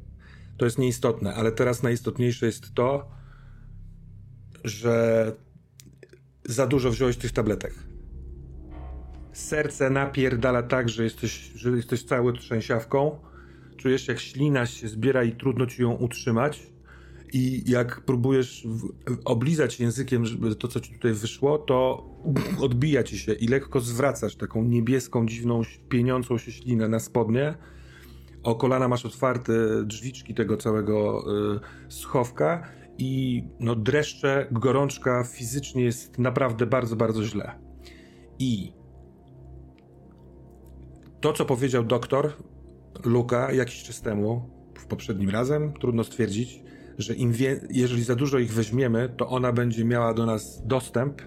To 0.57 0.65
jest 0.65 0.77
nieistotne, 0.77 1.35
ale 1.35 1.51
teraz 1.51 1.83
najistotniejsze 1.83 2.45
jest 2.45 2.73
to, 2.73 3.11
że 4.63 5.31
za 6.45 6.67
dużo 6.67 6.91
wziąłeś 6.91 7.17
tych 7.17 7.31
tabletek. 7.31 7.73
Serce 9.33 9.89
napierdala 9.89 10.63
tak, 10.63 10.89
że 10.89 11.03
jesteś, 11.03 11.51
że 11.55 11.69
jesteś 11.69 12.03
cały 12.03 12.33
trzęsiawką 12.33 13.28
czujesz 13.79 14.07
jak 14.07 14.19
ślina 14.19 14.65
się 14.65 14.87
zbiera 14.87 15.23
i 15.23 15.31
trudno 15.31 15.65
ci 15.65 15.81
ją 15.81 15.91
utrzymać. 15.91 16.73
I 17.33 17.63
jak 17.71 18.01
próbujesz 18.01 18.67
oblizać 19.25 19.79
językiem 19.79 20.25
żeby 20.25 20.55
to, 20.55 20.67
co 20.67 20.79
ci 20.79 20.93
tutaj 20.93 21.13
wyszło, 21.13 21.57
to 21.57 22.05
odbija 22.59 23.03
ci 23.03 23.19
się 23.19 23.33
i 23.33 23.47
lekko 23.47 23.79
zwracasz 23.79 24.35
taką 24.35 24.63
niebieską, 24.63 25.25
dziwną, 25.25 25.61
pieniącą 25.89 26.37
się 26.37 26.51
ślinę 26.51 26.87
na 26.87 26.99
spodnie. 26.99 27.53
O 28.43 28.55
kolana 28.55 28.87
masz 28.87 29.05
otwarte 29.05 29.53
drzwiczki 29.85 30.33
tego 30.33 30.57
całego 30.57 31.23
y, 31.55 31.91
schowka 31.91 32.63
i 32.97 33.43
no 33.59 33.75
dreszcze, 33.75 34.47
gorączka 34.51 35.23
fizycznie 35.23 35.83
jest 35.83 36.17
naprawdę 36.17 36.65
bardzo, 36.65 36.95
bardzo 36.95 37.23
źle. 37.23 37.59
I 38.39 38.73
to, 41.21 41.33
co 41.33 41.45
powiedział 41.45 41.83
doktor, 41.83 42.33
Luka 43.05 43.51
jakiś 43.51 43.83
czas 43.83 44.01
temu, 44.01 44.49
w 44.77 44.85
poprzednim 44.85 45.29
razem, 45.29 45.73
trudno 45.73 46.03
stwierdzić, 46.03 46.63
że 46.97 47.15
im 47.15 47.31
wie, 47.31 47.59
jeżeli 47.69 48.03
za 48.03 48.15
dużo 48.15 48.39
ich 48.39 48.53
weźmiemy, 48.53 49.09
to 49.17 49.27
ona 49.27 49.53
będzie 49.53 49.85
miała 49.85 50.13
do 50.13 50.25
nas 50.25 50.61
dostęp. 50.65 51.21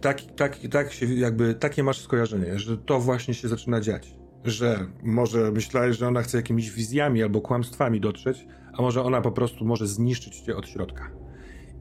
Tak, 0.00 0.22
tak, 0.36 0.58
tak 0.70 0.92
się 0.92 1.14
jakby, 1.14 1.54
takie 1.54 1.82
masz 1.82 2.00
skojarzenie, 2.00 2.58
że 2.58 2.78
to 2.78 3.00
właśnie 3.00 3.34
się 3.34 3.48
zaczyna 3.48 3.80
dziać. 3.80 4.14
Że 4.44 4.86
może 5.02 5.52
myślałeś, 5.52 5.98
że 5.98 6.08
ona 6.08 6.22
chce 6.22 6.36
jakimiś 6.36 6.70
wizjami 6.70 7.22
albo 7.22 7.40
kłamstwami 7.40 8.00
dotrzeć, 8.00 8.46
a 8.72 8.82
może 8.82 9.02
ona 9.02 9.20
po 9.20 9.32
prostu 9.32 9.64
może 9.64 9.86
zniszczyć 9.86 10.40
cię 10.40 10.56
od 10.56 10.68
środka. 10.68 11.10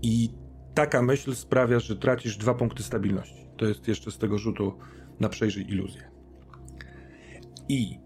I 0.01 0.29
taka 0.73 1.01
myśl 1.01 1.35
sprawia, 1.35 1.79
że 1.79 1.95
tracisz 1.95 2.37
dwa 2.37 2.53
punkty 2.53 2.83
stabilności. 2.83 3.47
To 3.57 3.65
jest 3.65 3.87
jeszcze 3.87 4.11
z 4.11 4.17
tego 4.17 4.37
rzutu 4.37 4.73
na 5.19 5.29
przejrzyj 5.29 5.69
iluzję. 5.69 6.10
I 7.71 7.99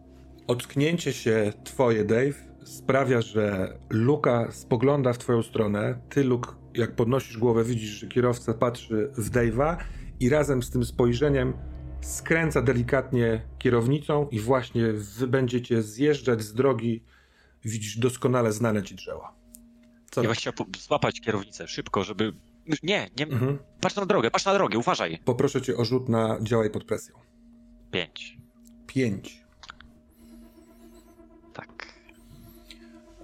ocknięcie 0.47 1.13
się 1.13 1.53
twoje, 1.63 2.05
Dave, 2.05 2.33
sprawia, 2.63 3.21
że 3.21 3.77
Luka 3.89 4.51
spogląda 4.51 5.13
w 5.13 5.17
twoją 5.17 5.43
stronę. 5.43 5.99
Ty, 6.09 6.23
Luke, 6.23 6.51
jak 6.73 6.95
podnosisz 6.95 7.37
głowę, 7.37 7.63
widzisz, 7.63 7.89
że 7.89 8.07
kierowca 8.07 8.53
patrzy 8.53 9.11
w 9.17 9.31
Dave'a 9.31 9.77
i 10.19 10.29
razem 10.29 10.63
z 10.63 10.69
tym 10.69 10.85
spojrzeniem 10.85 11.53
skręca 12.01 12.61
delikatnie 12.61 13.41
kierownicą 13.59 14.27
i 14.31 14.39
właśnie 14.39 14.93
wy 14.93 15.27
będziecie 15.27 15.81
zjeżdżać 15.81 16.41
z 16.41 16.53
drogi. 16.53 17.03
Widzisz 17.63 17.97
doskonale 17.97 18.51
znane 18.51 18.83
ci 18.83 18.95
drzewo. 18.95 19.27
Co 20.11 20.23
ja 20.23 20.33
chciał 20.33 20.53
złapać 20.77 21.21
kierownicę 21.21 21.67
szybko, 21.67 22.03
żeby... 22.03 22.33
Nie, 22.83 23.09
nie... 23.19 23.25
Mhm. 23.25 23.59
Patrz 23.81 23.95
na 23.95 24.05
drogę, 24.05 24.31
patrz 24.31 24.45
na 24.45 24.53
drogę, 24.53 24.77
uważaj. 24.77 25.19
Poproszę 25.25 25.61
cię 25.61 25.77
o 25.77 25.85
rzut 25.85 26.09
na 26.09 26.37
działaj 26.41 26.69
pod 26.69 26.83
presją. 26.83 27.15
Pięć. 27.91 28.37
Pięć. 28.87 29.44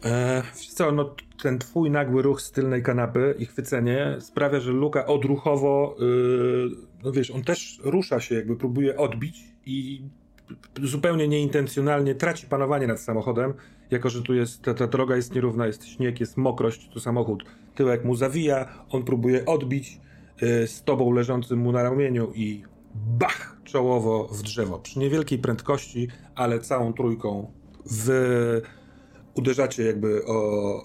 E, 0.05 0.43
co, 0.53 0.91
no 0.91 1.15
ten 1.41 1.59
twój 1.59 1.91
nagły 1.91 2.21
ruch 2.21 2.41
z 2.41 2.51
tylnej 2.51 2.83
kanapy 2.83 3.35
i 3.39 3.45
chwycenie 3.45 4.17
sprawia, 4.19 4.59
że 4.59 4.71
Luka 4.71 5.05
odruchowo, 5.05 5.95
yy, 5.99 6.69
no 7.03 7.11
wiesz, 7.11 7.31
on 7.31 7.43
też 7.43 7.79
rusza 7.83 8.19
się, 8.19 8.35
jakby 8.35 8.55
próbuje 8.55 8.97
odbić 8.97 9.43
i 9.65 10.01
zupełnie 10.83 11.27
nieintencjonalnie 11.27 12.15
traci 12.15 12.47
panowanie 12.47 12.87
nad 12.87 12.99
samochodem, 12.99 13.53
jako 13.91 14.09
że 14.09 14.21
tu 14.21 14.33
jest, 14.33 14.61
ta, 14.61 14.73
ta 14.73 14.87
droga 14.87 15.15
jest 15.15 15.35
nierówna, 15.35 15.67
jest 15.67 15.85
śnieg, 15.85 16.19
jest 16.19 16.37
mokrość, 16.37 16.89
tu 16.89 16.99
samochód 16.99 17.43
tyłek 17.75 18.05
mu 18.05 18.15
zawija, 18.15 18.85
on 18.89 19.03
próbuje 19.03 19.45
odbić 19.45 19.99
yy, 20.41 20.67
z 20.67 20.83
tobą 20.83 21.11
leżącym 21.11 21.59
mu 21.59 21.71
na 21.71 21.83
ramieniu 21.83 22.31
i 22.35 22.63
bach, 22.95 23.57
czołowo 23.63 24.27
w 24.27 24.41
drzewo. 24.41 24.79
Przy 24.79 24.99
niewielkiej 24.99 25.39
prędkości, 25.39 26.07
ale 26.35 26.59
całą 26.59 26.93
trójką 26.93 27.51
w 27.85 28.61
uderzacie 29.34 29.84
jakby 29.84 30.25
o... 30.25 30.84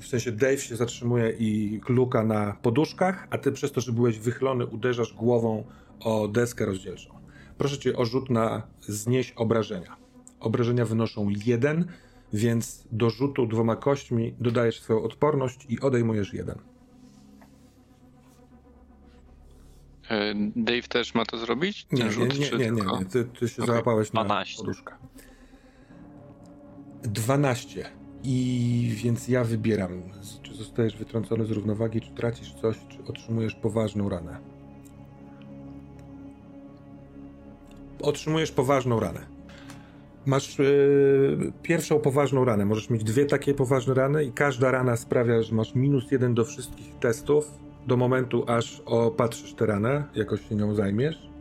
W 0.00 0.06
sensie 0.06 0.32
Dave 0.32 0.58
się 0.58 0.76
zatrzymuje 0.76 1.30
i 1.38 1.80
kluka 1.84 2.24
na 2.24 2.56
poduszkach, 2.62 3.26
a 3.30 3.38
ty 3.38 3.52
przez 3.52 3.72
to, 3.72 3.80
że 3.80 3.92
byłeś 3.92 4.18
wychylony, 4.18 4.66
uderzasz 4.66 5.12
głową 5.12 5.64
o 6.00 6.28
deskę 6.28 6.66
rozdzielczą. 6.66 7.14
Proszę 7.58 7.78
cię 7.78 7.96
o 7.96 8.04
rzut 8.04 8.30
na 8.30 8.62
znieść 8.80 9.32
obrażenia. 9.36 9.96
Obrażenia 10.40 10.84
wynoszą 10.84 11.28
jeden, 11.46 11.84
więc 12.32 12.84
do 12.92 13.10
rzutu 13.10 13.46
dwoma 13.46 13.76
kośćmi 13.76 14.34
dodajesz 14.40 14.80
swoją 14.80 15.02
odporność 15.02 15.66
i 15.68 15.80
odejmujesz 15.80 16.34
jeden. 16.34 16.58
E, 20.10 20.34
Dave 20.56 20.88
też 20.88 21.14
ma 21.14 21.24
to 21.24 21.38
zrobić? 21.38 21.86
Nie, 21.92 22.04
nie, 22.04 22.10
nie, 22.10 22.50
nie, 22.50 22.70
nie, 22.70 22.70
nie. 22.70 23.04
Ty, 23.04 23.24
ty 23.24 23.48
się 23.48 23.62
okay. 23.62 23.66
załapałeś 23.66 24.12
na 24.12 24.24
12. 24.24 24.56
poduszkę. 24.56 24.94
12. 27.02 27.84
I 28.24 28.94
więc 29.04 29.28
ja 29.28 29.44
wybieram, 29.44 30.02
czy 30.42 30.54
zostajesz 30.54 30.96
wytrącony 30.96 31.44
z 31.44 31.50
równowagi, 31.50 32.00
czy 32.00 32.10
tracisz 32.10 32.54
coś, 32.54 32.76
czy 32.88 33.04
otrzymujesz 33.08 33.54
poważną 33.54 34.08
ranę. 34.08 34.36
Otrzymujesz 38.02 38.52
poważną 38.52 39.00
ranę. 39.00 39.20
Masz 40.26 40.58
yy, 40.58 41.52
pierwszą 41.62 42.00
poważną 42.00 42.44
ranę. 42.44 42.64
Możesz 42.64 42.90
mieć 42.90 43.04
dwie 43.04 43.26
takie 43.26 43.54
poważne 43.54 43.94
rany, 43.94 44.24
i 44.24 44.32
każda 44.32 44.70
rana 44.70 44.96
sprawia, 44.96 45.42
że 45.42 45.54
masz 45.54 45.74
minus 45.74 46.10
jeden 46.10 46.34
do 46.34 46.44
wszystkich 46.44 46.94
testów 46.94 47.50
do 47.86 47.96
momentu, 47.96 48.44
aż 48.46 48.82
opatrzysz 48.86 49.54
tę 49.54 49.66
ranę, 49.66 50.04
jakoś 50.14 50.48
się 50.48 50.54
nią 50.54 50.74
zajmiesz. 50.74 51.31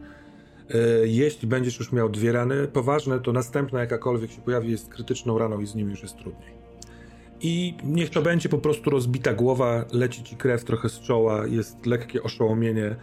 E, 0.70 0.78
jeśli 1.08 1.48
będziesz 1.48 1.80
już 1.80 1.92
miał 1.92 2.10
dwie 2.10 2.32
rany 2.32 2.68
poważne, 2.68 3.20
to 3.20 3.34
następna 3.34 3.80
jakakolwiek 3.80 4.32
się 4.32 4.42
pojawi 4.42 4.72
jest 4.72 4.90
krytyczną 4.90 5.38
raną 5.38 5.60
i 5.60 5.68
z 5.68 5.76
nim 5.76 5.90
już 5.90 6.02
jest 6.02 6.18
trudniej. 6.18 6.62
I 7.42 7.74
niech 7.84 8.10
to 8.10 8.22
będzie 8.22 8.50
po 8.50 8.58
prostu 8.58 8.90
rozbita 8.90 9.34
głowa, 9.34 9.86
leci 9.94 10.24
ci 10.24 10.36
krew 10.36 10.64
trochę 10.64 10.90
z 10.90 11.00
czoła, 11.00 11.48
jest 11.48 11.86
lekkie 11.86 12.24
oszołomienie. 12.24 12.86
E, 12.86 12.96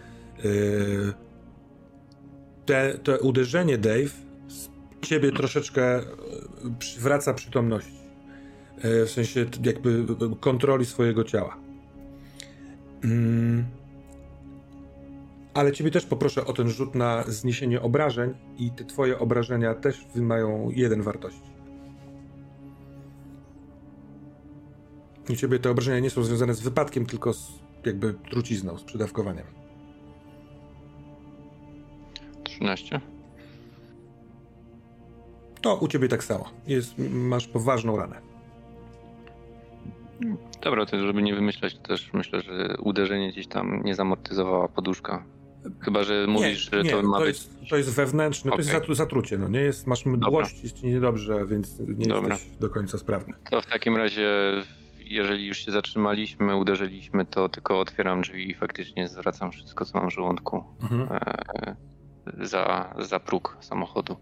te, 2.66 3.18
uderzenie, 3.20 3.78
Dave, 3.78 4.10
ciebie 5.02 5.32
troszeczkę 5.32 5.98
e, 5.98 6.04
przywraca 6.78 7.34
przytomności. 7.34 7.98
W 9.06 9.10
sensie 9.10 9.46
jakby 9.64 10.06
kontroli 10.40 10.86
swojego 10.86 11.24
ciała. 11.24 11.56
Mm 13.04 13.77
ale 15.58 15.72
ciebie 15.72 15.90
też 15.90 16.06
poproszę 16.06 16.46
o 16.46 16.52
ten 16.52 16.68
rzut 16.68 16.94
na 16.94 17.22
zniesienie 17.22 17.82
obrażeń 17.82 18.34
i 18.58 18.70
te 18.70 18.84
twoje 18.84 19.18
obrażenia 19.18 19.74
też 19.74 20.06
mają 20.14 20.70
jeden 20.70 21.02
wartości. 21.02 21.50
U 25.30 25.36
ciebie 25.36 25.58
te 25.58 25.70
obrażenia 25.70 25.98
nie 25.98 26.10
są 26.10 26.22
związane 26.22 26.54
z 26.54 26.60
wypadkiem, 26.60 27.06
tylko 27.06 27.32
z 27.32 27.52
jakby 27.86 28.14
trucizną, 28.14 28.78
z 28.78 28.84
przydawkowaniem. 28.84 29.46
13. 32.44 33.00
To 35.60 35.76
u 35.76 35.88
ciebie 35.88 36.08
tak 36.08 36.24
samo. 36.24 36.44
Jest, 36.66 36.94
masz 37.10 37.46
poważną 37.46 37.96
ranę. 37.96 38.20
Dobra, 40.62 40.86
to 40.86 41.06
żeby 41.06 41.22
nie 41.22 41.34
wymyślać, 41.34 41.74
to 41.74 41.80
też 41.80 42.12
myślę, 42.12 42.40
że 42.40 42.76
uderzenie 42.78 43.32
gdzieś 43.32 43.46
tam 43.46 43.82
nie 43.84 43.94
zamortyzowała 43.94 44.68
poduszka 44.68 45.37
Chyba, 45.80 46.04
że 46.04 46.26
mówisz, 46.28 46.72
nie, 46.72 46.78
że 46.78 46.84
nie, 46.84 46.90
to 46.90 47.02
ma 47.02 47.18
to 47.18 47.24
być... 47.24 47.36
Jest, 47.36 47.70
to 47.70 47.76
jest 47.76 47.94
wewnętrzne, 47.94 48.52
okay. 48.52 48.64
to 48.64 48.72
jest 48.72 48.88
zatrucie, 48.98 49.38
no 49.38 49.48
nie 49.48 49.60
jest, 49.60 49.86
masz 49.86 50.06
mdłość, 50.06 50.62
jest 50.62 50.80
ci 50.80 50.86
niedobrze, 50.86 51.46
więc 51.46 51.78
nie 51.78 52.06
Dobra. 52.06 52.34
jesteś 52.34 52.56
do 52.56 52.70
końca 52.70 52.98
sprawny. 52.98 53.34
To 53.50 53.62
w 53.62 53.66
takim 53.66 53.96
razie, 53.96 54.30
jeżeli 54.98 55.46
już 55.46 55.58
się 55.58 55.72
zatrzymaliśmy, 55.72 56.56
uderzyliśmy, 56.56 57.24
to 57.24 57.48
tylko 57.48 57.80
otwieram 57.80 58.20
drzwi 58.22 58.50
i 58.50 58.54
faktycznie 58.54 59.08
zwracam 59.08 59.52
wszystko, 59.52 59.84
co 59.84 59.98
mam 59.98 60.10
w 60.10 60.12
żołądku 60.12 60.64
mhm. 60.82 61.08
e, 61.10 61.76
za, 62.40 62.94
za 62.98 63.20
próg 63.20 63.56
samochodu. 63.60 64.16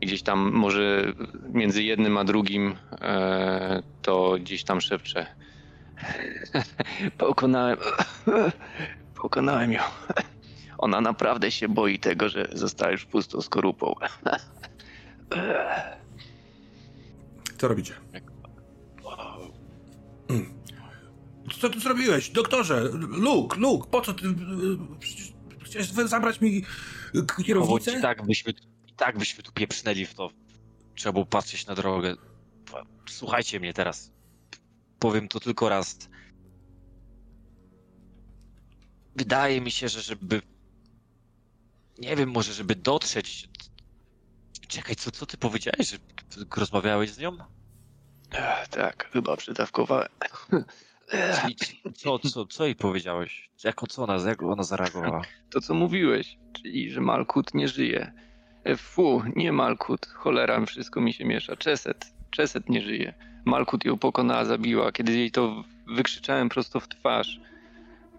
I 0.00 0.06
gdzieś 0.06 0.22
tam 0.22 0.52
może 0.52 1.12
między 1.52 1.82
jednym 1.82 2.18
a 2.18 2.24
drugim 2.24 2.74
e, 3.00 3.82
to 4.02 4.36
gdzieś 4.40 4.64
tam 4.64 4.80
szepczę. 4.80 5.26
Pokonałem 7.18 7.78
Pokonałem 9.26 9.72
ją. 9.72 9.82
Ona 10.78 11.00
naprawdę 11.00 11.50
się 11.50 11.68
boi 11.68 11.98
tego, 11.98 12.28
że 12.28 12.48
została 12.52 12.92
już 12.92 13.04
pustą 13.04 13.40
skorupą. 13.40 13.94
Co 17.58 17.68
robicie? 17.68 17.94
Hmm. 20.28 20.54
Co 21.60 21.70
ty 21.70 21.80
zrobiłeś? 21.80 22.30
Doktorze! 22.30 22.80
Luke, 22.92 23.56
Luke, 23.60 23.90
po 23.90 24.00
co 24.00 24.14
ty... 24.14 24.24
Chciałeś 25.64 25.88
zabrać 25.88 26.40
mi 26.40 26.64
kierownicę? 27.46 27.92
No, 27.92 27.98
i 27.98 28.02
tak 28.02 28.26
byśmy, 28.26 28.52
i 28.86 28.92
tak 28.96 29.18
byśmy 29.18 29.42
tu 29.42 29.52
pieprznęli 29.52 30.06
w 30.06 30.14
to. 30.14 30.30
Trzeba 30.94 31.12
było 31.12 31.26
patrzeć 31.26 31.66
na 31.66 31.74
drogę. 31.74 32.14
Słuchajcie 33.08 33.60
mnie 33.60 33.74
teraz. 33.74 34.12
Powiem 34.98 35.28
to 35.28 35.40
tylko 35.40 35.68
raz. 35.68 36.08
Wydaje 39.16 39.60
mi 39.60 39.70
się, 39.70 39.88
że 39.88 40.00
żeby. 40.00 40.42
Nie 41.98 42.16
wiem, 42.16 42.30
może 42.30 42.52
żeby 42.52 42.74
dotrzeć. 42.74 43.48
Czekaj, 44.68 44.96
co, 44.96 45.10
co 45.10 45.26
ty 45.26 45.36
powiedziałeś, 45.36 45.90
że 45.90 45.98
rozmawiałeś 46.56 47.10
z 47.10 47.18
nią? 47.18 47.36
Ech, 48.32 48.68
tak, 48.68 49.10
chyba 49.12 49.36
przydawkowałem. 49.36 50.08
co, 51.94 52.18
co, 52.18 52.46
co 52.46 52.64
jej 52.64 52.74
powiedziałeś? 52.74 53.50
Jak, 53.64 53.80
co 53.88 54.04
ona, 54.04 54.28
jak 54.28 54.42
ona 54.42 54.62
zareagowała? 54.62 55.22
To, 55.50 55.60
co 55.60 55.74
mówiłeś, 55.74 56.38
czyli, 56.52 56.90
że 56.90 57.00
Malkut 57.00 57.54
nie 57.54 57.68
żyje. 57.68 58.12
E, 58.64 58.76
fu, 58.76 59.22
nie 59.36 59.52
Malkut, 59.52 60.06
cholera, 60.06 60.66
wszystko 60.66 61.00
mi 61.00 61.12
się 61.12 61.24
miesza. 61.24 61.56
Czeset, 61.56 62.12
Czeset 62.30 62.68
nie 62.68 62.82
żyje. 62.82 63.14
Malkut 63.44 63.84
ją 63.84 63.98
pokonała, 63.98 64.44
zabiła. 64.44 64.92
Kiedy 64.92 65.12
jej 65.12 65.30
to 65.30 65.64
wykrzyczałem 65.86 66.48
prosto 66.48 66.80
w 66.80 66.88
twarz, 66.88 67.40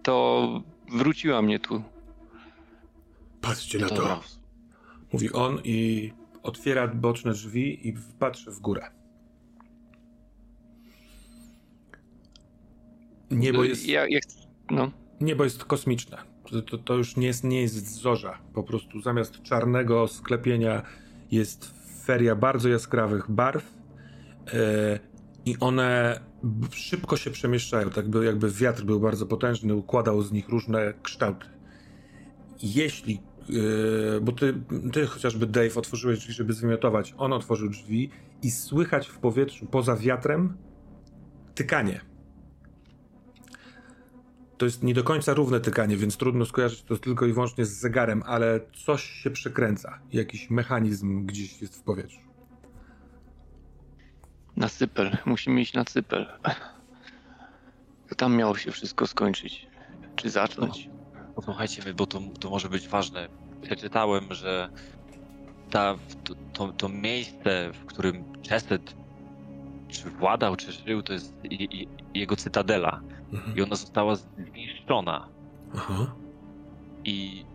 to 0.03 0.47
wróciła 0.91 1.41
mnie 1.41 1.59
tu. 1.59 1.83
Patrzcie 3.41 3.79
na 3.79 3.89
to. 3.89 4.21
Mówi 5.13 5.31
on 5.31 5.59
i 5.63 6.11
otwiera 6.43 6.87
boczne 6.87 7.31
drzwi 7.31 7.87
i 7.87 7.93
patrzy 8.19 8.51
w 8.51 8.59
górę. 8.59 8.91
Niebo 13.31 13.63
jest. 13.63 13.85
Ja, 13.85 14.07
ja, 14.07 14.19
no. 14.71 14.91
Niebo 15.21 15.43
jest 15.43 15.63
kosmiczne. 15.63 16.17
To, 16.69 16.77
to, 16.77 16.93
już 16.93 17.17
nie 17.17 17.27
jest, 17.27 17.43
nie 17.43 17.61
jest 17.61 17.91
zorza. 17.93 18.37
Po 18.53 18.63
prostu 18.63 19.01
zamiast 19.01 19.41
czarnego 19.41 20.07
sklepienia 20.07 20.81
jest 21.31 21.73
feria 22.05 22.35
bardzo 22.35 22.69
jaskrawych 22.69 23.31
barw. 23.31 23.73
Yy, 24.53 24.99
I 25.47 25.57
one 25.59 26.19
szybko 26.71 27.17
się 27.17 27.31
przemieszczają, 27.31 27.89
tak 27.89 28.09
by, 28.09 28.25
jakby 28.25 28.51
wiatr 28.51 28.83
był 28.83 28.99
bardzo 28.99 29.25
potężny, 29.25 29.75
układał 29.75 30.21
z 30.21 30.31
nich 30.31 30.49
różne 30.49 30.93
kształty. 31.03 31.45
Jeśli, 32.63 33.21
yy, 33.49 34.21
bo 34.21 34.31
ty, 34.31 34.61
ty 34.93 35.05
chociażby 35.05 35.47
Dave 35.47 35.77
otworzyłeś 35.77 36.19
drzwi, 36.19 36.33
żeby 36.33 36.53
zwymiotować, 36.53 37.13
on 37.17 37.33
otworzył 37.33 37.69
drzwi 37.69 38.09
i 38.43 38.51
słychać 38.51 39.07
w 39.07 39.17
powietrzu 39.17 39.65
poza 39.65 39.95
wiatrem 39.95 40.57
tykanie. 41.55 42.01
To 44.57 44.65
jest 44.65 44.83
nie 44.83 44.93
do 44.93 45.03
końca 45.03 45.33
równe 45.33 45.59
tykanie, 45.59 45.97
więc 45.97 46.17
trudno 46.17 46.45
skojarzyć 46.45 46.83
to 46.83 46.97
tylko 46.97 47.25
i 47.25 47.33
wyłącznie 47.33 47.65
z 47.65 47.79
zegarem, 47.79 48.23
ale 48.25 48.59
coś 48.85 49.03
się 49.03 49.29
przekręca. 49.29 49.99
Jakiś 50.13 50.49
mechanizm 50.49 51.25
gdzieś 51.25 51.61
jest 51.61 51.75
w 51.75 51.81
powietrzu. 51.83 52.26
Na 54.57 54.69
Cypel. 54.69 55.17
Musimy 55.25 55.61
iść 55.61 55.73
na 55.73 55.85
Cypel. 55.85 56.27
Tam 58.17 58.35
miało 58.35 58.57
się 58.57 58.71
wszystko 58.71 59.07
skończyć. 59.07 59.67
Czy 60.15 60.29
zacząć. 60.29 60.89
Posłuchajcie 61.35 61.83
mnie, 61.83 61.93
bo 61.93 62.05
to, 62.05 62.21
to 62.39 62.49
może 62.49 62.69
być 62.69 62.87
ważne. 62.87 63.27
przeczytałem, 63.61 64.33
że 64.33 64.69
ta, 65.69 65.95
to, 66.23 66.35
to, 66.53 66.73
to 66.73 66.89
miejsce, 66.89 67.71
w 67.73 67.85
którym 67.85 68.23
Chesed 68.49 68.95
czy 69.87 70.09
władał, 70.09 70.55
czy 70.55 70.71
żył, 70.71 71.03
to 71.03 71.13
jest 71.13 71.33
i, 71.43 71.81
i, 71.81 71.87
jego 72.19 72.35
cytadela. 72.35 73.01
Mhm. 73.33 73.57
I 73.57 73.61
ona 73.61 73.75
została 73.75 74.15
zniszczona. 74.15 75.27
Aha. 75.75 76.15
I 77.03 77.45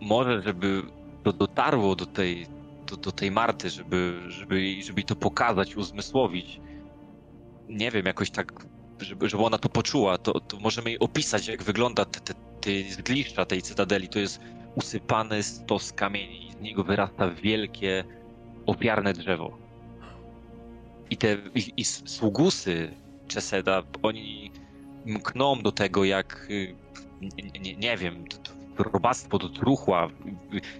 może, 0.00 0.42
żeby 0.42 0.82
to 1.24 1.32
dotarło 1.32 1.96
do 1.96 2.06
tej, 2.06 2.46
do, 2.92 2.96
do 2.96 3.12
tej 3.12 3.30
Marty, 3.30 3.70
żeby, 3.70 4.20
żeby, 4.28 4.82
żeby 4.82 5.02
to 5.02 5.16
pokazać, 5.16 5.76
uzmysłowić. 5.76 6.60
Nie 7.68 7.90
wiem, 7.90 8.06
jakoś 8.06 8.30
tak, 8.30 8.52
żeby, 9.00 9.28
żeby 9.28 9.42
ona 9.42 9.58
to 9.58 9.68
poczuła, 9.68 10.18
to, 10.18 10.40
to 10.40 10.60
możemy 10.60 10.90
jej 10.90 10.98
opisać, 10.98 11.48
jak 11.48 11.62
wygląda 11.62 12.04
te, 12.04 12.20
te, 12.20 12.34
te 12.34 12.90
zgliszcza 12.90 13.44
tej 13.44 13.62
cytadeli. 13.62 14.08
To 14.08 14.18
jest 14.18 14.40
usypany 14.74 15.42
stos 15.42 15.92
kamieni 15.92 16.52
z 16.52 16.60
niego 16.60 16.84
wyrasta 16.84 17.30
wielkie, 17.30 18.04
ofiarne 18.66 19.12
drzewo. 19.12 19.58
I 21.10 21.16
te 21.16 21.36
i, 21.54 21.72
i 21.76 21.84
sługusy 21.84 22.90
Czeseda, 23.28 23.82
oni 24.02 24.50
mkną 25.06 25.62
do 25.62 25.72
tego 25.72 26.04
jak, 26.04 26.46
y, 26.50 26.74
nie, 27.20 27.60
nie, 27.60 27.76
nie 27.76 27.96
wiem, 27.96 28.24
robactwo 28.78 29.38
do 29.38 29.48
truchła 29.48 30.08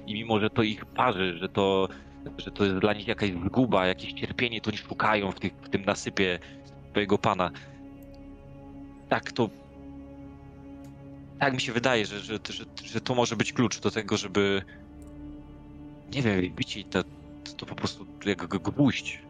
i 0.07 0.15
mimo, 0.15 0.41
że 0.41 0.51
to 0.51 0.63
ich 0.63 0.85
parzy, 0.85 1.39
że 1.39 1.49
to, 1.49 1.89
że 2.39 2.51
to 2.51 2.65
jest 2.65 2.77
dla 2.77 2.93
nich 2.93 3.09
jakaś 3.09 3.31
zguba, 3.47 3.87
jakieś 3.87 4.13
cierpienie, 4.13 4.61
to 4.61 4.71
oni 4.71 4.79
szukają 4.79 5.33
w, 5.33 5.41
tych, 5.41 5.53
w 5.53 5.69
tym 5.69 5.85
nasypie 5.85 6.39
swojego 6.91 7.19
pana. 7.19 7.51
Tak 9.09 9.33
to 9.33 9.51
tak 11.39 11.55
mi 11.55 11.61
się 11.61 11.73
wydaje, 11.73 12.07
że, 12.07 12.21
że, 12.21 12.39
że, 12.49 12.65
że 12.85 13.01
to 13.01 13.15
może 13.15 13.37
być 13.37 13.53
klucz 13.53 13.81
do 13.81 13.91
tego, 13.91 14.17
żeby 14.17 14.63
nie 16.15 16.23
wiem, 16.23 16.41
bicie 16.57 16.85
to, 16.85 17.05
to 17.57 17.67
po 17.67 17.75
prostu 17.75 18.07
jak 18.27 18.47
gwóźdź, 18.47 19.23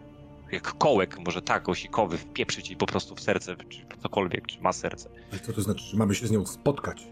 jak 0.53 0.79
kołek, 0.79 1.19
może 1.19 1.43
tak, 1.43 1.69
osikowy, 1.69 2.19
wpieprzyć 2.19 2.69
jej 2.69 2.77
po 2.77 2.87
prostu 2.87 3.15
w 3.15 3.21
serce, 3.21 3.57
czy 3.69 3.81
cokolwiek, 4.03 4.47
czy 4.47 4.61
ma 4.61 4.73
serce. 4.73 5.09
Ale 5.31 5.41
co 5.41 5.53
to 5.53 5.63
znaczy, 5.63 5.85
że 5.85 5.97
mamy 5.97 6.15
się 6.15 6.27
z 6.27 6.31
nią 6.31 6.47
spotkać? 6.47 7.07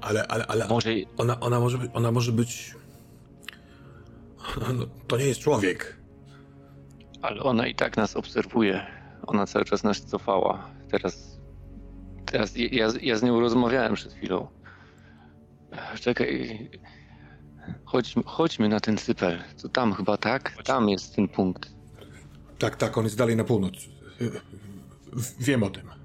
Ale, 0.00 0.26
ale, 0.26 0.46
ale 0.46 0.68
może... 0.68 0.90
ona, 1.16 1.40
ona, 1.40 1.60
może 1.60 1.78
być, 1.78 1.90
ona 1.94 2.12
może 2.12 2.32
być... 2.32 2.72
No, 4.78 4.86
to 5.06 5.16
nie 5.16 5.24
jest 5.24 5.40
człowiek. 5.40 5.96
Ale 7.22 7.42
ona 7.42 7.66
i 7.66 7.74
tak 7.74 7.96
nas 7.96 8.16
obserwuje. 8.16 8.86
Ona 9.26 9.46
cały 9.46 9.64
czas 9.64 9.84
nas 9.84 10.00
cofała. 10.00 10.70
Teraz, 10.90 11.38
teraz 12.26 12.56
ja, 12.56 12.88
ja 13.02 13.16
z 13.16 13.22
nią 13.22 13.40
rozmawiałem 13.40 13.94
przed 13.94 14.12
chwilą. 14.12 14.48
Czekaj. 16.00 16.70
Chodźmy, 17.84 18.22
chodźmy 18.26 18.68
na 18.68 18.80
ten 18.80 18.98
sypel. 18.98 19.38
To 19.62 19.68
tam 19.68 19.94
chyba, 19.94 20.16
tak? 20.16 20.62
Tam 20.64 20.88
jest 20.88 21.16
ten 21.16 21.28
punkt. 21.28 21.70
Tak, 22.58 22.76
tak, 22.76 22.98
on 22.98 23.04
jest 23.04 23.18
dalej 23.18 23.36
na 23.36 23.44
północ. 23.44 23.74
Wiem 25.40 25.62
o 25.62 25.70
tym. 25.70 25.97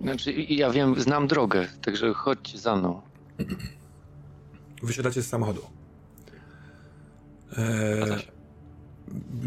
Znaczy, 0.00 0.32
ja 0.32 0.70
wiem, 0.70 1.00
znam 1.00 1.26
drogę, 1.26 1.68
także 1.82 2.14
chodźcie 2.14 2.58
za 2.58 2.76
mną. 2.76 3.00
Wysiadacie 4.82 5.22
z 5.22 5.28
samochodu. 5.28 5.60
E, 7.58 8.16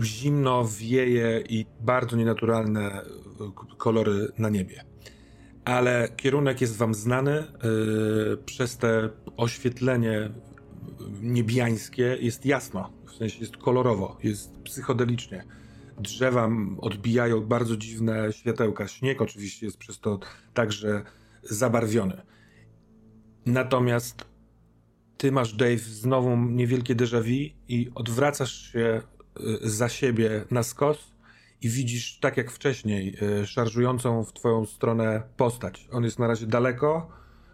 zimno 0.04 0.66
wieje 0.80 1.44
i 1.50 1.66
bardzo 1.82 2.18
nienaturalne 2.18 3.02
kolory 3.78 4.28
na 4.38 4.50
niebie. 4.50 4.84
Ale 5.66 6.10
kierunek 6.18 6.62
jest 6.62 6.78
wam 6.78 6.94
znany. 6.94 7.32
E, 7.32 7.46
przez 8.46 8.78
te 8.78 9.10
oświetlenie 9.38 10.30
niebiańskie 11.22 12.18
jest 12.20 12.46
jasno. 12.46 12.90
W 13.06 13.12
sensie 13.12 13.40
jest 13.40 13.58
kolorowo, 13.58 14.18
jest 14.24 14.58
psychodelicznie 14.64 15.44
drzewa 16.00 16.50
odbijają 16.78 17.42
bardzo 17.42 17.78
dziwne 17.78 18.34
światełka. 18.34 18.88
Śnieg 18.88 19.22
oczywiście 19.22 19.66
jest 19.66 19.78
przez 19.78 20.00
to 20.00 20.20
także 20.54 21.04
zabarwiony. 21.44 22.22
Natomiast 23.46 24.26
ty 25.18 25.32
masz, 25.32 25.54
Dave, 25.54 25.80
znowu 25.80 26.38
niewielkie 26.38 26.96
déjà 26.96 27.22
vu 27.22 27.56
i 27.68 27.92
odwracasz 27.96 28.72
się 28.72 29.02
y, 29.64 29.70
za 29.70 29.90
siebie 29.90 30.46
na 30.52 30.64
skos 30.64 31.12
i 31.62 31.70
widzisz, 31.70 32.20
tak 32.20 32.38
jak 32.38 32.52
wcześniej, 32.52 33.16
y, 33.42 33.48
szarżującą 33.48 34.24
w 34.24 34.34
twoją 34.34 34.66
stronę 34.66 35.24
postać. 35.38 35.88
On 35.92 36.04
jest 36.04 36.20
na 36.20 36.28
razie 36.28 36.48
daleko, 36.48 37.10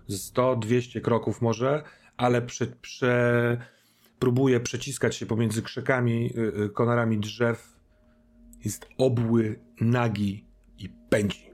100-200 0.09 1.01
kroków 1.01 1.41
może, 1.41 1.83
ale 2.17 2.41
prze, 2.41 2.67
prze, 2.67 3.57
próbuje 4.19 4.59
przeciskać 4.59 5.15
się 5.15 5.25
pomiędzy 5.25 5.61
krzykami, 5.61 6.33
y, 6.65 6.69
konarami 6.69 7.17
drzew 7.17 7.72
jest 8.65 8.85
obły, 8.97 9.59
nagi 9.81 10.45
i 10.77 10.89
pędzi. 11.09 11.53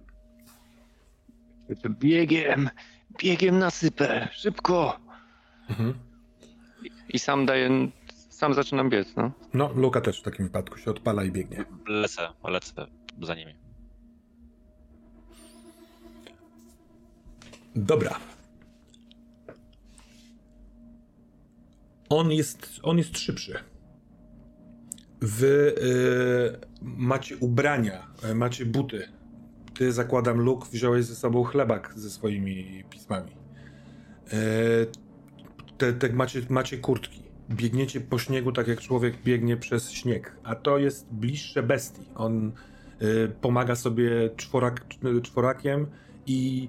Biegiem, 1.90 2.70
biegiem 3.24 3.60
na 3.60 3.72
sypę, 3.72 4.30
szybko. 4.32 5.00
Mhm. 5.70 5.94
I 7.10 7.20
sam 7.20 7.46
daję, 7.46 7.90
sam 8.30 8.54
zaczynam 8.54 8.90
biec, 8.90 9.16
no. 9.16 9.32
No, 9.54 9.72
Luka 9.76 10.02
też 10.02 10.20
w 10.20 10.24
takim 10.24 10.46
wypadku 10.46 10.78
się 10.78 10.92
odpala 10.92 11.24
i 11.24 11.32
biegnie. 11.32 11.66
Lecę, 11.88 12.30
lecę 12.44 12.88
za 13.22 13.36
nimi. 13.36 13.56
Dobra. 17.76 18.20
On 22.10 22.32
jest, 22.32 22.80
on 22.84 22.98
jest 22.98 23.18
szybszy. 23.20 23.60
Wy 25.22 25.76
y, 25.78 26.68
macie 26.82 27.38
ubrania, 27.38 28.08
y, 28.32 28.36
macie 28.36 28.66
buty. 28.66 29.08
Ty, 29.74 29.92
zakładam, 29.92 30.38
Luke, 30.38 30.68
wziąłeś 30.72 31.06
ze 31.06 31.16
sobą 31.16 31.44
chlebak 31.44 31.94
ze 31.96 32.10
swoimi 32.10 32.84
pismami. 32.90 33.32
Y, 33.32 34.38
te, 35.78 35.94
te 35.94 36.14
macie, 36.14 36.42
macie 36.50 36.78
kurtki. 36.78 37.24
Biegniecie 37.50 38.02
po 38.02 38.20
śniegu 38.20 38.52
tak 38.52 38.68
jak 38.68 38.80
człowiek 38.80 39.24
biegnie 39.24 39.58
przez 39.58 39.92
śnieg. 39.92 40.36
A 40.44 40.56
to 40.56 40.78
jest 40.78 41.08
bliższe 41.12 41.64
bestii. 41.64 42.06
On 42.16 42.52
y, 43.02 43.32
pomaga 43.42 43.76
sobie 43.76 44.30
czworak, 44.36 44.86
czworakiem 45.24 45.88
i 46.26 46.68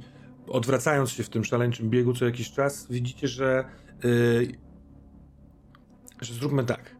odwracając 0.48 1.10
się 1.10 1.22
w 1.22 1.28
tym 1.28 1.44
szaleńczym 1.44 1.90
biegu 1.90 2.14
co 2.14 2.24
jakiś 2.24 2.52
czas, 2.52 2.86
widzicie, 2.90 3.28
że, 3.28 3.64
y, 4.04 4.52
że 6.20 6.34
zróbmy 6.34 6.64
tak 6.64 6.99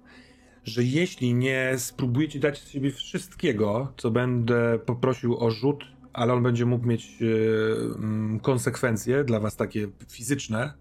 że 0.64 0.84
jeśli 0.84 1.34
nie 1.34 1.74
spróbujecie 1.78 2.40
dać 2.40 2.58
z 2.58 2.70
siebie 2.70 2.90
wszystkiego, 2.90 3.92
co 3.96 4.10
będę 4.10 4.78
poprosił 4.78 5.38
o 5.38 5.50
rzut, 5.50 5.84
ale 6.12 6.32
on 6.32 6.42
będzie 6.42 6.66
mógł 6.66 6.86
mieć 6.86 7.20
yy, 7.20 8.40
konsekwencje 8.42 9.24
dla 9.24 9.40
was 9.40 9.56
takie 9.56 9.88
fizyczne, 10.08 10.72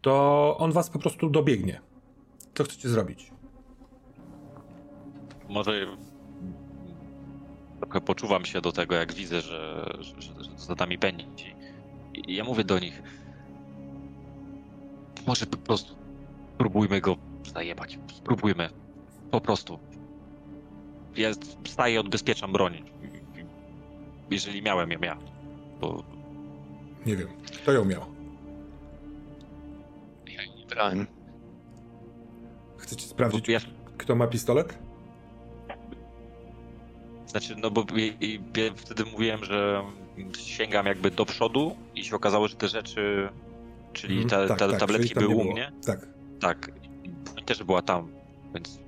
to 0.00 0.56
on 0.58 0.72
was 0.72 0.90
po 0.90 0.98
prostu 0.98 1.30
dobiegnie. 1.30 1.80
Co 2.54 2.64
chcecie 2.64 2.88
zrobić? 2.88 3.30
Może 5.48 5.86
trochę 7.80 8.00
poczuwam 8.00 8.44
się 8.44 8.60
do 8.60 8.72
tego, 8.72 8.94
jak 8.94 9.12
widzę, 9.12 9.40
że, 9.40 9.86
że, 10.00 10.22
że, 10.22 10.44
że 10.44 10.58
za 10.58 10.74
nami 10.74 10.98
pędzi. 10.98 11.54
I 12.14 12.34
ja 12.34 12.44
mówię 12.44 12.64
do 12.64 12.78
nich, 12.78 13.02
może 15.26 15.46
po 15.46 15.56
prostu 15.56 15.94
spróbujmy 16.54 17.00
go 17.00 17.16
zajebać. 17.54 17.98
Spróbujmy. 18.14 18.70
Po 19.32 19.40
prostu. 19.40 19.78
Ja 21.16 21.30
wstaję, 21.64 22.00
odbezpieczam 22.00 22.52
broń. 22.52 22.84
Jeżeli 24.30 24.62
miałem 24.62 24.90
ją 24.90 24.98
ja. 25.02 25.18
Bo... 25.80 26.02
Nie 27.06 27.16
wiem. 27.16 27.28
Kto 27.62 27.72
ją 27.72 27.84
miał? 27.84 28.00
Ja 30.26 30.44
nie 30.44 30.66
brałem. 30.66 31.06
Chcecie 32.76 33.06
sprawdzić, 33.06 33.48
ja... 33.48 33.58
kto 33.98 34.14
ma 34.14 34.26
pistolet? 34.26 34.78
Znaczy, 37.26 37.56
no 37.56 37.70
bo 37.70 37.84
ja, 37.96 38.28
ja 38.64 38.74
wtedy 38.76 39.04
mówiłem, 39.04 39.44
że 39.44 39.84
sięgam 40.38 40.86
jakby 40.86 41.10
do 41.10 41.24
przodu 41.24 41.76
i 41.94 42.04
się 42.04 42.16
okazało, 42.16 42.48
że 42.48 42.56
te 42.56 42.68
rzeczy, 42.68 43.28
czyli 43.92 44.16
mm, 44.16 44.28
ta, 44.28 44.48
tak, 44.48 44.58
ta, 44.58 44.68
tak, 44.68 44.80
tabletki 44.80 45.14
były 45.14 45.34
u 45.34 45.52
mnie. 45.52 45.72
Tak. 45.86 46.06
Tak. 46.40 46.70
I 47.38 47.42
też 47.42 47.64
była 47.64 47.82
tam, 47.82 48.12
więc 48.54 48.81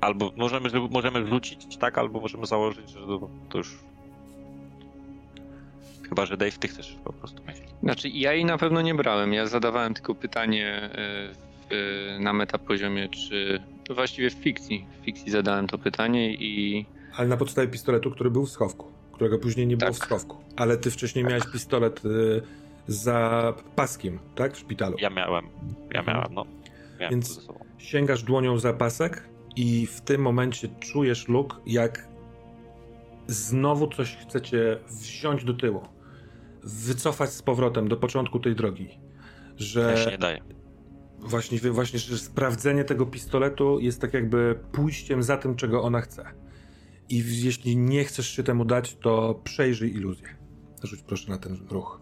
Albo 0.00 0.32
możemy, 0.36 0.68
możemy 0.90 1.24
wrzucić, 1.24 1.76
tak, 1.76 1.98
albo 1.98 2.20
możemy 2.20 2.46
założyć, 2.46 2.90
że 2.90 3.00
to, 3.00 3.30
to 3.48 3.58
już. 3.58 3.78
Chyba, 6.08 6.26
że 6.26 6.36
Dave, 6.36 6.58
ty 6.58 6.68
chcesz 6.68 6.96
po 7.04 7.12
prostu 7.12 7.42
mieć. 7.48 7.56
Znaczy, 7.82 8.08
ja 8.08 8.32
jej 8.32 8.44
na 8.44 8.58
pewno 8.58 8.80
nie 8.82 8.94
brałem. 8.94 9.32
Ja 9.32 9.46
zadawałem 9.46 9.94
tylko 9.94 10.14
pytanie 10.14 10.66
e, 10.66 10.90
w, 11.70 12.16
na 12.20 12.32
metapoziomie, 12.32 13.08
czy. 13.08 13.62
Właściwie 13.94 14.30
w 14.30 14.34
fikcji. 14.34 14.86
W 15.02 15.04
fikcji 15.04 15.32
zadałem 15.32 15.66
to 15.66 15.78
pytanie 15.78 16.34
i. 16.34 16.86
Ale 17.16 17.28
na 17.28 17.36
podstawie 17.36 17.68
pistoletu, 17.68 18.10
który 18.10 18.30
był 18.30 18.46
w 18.46 18.50
schowku, 18.50 18.86
którego 19.12 19.38
później 19.38 19.66
nie 19.66 19.76
było 19.76 19.90
tak. 19.90 20.00
w 20.00 20.04
schowku. 20.04 20.36
Ale 20.56 20.76
ty 20.76 20.90
wcześniej 20.90 21.24
tak. 21.24 21.30
miałeś 21.32 21.52
pistolet 21.52 22.04
y, 22.04 22.42
za 22.86 23.52
paskiem, 23.76 24.18
tak? 24.34 24.54
W 24.54 24.58
szpitalu. 24.58 24.96
Ja 25.00 25.10
miałem, 25.10 25.44
ja 25.94 26.00
Mhm. 26.00 26.16
miałem, 26.16 26.34
no. 26.34 26.44
Miałem 27.00 27.10
Więc-. 27.20 27.48
Sięgasz 27.78 28.22
dłonią 28.22 28.58
za 28.58 28.72
pasek 28.72 29.22
i 29.56 29.86
w 29.86 30.00
tym 30.00 30.20
momencie 30.22 30.68
czujesz, 30.80 31.28
Luke, 31.28 31.56
jak 31.66 32.08
znowu 33.26 33.88
coś 33.88 34.16
chcecie 34.16 34.78
wziąć 34.88 35.44
do 35.44 35.54
tyłu. 35.54 35.82
Wycofać 36.62 37.30
z 37.30 37.42
powrotem 37.42 37.88
do 37.88 37.96
początku 37.96 38.40
tej 38.40 38.54
drogi. 38.54 38.88
Że 39.56 39.80
Ja 39.80 40.04
się 40.04 40.10
nie 40.10 40.18
daję. 40.18 40.42
Właśnie, 41.18 41.58
właśnie, 41.58 41.98
że 41.98 42.18
sprawdzenie 42.18 42.84
tego 42.84 43.06
pistoletu 43.06 43.80
jest 43.80 44.00
tak 44.00 44.14
jakby 44.14 44.58
pójściem 44.72 45.22
za 45.22 45.36
tym, 45.36 45.56
czego 45.56 45.82
ona 45.82 46.00
chce. 46.00 46.24
I 47.08 47.44
jeśli 47.44 47.76
nie 47.76 48.04
chcesz 48.04 48.28
się 48.28 48.42
temu 48.42 48.64
dać, 48.64 48.96
to 48.96 49.40
przejrzyj 49.44 49.94
iluzję. 49.94 50.28
Rzuć 50.82 51.02
proszę 51.02 51.30
na 51.30 51.38
ten 51.38 51.58
ruch. 51.70 52.00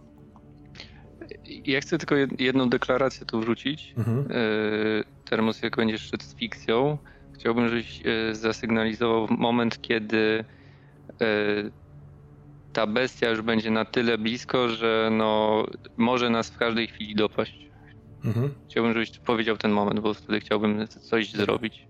Ja 1.64 1.80
chcę 1.80 1.98
tylko 1.98 2.14
jed- 2.14 2.40
jedną 2.40 2.68
deklarację 2.70 3.26
tu 3.26 3.40
wrzucić. 3.40 3.94
Mhm. 3.96 4.18
Yy, 4.18 5.04
Termos, 5.24 5.62
jak 5.62 5.76
będziesz 5.76 6.02
szedł 6.10 6.24
z 6.24 6.34
fikcją, 6.34 6.98
chciałbym, 7.38 7.68
żebyś 7.68 8.00
yy, 8.00 8.34
zasygnalizował 8.34 9.26
moment, 9.30 9.82
kiedy 9.82 10.44
yy, 11.20 11.70
ta 12.72 12.86
bestia 12.86 13.30
już 13.30 13.42
będzie 13.42 13.70
na 13.70 13.84
tyle 13.84 14.18
blisko, 14.18 14.68
że 14.68 15.08
no, 15.12 15.64
może 15.96 16.30
nas 16.30 16.50
w 16.50 16.58
każdej 16.58 16.86
chwili 16.86 17.14
dopaść. 17.14 17.68
Mhm. 18.24 18.54
Chciałbym, 18.68 18.92
żebyś 18.92 19.18
powiedział 19.18 19.56
ten 19.56 19.70
moment, 19.70 20.00
bo 20.00 20.14
wtedy 20.14 20.40
chciałbym 20.40 20.88
coś 20.88 21.32
zrobić. 21.32 21.86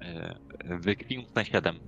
E, 0.00 0.34
Wykwił 0.64 1.22
na 1.34 1.44
7. 1.44 1.78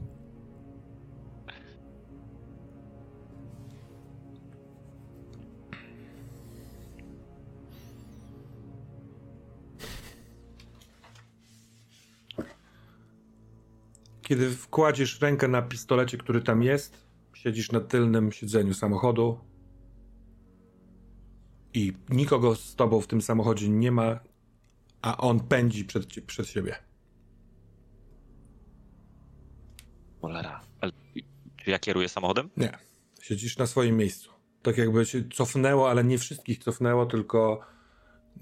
Kiedy 14.26 14.50
wkładziesz 14.50 15.20
rękę 15.20 15.48
na 15.48 15.62
pistolecie, 15.62 16.18
który 16.18 16.40
tam 16.40 16.62
jest, 16.62 17.06
siedzisz 17.34 17.72
na 17.72 17.80
tylnym 17.80 18.32
siedzeniu 18.32 18.74
samochodu 18.74 19.40
i 21.74 21.92
nikogo 22.08 22.54
z 22.54 22.74
tobą 22.74 23.00
w 23.00 23.06
tym 23.06 23.22
samochodzie 23.22 23.68
nie 23.68 23.92
ma, 23.92 24.20
a 25.02 25.16
on 25.16 25.40
pędzi 25.40 25.84
przed, 25.84 26.06
przed 26.26 26.46
siebie. 26.46 26.76
Cholera. 30.20 30.60
Ale, 30.80 30.92
czy 31.56 31.70
ja 31.70 31.78
kieruję 31.78 32.08
samochodem? 32.08 32.50
Nie. 32.56 32.78
Siedzisz 33.22 33.58
na 33.58 33.66
swoim 33.66 33.96
miejscu. 33.96 34.30
Tak 34.62 34.78
jakby 34.78 35.06
się 35.06 35.28
cofnęło, 35.28 35.90
ale 35.90 36.04
nie 36.04 36.18
wszystkich 36.18 36.58
cofnęło, 36.58 37.06
tylko 37.06 37.60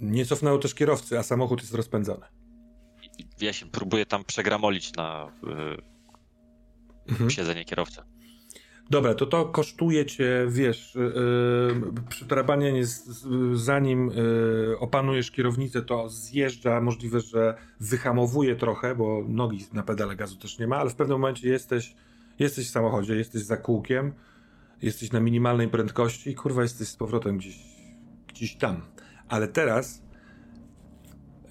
nie 0.01 0.27
cofnęło 0.27 0.59
też 0.59 0.75
kierowcy, 0.75 1.19
a 1.19 1.23
samochód 1.23 1.61
jest 1.61 1.75
rozpędzony. 1.75 2.27
Ja 3.41 3.53
się 3.53 3.67
próbuję 3.67 4.07
tam 4.07 4.25
przegramolić 4.25 4.93
na 4.93 5.33
y, 5.79 5.95
Mhm. 7.09 7.31
siedzenie 7.31 7.65
kierowcy. 7.65 8.01
Dobra, 8.91 9.15
to 9.15 9.27
to 9.27 9.45
kosztuje 9.45 10.07
cię, 10.07 10.47
wiesz, 10.49 10.95
yy, 10.95 11.93
przytrabanie, 12.09 12.85
zanim 13.55 14.09
yy, 14.09 14.77
opanujesz 14.79 15.31
kierownicę, 15.31 15.83
to 15.83 16.09
zjeżdża, 16.09 16.81
możliwe, 16.81 17.21
że 17.21 17.55
wyhamowuje 17.81 18.57
trochę, 18.57 18.95
bo 18.95 19.25
nogi 19.29 19.67
na 19.73 19.83
pedale 19.83 20.17
gazu 20.17 20.37
też 20.37 20.59
nie 20.59 20.67
ma, 20.67 20.77
ale 20.77 20.91
w 20.91 20.95
pewnym 20.95 21.21
momencie 21.21 21.49
jesteś, 21.49 21.95
jesteś 22.39 22.69
w 22.69 22.71
samochodzie, 22.71 23.15
jesteś 23.17 23.43
za 23.43 23.57
kółkiem, 23.57 24.13
jesteś 24.83 25.13
na 25.13 25.21
minimalnej 25.21 25.69
prędkości 25.69 26.31
i 26.31 26.35
kurwa 26.35 26.63
jesteś 26.63 26.89
z 26.89 26.97
powrotem 26.97 27.39
gdzieś, 27.39 27.59
gdzieś 28.29 28.57
tam. 28.57 28.81
Ale 29.29 29.49
teraz 29.49 30.03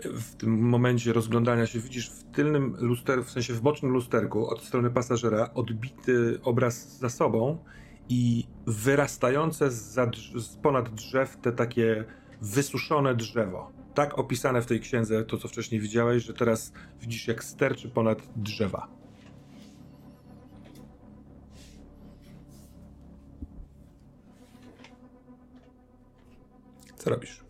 w 0.03 0.35
tym 0.35 0.69
momencie 0.69 1.13
rozglądania 1.13 1.65
się 1.65 1.79
widzisz 1.79 2.09
w 2.09 2.23
tylnym 2.23 2.75
lusterku, 2.79 3.23
w 3.23 3.31
sensie 3.31 3.53
w 3.53 3.61
bocznym 3.61 3.91
lusterku 3.91 4.47
od 4.47 4.63
strony 4.63 4.89
pasażera 4.89 5.49
odbity 5.53 6.39
obraz 6.43 6.97
za 6.97 7.09
sobą 7.09 7.57
i 8.09 8.47
wyrastające 8.67 9.71
z, 9.71 9.93
z 10.35 10.55
ponad 10.55 10.89
drzew 10.89 11.37
te 11.37 11.51
takie 11.51 12.05
wysuszone 12.41 13.15
drzewo. 13.15 13.71
Tak 13.93 14.19
opisane 14.19 14.61
w 14.61 14.65
tej 14.65 14.79
księdze, 14.79 15.23
to 15.23 15.37
co 15.37 15.47
wcześniej 15.47 15.81
widziałeś, 15.81 16.23
że 16.23 16.33
teraz 16.33 16.73
widzisz 17.01 17.27
jak 17.27 17.43
sterczy 17.43 17.89
ponad 17.89 18.17
drzewa. 18.35 18.87
Co 26.95 27.09
robisz? 27.09 27.43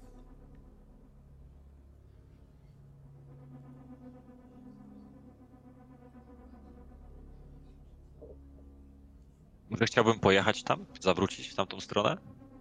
Może 9.73 9.85
chciałbym 9.85 10.19
pojechać 10.19 10.63
tam, 10.63 10.85
zawrócić 11.01 11.47
w 11.47 11.55
tamtą 11.55 11.79
stronę? 11.79 12.17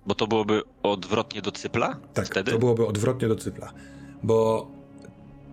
Bo 0.07 0.15
to 0.15 0.27
byłoby 0.27 0.63
odwrotnie 0.83 1.43
do 1.43 1.53
cypla 1.53 1.97
Tak, 2.15 2.27
wtedy? 2.27 2.53
to 2.53 2.59
byłoby 2.59 2.87
odwrotnie 2.87 3.29
do 3.29 3.37
cypla, 3.37 3.73
bo 4.23 4.67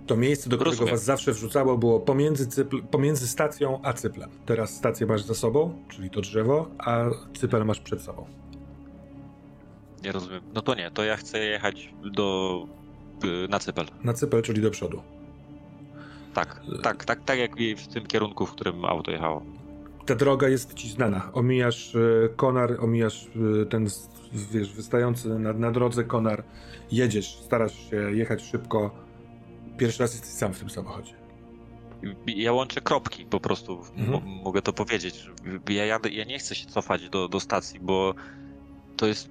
to 0.08 0.18
miejsce, 0.18 0.50
do 0.50 0.56
którego 0.56 0.72
Rozumiem. 0.72 0.94
was 0.96 1.04
zawsze 1.04 1.32
wrzucało, 1.32 1.78
było 1.78 2.00
pomiędzy, 2.00 2.48
cypl, 2.48 2.84
pomiędzy 2.84 3.28
stacją 3.28 3.80
a 3.84 3.94
cyplem. 3.94 4.30
Teraz 4.46 4.76
stację 4.76 5.08
masz 5.08 5.22
za 5.22 5.34
sobą, 5.34 5.84
czyli 5.90 6.10
to 6.10 6.22
drzewo, 6.22 6.70
a 6.78 7.06
cypel 7.38 7.66
masz 7.66 7.80
przed 7.80 8.02
sobą. 8.02 8.26
Nie 10.04 10.12
rozumiem. 10.12 10.42
No 10.54 10.62
to 10.62 10.76
nie, 10.76 10.92
to 10.92 11.04
ja 11.04 11.18
chcę 11.18 11.40
jechać 11.40 11.94
do... 12.12 12.66
y, 13.46 13.48
na 13.48 13.60
cypel. 13.60 13.86
Na 14.04 14.14
cypel, 14.14 14.42
czyli 14.42 14.62
do 14.62 14.72
przodu. 14.72 15.02
Tak, 16.34 16.62
tak, 16.84 17.06
tak, 17.06 17.24
tak 17.24 17.40
jak 17.40 17.52
w 17.78 17.88
tym 17.88 18.06
kierunku, 18.08 18.46
w 18.46 18.52
którym 18.52 18.86
auto 18.86 19.12
jechało. 19.12 19.44
Ta 20.10 20.16
droga 20.16 20.48
jest 20.50 20.74
ci 20.74 20.90
znana. 20.90 21.30
Omijasz 21.34 21.96
e, 21.96 22.30
konar, 22.36 22.78
omijasz 22.80 23.28
e, 23.62 23.66
ten, 23.66 23.88
wiesz, 24.52 24.74
wystający 24.74 25.40
na, 25.40 25.54
na 25.54 25.72
drodze 25.72 26.04
konar. 26.04 26.44
Jedziesz, 26.92 27.36
starasz 27.36 27.90
się 27.90 27.96
jechać 27.96 28.42
szybko. 28.44 28.92
Pierwszy 29.78 30.00
raz 30.04 30.14
jesteś 30.14 30.30
sam 30.32 30.54
w 30.54 30.60
tym 30.60 30.70
samochodzie. 30.70 31.14
Ja 32.28 32.54
łączę 32.54 32.82
kropki 32.82 33.26
po 33.26 33.40
prostu, 33.40 33.78
Mhm. 33.98 34.12
mo- 34.12 34.44
mogę 34.44 34.62
to 34.62 34.74
powiedzieć. 34.74 35.30
Ja, 35.70 35.86
jadę, 35.86 36.10
ja 36.10 36.24
nie 36.24 36.40
chcę 36.40 36.56
się 36.56 36.66
cofać 36.66 37.10
do, 37.10 37.28
do 37.28 37.40
stacji, 37.40 37.80
bo 37.80 38.14
to 38.98 39.08
jest. 39.08 39.30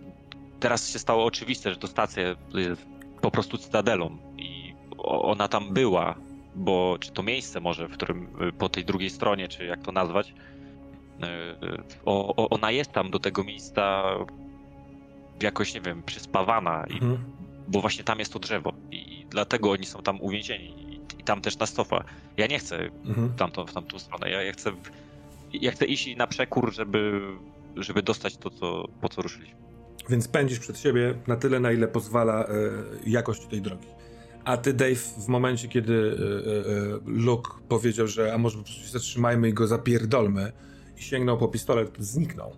Teraz 0.60 0.90
się 0.92 0.98
stało 0.98 1.24
oczywiste, 1.24 1.70
że 1.70 1.76
to 1.76 1.86
stacja 1.86 2.22
jest 2.54 2.86
po 3.20 3.30
prostu 3.30 3.58
cytadelą 3.58 4.16
i 4.36 4.74
ona 4.98 5.48
tam 5.48 5.74
była, 5.74 6.14
bo 6.54 6.96
czy 7.00 7.12
to 7.12 7.22
miejsce 7.22 7.60
może, 7.60 7.88
w 7.88 7.92
którym 7.92 8.28
y, 8.48 8.52
po 8.52 8.68
tej 8.68 8.84
drugiej 8.84 9.10
stronie, 9.10 9.48
czy 9.48 9.64
jak 9.64 9.82
to 9.82 9.92
nazwać, 9.92 10.34
o, 12.04 12.36
o, 12.36 12.48
ona 12.50 12.70
jest 12.70 12.92
tam 12.92 13.10
do 13.10 13.18
tego 13.18 13.44
miejsca 13.44 14.04
jakoś, 15.42 15.74
nie 15.74 15.80
wiem, 15.80 16.02
przyspawana 16.02 16.84
i 16.90 16.92
Mhm. 16.94 17.18
bo 17.68 17.80
właśnie 17.80 18.04
tam 18.04 18.18
jest 18.18 18.32
to 18.32 18.38
drzewo 18.38 18.72
i 18.90 19.26
dlatego 19.30 19.70
oni 19.70 19.86
są 19.86 20.02
tam 20.02 20.20
uwięzieni 20.20 20.68
i, 20.92 21.20
i 21.20 21.24
tam 21.24 21.40
też 21.40 21.58
nas 21.58 21.72
cofa. 21.72 22.04
Ja 22.36 22.46
nie 22.46 22.58
chcę 22.58 22.78
Mhm. 23.04 23.28
w 23.28 23.36
tamtą, 23.36 23.66
w 23.66 23.72
tamtą 23.72 23.98
stronę, 23.98 24.30
ja, 24.30 24.42
ja, 24.42 24.52
chcę, 24.52 24.70
ja 25.52 25.70
chcę 25.72 25.84
iść 25.84 26.16
na 26.16 26.26
przekór, 26.26 26.74
żeby, 26.74 27.20
żeby 27.76 28.02
dostać 28.02 28.36
to, 28.36 28.50
co, 28.50 28.88
po 29.00 29.08
co 29.08 29.22
ruszyliśmy. 29.22 29.56
Więc 30.08 30.28
pędzisz 30.28 30.58
przed 30.58 30.78
siebie 30.78 31.14
na 31.26 31.36
tyle, 31.36 31.60
na 31.60 31.72
ile 31.72 31.88
pozwala 31.88 32.44
e, 32.44 32.48
jakość 33.06 33.46
tej 33.46 33.62
drogi. 33.62 33.86
A 34.44 34.56
ty, 34.56 34.72
Dave, 34.72 34.94
w 34.96 35.28
momencie, 35.28 35.68
kiedy 35.68 35.94
e, 35.94 36.50
e, 36.94 36.98
Luke 37.06 37.50
powiedział, 37.68 38.06
że 38.06 38.34
a 38.34 38.38
może 38.38 38.58
zatrzymajmy 38.90 39.48
i 39.48 39.52
go 39.54 39.66
zapierdolmy 39.66 40.52
i 40.52 40.77
sięgnął 41.02 41.38
po 41.38 41.48
pistolet, 41.48 41.96
zniknął. 41.98 42.52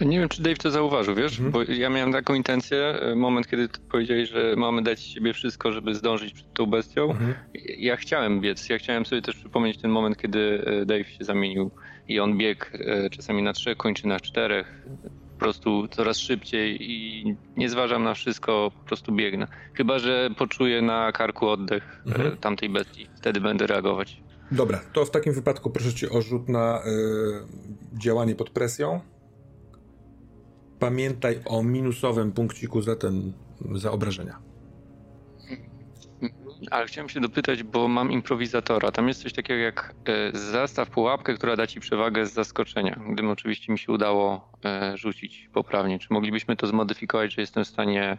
Nie 0.00 0.18
wiem, 0.20 0.28
czy 0.28 0.42
Dave 0.42 0.58
to 0.58 0.70
zauważył, 0.70 1.14
wiesz? 1.14 1.40
Mhm. 1.40 1.50
Bo 1.50 1.72
ja 1.72 1.90
miałem 1.90 2.12
taką 2.12 2.34
intencję, 2.34 2.78
e, 2.78 3.14
moment, 3.14 3.48
kiedy 3.48 3.68
ty 3.68 3.80
powiedziałeś, 3.90 4.30
że 4.30 4.54
mamy 4.56 4.82
dać 4.82 4.98
z 4.98 5.02
siebie 5.02 5.32
wszystko, 5.32 5.72
żeby 5.72 5.94
zdążyć 5.94 6.32
przed 6.32 6.52
tą 6.54 6.66
bestią. 6.66 7.10
Mhm. 7.10 7.34
Ja 7.78 7.96
chciałem 7.96 8.40
biec, 8.40 8.68
ja 8.68 8.78
chciałem 8.78 9.06
sobie 9.06 9.22
też 9.22 9.36
przypomnieć 9.36 9.78
ten 9.78 9.90
moment, 9.90 10.16
kiedy 10.16 10.64
e, 10.66 10.86
Dave 10.86 11.04
się 11.08 11.24
zamienił 11.24 11.70
i 12.08 12.20
on 12.20 12.38
biegł 12.38 12.64
e, 12.72 13.10
czasami 13.10 13.42
na 13.42 13.52
trzech, 13.52 13.76
kończy 13.76 14.06
na 14.08 14.20
czterech, 14.20 14.82
po 15.32 15.38
prostu 15.38 15.88
coraz 15.88 16.18
szybciej 16.18 16.90
i 16.90 17.24
nie 17.56 17.68
zważam 17.68 18.04
na 18.04 18.14
wszystko, 18.14 18.72
po 18.78 18.84
prostu 18.88 19.12
biegnę. 19.12 19.46
Chyba, 19.74 19.98
że 19.98 20.30
poczuję 20.38 20.82
na 20.82 21.12
karku 21.12 21.48
oddech 21.48 22.02
Mhm. 22.06 22.36
tamtej 22.36 22.68
bestii, 22.68 23.06
wtedy 23.16 23.40
będę 23.40 23.66
reagować. 23.66 24.25
Dobra, 24.52 24.80
to 24.92 25.04
w 25.04 25.10
takim 25.10 25.32
wypadku 25.32 25.70
proszę 25.70 25.94
cię 25.94 26.10
o 26.10 26.22
rzut 26.22 26.48
na 26.48 26.78
e, 26.78 26.82
działanie 27.98 28.34
pod 28.34 28.50
presją. 28.50 29.00
Pamiętaj 30.78 31.40
o 31.44 31.62
minusowym 31.62 32.32
punkciku 32.32 32.82
za 32.82 32.96
ten, 32.96 33.32
za 33.74 33.92
obrażenia. 33.92 34.38
Ale 36.70 36.86
chciałem 36.86 37.08
się 37.08 37.20
dopytać, 37.20 37.62
bo 37.62 37.88
mam 37.88 38.12
improwizatora. 38.12 38.92
Tam 38.92 39.08
jest 39.08 39.22
coś 39.22 39.32
takiego 39.32 39.60
jak 39.60 39.94
e, 40.04 40.38
zastaw 40.38 40.90
pułapkę, 40.90 41.34
która 41.34 41.56
da 41.56 41.66
ci 41.66 41.80
przewagę 41.80 42.26
z 42.26 42.32
zaskoczenia. 42.32 43.00
Gdybym 43.06 43.30
oczywiście 43.30 43.72
mi 43.72 43.78
się 43.78 43.92
udało 43.92 44.50
e, 44.64 44.96
rzucić 44.96 45.48
poprawnie. 45.52 45.98
Czy 45.98 46.06
moglibyśmy 46.10 46.56
to 46.56 46.66
zmodyfikować, 46.66 47.34
że 47.34 47.40
jestem 47.40 47.64
w 47.64 47.68
stanie 47.68 48.18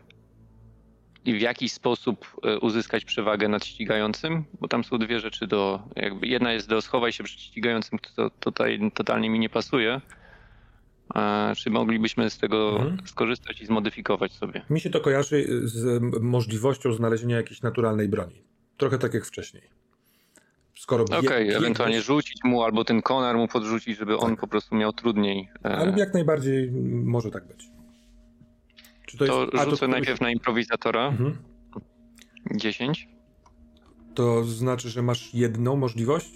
i 1.27 1.33
w 1.33 1.41
jakiś 1.41 1.71
sposób 1.71 2.25
e, 2.43 2.59
uzyskać 2.59 3.05
przewagę 3.05 3.47
nad 3.47 3.65
ścigającym? 3.65 4.43
Bo 4.61 4.67
tam 4.67 4.83
są 4.83 4.97
dwie 4.97 5.19
rzeczy 5.19 5.47
do. 5.47 5.79
Jakby 5.95 6.27
jedna 6.27 6.53
jest 6.53 6.69
do 6.69 6.81
schowaj 6.81 7.13
się 7.13 7.23
przed 7.23 7.39
ścigającym, 7.39 7.99
to 8.15 8.29
tutaj 8.39 8.91
totalnie 8.93 9.29
mi 9.29 9.39
nie 9.39 9.49
pasuje. 9.49 10.01
Czy 11.57 11.69
moglibyśmy 11.69 12.29
z 12.29 12.37
tego 12.37 12.69
mhm. 12.69 12.97
skorzystać 13.05 13.61
i 13.61 13.65
zmodyfikować 13.65 14.31
sobie? 14.31 14.61
Mi 14.69 14.79
się 14.79 14.89
to 14.89 15.01
kojarzy 15.01 15.45
z 15.63 16.01
możliwością 16.21 16.93
znalezienia 16.93 17.37
jakiejś 17.37 17.61
naturalnej 17.61 18.07
broni. 18.07 18.43
Trochę 18.77 18.97
tak 18.97 19.13
jak 19.13 19.25
wcześniej. 19.25 19.63
Skoro 20.75 21.03
Okej, 21.03 21.19
okay, 21.19 21.57
ewentualnie 21.57 22.01
rzucić 22.01 22.43
mu 22.43 22.63
albo 22.63 22.83
ten 22.83 23.01
konar 23.01 23.35
mu 23.35 23.47
podrzucić, 23.47 23.97
żeby 23.97 24.13
tak. 24.13 24.23
on 24.23 24.37
po 24.37 24.47
prostu 24.47 24.75
miał 24.75 24.93
trudniej. 24.93 25.49
E, 25.65 25.77
Ale 25.77 25.99
jak 25.99 26.13
najbardziej 26.13 26.71
może 27.03 27.31
tak 27.31 27.47
być. 27.47 27.76
Czy 29.07 29.17
to, 29.17 29.25
to 29.25 29.57
jest... 29.57 29.69
rzucę 29.69 29.79
to 29.79 29.87
najpierw 29.87 30.21
na 30.21 30.31
improwizatora. 30.31 31.07
Mhm. 31.07 31.37
10. 32.55 33.07
To 34.15 34.43
znaczy, 34.43 34.89
że 34.89 35.01
masz 35.01 35.33
jedną 35.33 35.75
możliwość? 35.75 36.31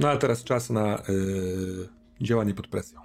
No 0.00 0.08
a 0.10 0.16
teraz 0.16 0.44
czas 0.44 0.70
na 0.70 1.02
yy, 1.08 1.88
działanie 2.20 2.54
pod 2.54 2.68
presją. 2.68 3.00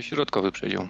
Środkowy 0.00 0.52
przedział. 0.52 0.88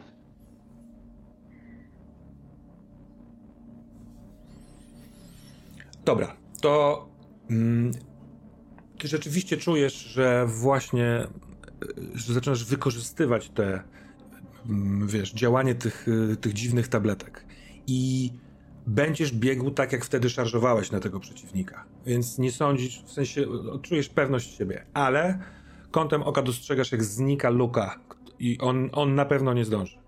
Dobra, 6.05 6.37
to 6.61 7.16
ty 8.99 9.09
rzeczywiście 9.09 9.57
czujesz, 9.57 9.95
że 9.95 10.47
właśnie 10.47 11.27
że 12.15 12.35
zaczynasz 12.35 12.65
wykorzystywać 12.65 13.49
te, 13.49 13.83
mm, 14.69 15.09
wiesz, 15.09 15.33
działanie 15.33 15.75
tych, 15.75 16.07
tych 16.41 16.53
dziwnych 16.53 16.89
tabletek. 16.89 17.45
I 17.87 18.33
będziesz 18.87 19.33
biegł 19.33 19.71
tak, 19.71 19.93
jak 19.93 20.05
wtedy 20.05 20.31
szarżowałeś 20.31 20.91
na 20.91 21.01
tego 21.01 21.21
przeciwnika. 21.21 21.85
Więc 22.07 22.39
nie 22.39 22.53
sądzisz, 22.53 23.03
w 23.03 23.13
sensie 23.13 23.47
czujesz 23.83 24.09
pewność 24.09 24.57
siebie, 24.57 24.87
ale 24.95 25.39
kątem 25.91 26.23
oka 26.23 26.43
dostrzegasz, 26.43 26.93
jak 26.93 27.05
znika 27.05 27.51
luka, 27.51 28.01
i 28.39 28.59
on, 28.59 28.91
on 28.93 29.15
na 29.15 29.25
pewno 29.25 29.55
nie 29.55 29.65
zdąży. 29.65 29.99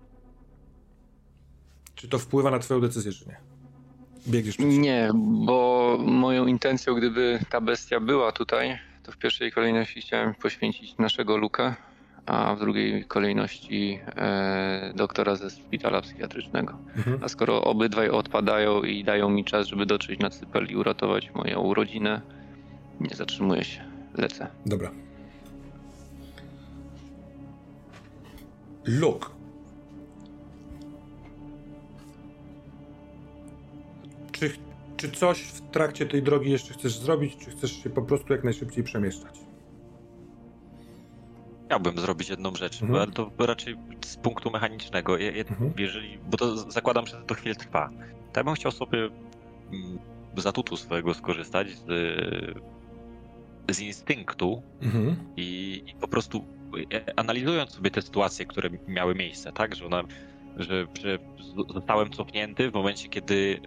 Czy 1.95 2.07
to 2.07 2.19
wpływa 2.19 2.51
na 2.51 2.59
twoją 2.59 2.81
decyzję, 2.81 3.11
czy 3.11 3.27
nie? 3.27 3.48
Biegniesz 4.27 4.57
przeciw. 4.57 4.77
Nie, 4.77 5.09
bo 5.45 5.97
moją 6.05 6.47
intencją, 6.47 6.95
gdyby 6.95 7.39
ta 7.49 7.61
bestia 7.61 7.99
była 7.99 8.31
tutaj, 8.31 8.79
to 9.03 9.11
w 9.11 9.17
pierwszej 9.17 9.51
kolejności 9.51 10.01
chciałem 10.01 10.33
poświęcić 10.33 10.97
naszego 10.97 11.37
Luka, 11.37 11.75
a 12.25 12.55
w 12.55 12.59
drugiej 12.59 13.05
kolejności 13.05 13.99
e, 14.15 14.93
doktora 14.95 15.35
ze 15.35 15.49
szpitala 15.49 16.01
psychiatrycznego. 16.01 16.77
Mhm. 16.97 17.19
A 17.23 17.27
skoro 17.27 17.63
obydwaj 17.63 18.09
odpadają 18.09 18.81
i 18.81 19.03
dają 19.03 19.29
mi 19.29 19.45
czas, 19.45 19.67
żeby 19.67 19.85
dotrzeć 19.85 20.19
na 20.19 20.29
Cypel 20.29 20.67
i 20.69 20.75
uratować 20.75 21.31
moją 21.33 21.73
rodzinę, 21.73 22.21
nie 22.99 23.15
zatrzymuję 23.15 23.63
się, 23.63 23.83
lecę. 24.17 24.47
Dobra. 24.65 24.91
Luke. 28.85 29.38
Czy, 34.99 35.11
coś 35.11 35.41
w 35.41 35.61
trakcie 35.61 36.05
tej 36.05 36.23
drogi 36.23 36.51
jeszcze 36.51 36.73
chcesz 36.73 36.97
zrobić, 36.97 37.37
czy 37.37 37.51
chcesz 37.51 37.83
się 37.83 37.89
po 37.89 38.01
prostu 38.01 38.33
jak 38.33 38.43
najszybciej 38.43 38.83
przemieszczać? 38.83 39.39
Chciałbym 41.65 41.99
zrobić 41.99 42.29
jedną 42.29 42.55
rzecz, 42.55 42.81
mhm. 42.81 43.01
ale 43.01 43.11
to 43.11 43.31
raczej 43.39 43.75
z 44.05 44.17
punktu 44.17 44.51
mechanicznego. 44.51 45.17
Je, 45.17 45.31
mhm. 45.31 45.73
jeżeli, 45.77 46.17
bo 46.17 46.37
to 46.37 46.57
zakładam, 46.71 47.07
że 47.07 47.21
to 47.27 47.35
chwilę 47.35 47.55
trwa. 47.55 47.89
To 48.33 48.39
ja 48.39 48.43
bym 48.43 48.53
chciał 48.53 48.71
sobie 48.71 48.99
mm, 49.71 49.99
z 50.37 50.45
atutu 50.45 50.77
swojego 50.77 51.13
skorzystać, 51.13 51.67
z, 51.69 51.85
z 53.71 53.79
instynktu 53.79 54.61
mhm. 54.81 55.15
i, 55.37 55.81
i 55.87 55.93
po 55.93 56.07
prostu 56.07 56.45
analizując 57.15 57.71
sobie 57.71 57.91
te 57.91 58.01
sytuacje, 58.01 58.45
które 58.45 58.69
miały 58.87 59.15
miejsce, 59.15 59.51
tak, 59.51 59.75
że, 59.75 59.85
ona, 59.85 60.03
że, 60.57 60.87
że 61.01 61.19
zostałem 61.73 62.09
cofnięty 62.09 62.71
w 62.71 62.73
momencie, 62.73 63.09
kiedy 63.09 63.61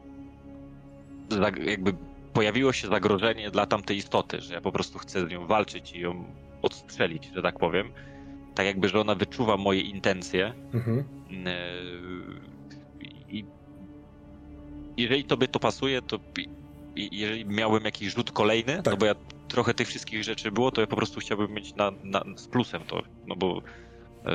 jakby 1.66 1.94
pojawiło 2.32 2.72
się 2.72 2.88
zagrożenie 2.88 3.50
dla 3.50 3.66
tamtej 3.66 3.96
istoty, 3.96 4.40
że 4.40 4.54
ja 4.54 4.60
po 4.60 4.72
prostu 4.72 4.98
chcę 4.98 5.26
z 5.26 5.30
nią 5.30 5.46
walczyć 5.46 5.92
i 5.92 6.00
ją 6.00 6.24
odstrzelić, 6.62 7.30
że 7.34 7.42
tak 7.42 7.58
powiem. 7.58 7.92
Tak 8.54 8.66
jakby, 8.66 8.88
że 8.88 9.00
ona 9.00 9.14
wyczuwa 9.14 9.56
moje 9.56 9.80
intencje. 9.80 10.54
Mhm. 10.74 11.04
E, 11.46 11.72
I 13.28 13.44
jeżeli 14.96 15.24
tobie 15.24 15.48
to 15.48 15.60
pasuje, 15.60 16.02
to 16.02 16.18
jeżeli 16.96 17.44
miałbym 17.44 17.84
jakiś 17.84 18.14
rzut 18.14 18.32
kolejny, 18.32 18.76
no 18.76 18.82
tak. 18.82 18.94
no 18.94 18.98
bo 18.98 19.06
ja 19.06 19.14
trochę 19.48 19.74
tych 19.74 19.88
wszystkich 19.88 20.24
rzeczy 20.24 20.52
było, 20.52 20.70
to 20.70 20.80
ja 20.80 20.86
po 20.86 20.96
prostu 20.96 21.20
chciałbym 21.20 21.52
mieć 21.52 21.74
na, 21.74 21.92
na 22.04 22.24
z 22.36 22.48
plusem 22.48 22.82
to, 22.86 23.02
no 23.26 23.36
bo, 23.36 23.54
yy, 23.54 24.32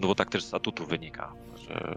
no 0.00 0.08
bo 0.08 0.14
tak 0.14 0.30
też 0.30 0.42
z 0.42 0.46
statutu 0.46 0.86
wynika, 0.86 1.32
że... 1.56 1.94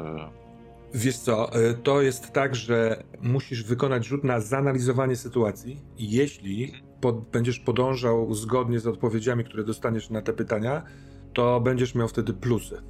Wiesz 0.94 1.18
co, 1.18 1.54
e, 1.54 1.74
to 1.74 2.02
jest 2.02 2.32
tak, 2.32 2.56
że 2.56 3.04
musisz 3.22 3.64
wykonać 3.64 4.06
rzut 4.06 4.24
na 4.24 4.40
zanalizowanie 4.40 5.16
sytuacji 5.16 5.82
i 5.98 6.12
jeśli 6.12 6.74
pod, 7.02 7.30
będziesz 7.32 7.60
podążał 7.60 8.34
zgodnie 8.34 8.80
z 8.80 8.88
odpowiedziami, 8.88 9.44
które 9.44 9.64
dostaniesz 9.64 10.10
na 10.10 10.22
te 10.22 10.34
pytania, 10.34 10.84
to 11.34 11.62
będziesz 11.62 11.96
miał 11.96 12.08
wtedy 12.08 12.34
plusy. 12.34 12.82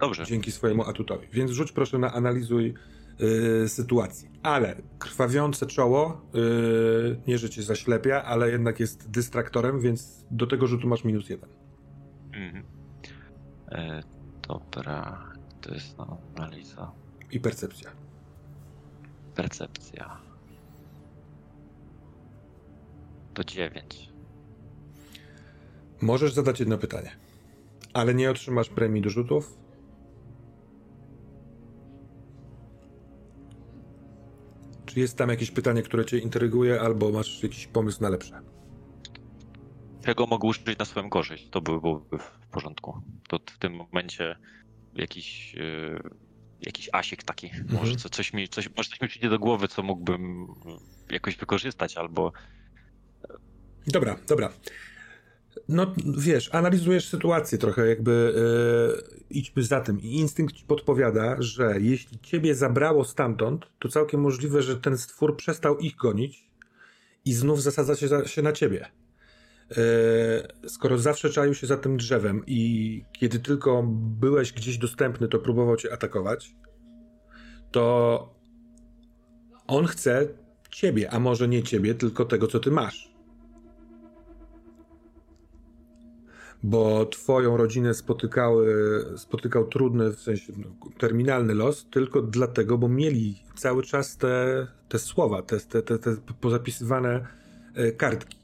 Dobrze. 0.00 0.24
Dzięki 0.24 0.52
swojemu 0.52 0.82
atutowi. 0.84 1.28
Więc 1.32 1.50
rzuć 1.50 1.72
proszę 1.72 1.98
na 1.98 2.12
analizuj 2.12 2.74
Y, 3.20 3.68
sytuacji. 3.68 4.30
Ale 4.42 4.76
krwawiące 4.98 5.66
czoło, 5.66 6.22
yy, 6.34 7.20
nie 7.26 7.38
że 7.38 7.50
cię 7.50 7.62
zaślepia, 7.62 8.22
ale 8.22 8.50
jednak 8.50 8.80
jest 8.80 9.10
dystraktorem, 9.10 9.80
więc 9.80 10.26
do 10.30 10.46
tego 10.46 10.66
rzutu 10.66 10.88
masz 10.88 11.04
minus 11.04 11.28
jeden. 11.28 11.50
Mhm. 12.32 12.64
E, 13.68 14.02
dobra, 14.48 15.32
to 15.60 15.74
jest 15.74 15.98
no, 15.98 16.18
analiza. 16.36 16.92
I 17.34 17.40
percepcja. 17.40 17.90
Percepcja. 19.34 20.16
To 23.34 23.44
dziewięć. 23.44 24.08
Możesz 26.00 26.32
zadać 26.32 26.60
jedno 26.60 26.78
pytanie, 26.78 27.10
ale 27.92 28.14
nie 28.14 28.30
otrzymasz 28.30 28.68
premii 28.68 29.02
do 29.02 29.10
rzutów, 29.10 29.64
Czy 34.94 35.00
jest 35.00 35.18
tam 35.18 35.28
jakieś 35.28 35.50
pytanie, 35.50 35.82
które 35.82 36.04
cię 36.04 36.18
interyguje, 36.18 36.80
albo 36.80 37.12
masz 37.12 37.42
jakiś 37.42 37.66
pomysł 37.66 38.02
na 38.02 38.08
lepsze? 38.08 38.40
Czego 40.04 40.26
mogę 40.26 40.48
użyć 40.48 40.78
na 40.78 40.84
swoją 40.84 41.10
korzyść? 41.10 41.48
To 41.50 41.60
byłoby 41.60 42.18
w 42.18 42.48
porządku. 42.50 43.02
To 43.28 43.38
w 43.38 43.58
tym 43.58 43.74
momencie 43.74 44.36
jakiś, 44.94 45.54
yy, 45.54 46.00
jakiś 46.66 46.88
asiek 46.92 47.22
taki. 47.22 47.46
Mhm. 47.46 47.66
Może 47.72 47.96
co, 47.96 48.08
coś 48.08 48.32
mi, 48.32 48.48
coś, 48.48 48.68
może 48.76 48.90
coś 48.90 49.00
mi 49.00 49.08
przyjdzie 49.08 49.30
do 49.30 49.38
głowy, 49.38 49.68
co 49.68 49.82
mógłbym 49.82 50.46
jakoś 51.10 51.36
wykorzystać, 51.36 51.96
albo. 51.96 52.32
Dobra, 53.86 54.16
dobra. 54.28 54.52
No 55.68 55.94
wiesz, 56.18 56.54
analizujesz 56.54 57.08
sytuację 57.08 57.58
trochę, 57.58 57.88
jakby 57.88 58.34
yy, 58.36 59.24
idźmy 59.30 59.62
za 59.62 59.80
tym. 59.80 60.00
I 60.00 60.06
instynkt 60.06 60.54
ci 60.54 60.64
podpowiada, 60.64 61.36
że 61.38 61.74
jeśli 61.80 62.18
ciebie 62.20 62.54
zabrało 62.54 63.04
stamtąd, 63.04 63.66
to 63.78 63.88
całkiem 63.88 64.20
możliwe, 64.20 64.62
że 64.62 64.76
ten 64.76 64.98
stwór 64.98 65.36
przestał 65.36 65.78
ich 65.78 65.96
gonić 65.96 66.50
i 67.24 67.32
znów 67.32 67.62
zasadza 67.62 67.96
się, 67.96 68.08
za, 68.08 68.26
się 68.26 68.42
na 68.42 68.52
ciebie. 68.52 68.90
Yy, 69.76 70.68
skoro 70.68 70.98
zawsze 70.98 71.30
czaił 71.30 71.54
się 71.54 71.66
za 71.66 71.76
tym 71.76 71.96
drzewem 71.96 72.42
i 72.46 73.04
kiedy 73.12 73.38
tylko 73.38 73.82
byłeś 74.20 74.52
gdzieś 74.52 74.78
dostępny, 74.78 75.28
to 75.28 75.38
próbował 75.38 75.76
cię 75.76 75.92
atakować, 75.92 76.54
to 77.70 78.34
on 79.66 79.86
chce 79.86 80.28
ciebie, 80.70 81.10
a 81.10 81.20
może 81.20 81.48
nie 81.48 81.62
ciebie, 81.62 81.94
tylko 81.94 82.24
tego, 82.24 82.46
co 82.46 82.60
ty 82.60 82.70
masz. 82.70 83.14
bo 86.64 87.06
twoją 87.06 87.56
rodzinę 87.56 87.94
spotykały, 87.94 88.66
spotykał 89.16 89.66
trudny, 89.66 90.10
w 90.10 90.20
sensie 90.20 90.52
no, 90.56 90.90
terminalny 90.98 91.54
los, 91.54 91.86
tylko 91.90 92.22
dlatego, 92.22 92.78
bo 92.78 92.88
mieli 92.88 93.42
cały 93.56 93.82
czas 93.82 94.16
te, 94.16 94.66
te 94.88 94.98
słowa, 94.98 95.42
te, 95.42 95.60
te, 95.60 95.82
te, 95.82 95.98
te 95.98 96.16
pozapisywane 96.40 97.26
e, 97.74 97.92
kartki. 97.92 98.43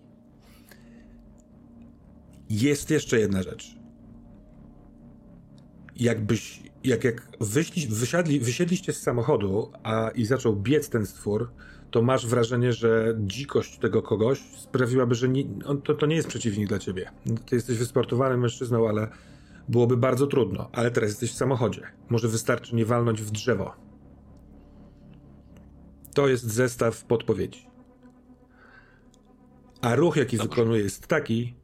Jest 2.50 2.90
jeszcze 2.90 3.20
jedna 3.20 3.42
rzecz. 3.42 3.76
Jakbyś, 5.96 6.62
jak, 6.84 7.04
jak 7.04 7.28
wyśli, 7.40 7.86
wysiadli, 7.86 8.40
wysiedliście 8.40 8.92
z 8.92 9.02
samochodu 9.02 9.72
a, 9.82 10.10
i 10.14 10.24
zaczął 10.24 10.56
biec 10.56 10.88
ten 10.88 11.06
stwór, 11.06 11.50
to 11.90 12.02
masz 12.02 12.26
wrażenie, 12.26 12.72
że 12.72 13.14
dzikość 13.18 13.78
tego 13.78 14.02
kogoś 14.02 14.40
sprawiłaby, 14.40 15.14
że 15.14 15.28
nie, 15.28 15.44
on, 15.66 15.82
to, 15.82 15.94
to 15.94 16.06
nie 16.06 16.16
jest 16.16 16.28
przeciwnik 16.28 16.68
dla 16.68 16.78
ciebie. 16.78 17.10
Ty 17.46 17.56
jesteś 17.56 17.78
wysportowanym 17.78 18.40
mężczyzną, 18.40 18.88
ale 18.88 19.08
byłoby 19.68 19.96
bardzo 19.96 20.26
trudno. 20.26 20.68
Ale 20.72 20.90
teraz 20.90 21.10
jesteś 21.10 21.32
w 21.32 21.36
samochodzie. 21.36 21.82
Może 22.08 22.28
wystarczy 22.28 22.76
nie 22.76 22.84
walnąć 22.84 23.22
w 23.22 23.30
drzewo. 23.30 23.72
To 26.14 26.28
jest 26.28 26.44
zestaw 26.44 27.04
podpowiedzi. 27.04 27.66
A 29.80 29.94
ruch, 29.94 30.16
jaki 30.16 30.36
Dobrze. 30.36 30.50
wykonuje, 30.50 30.82
jest 30.82 31.06
taki, 31.06 31.59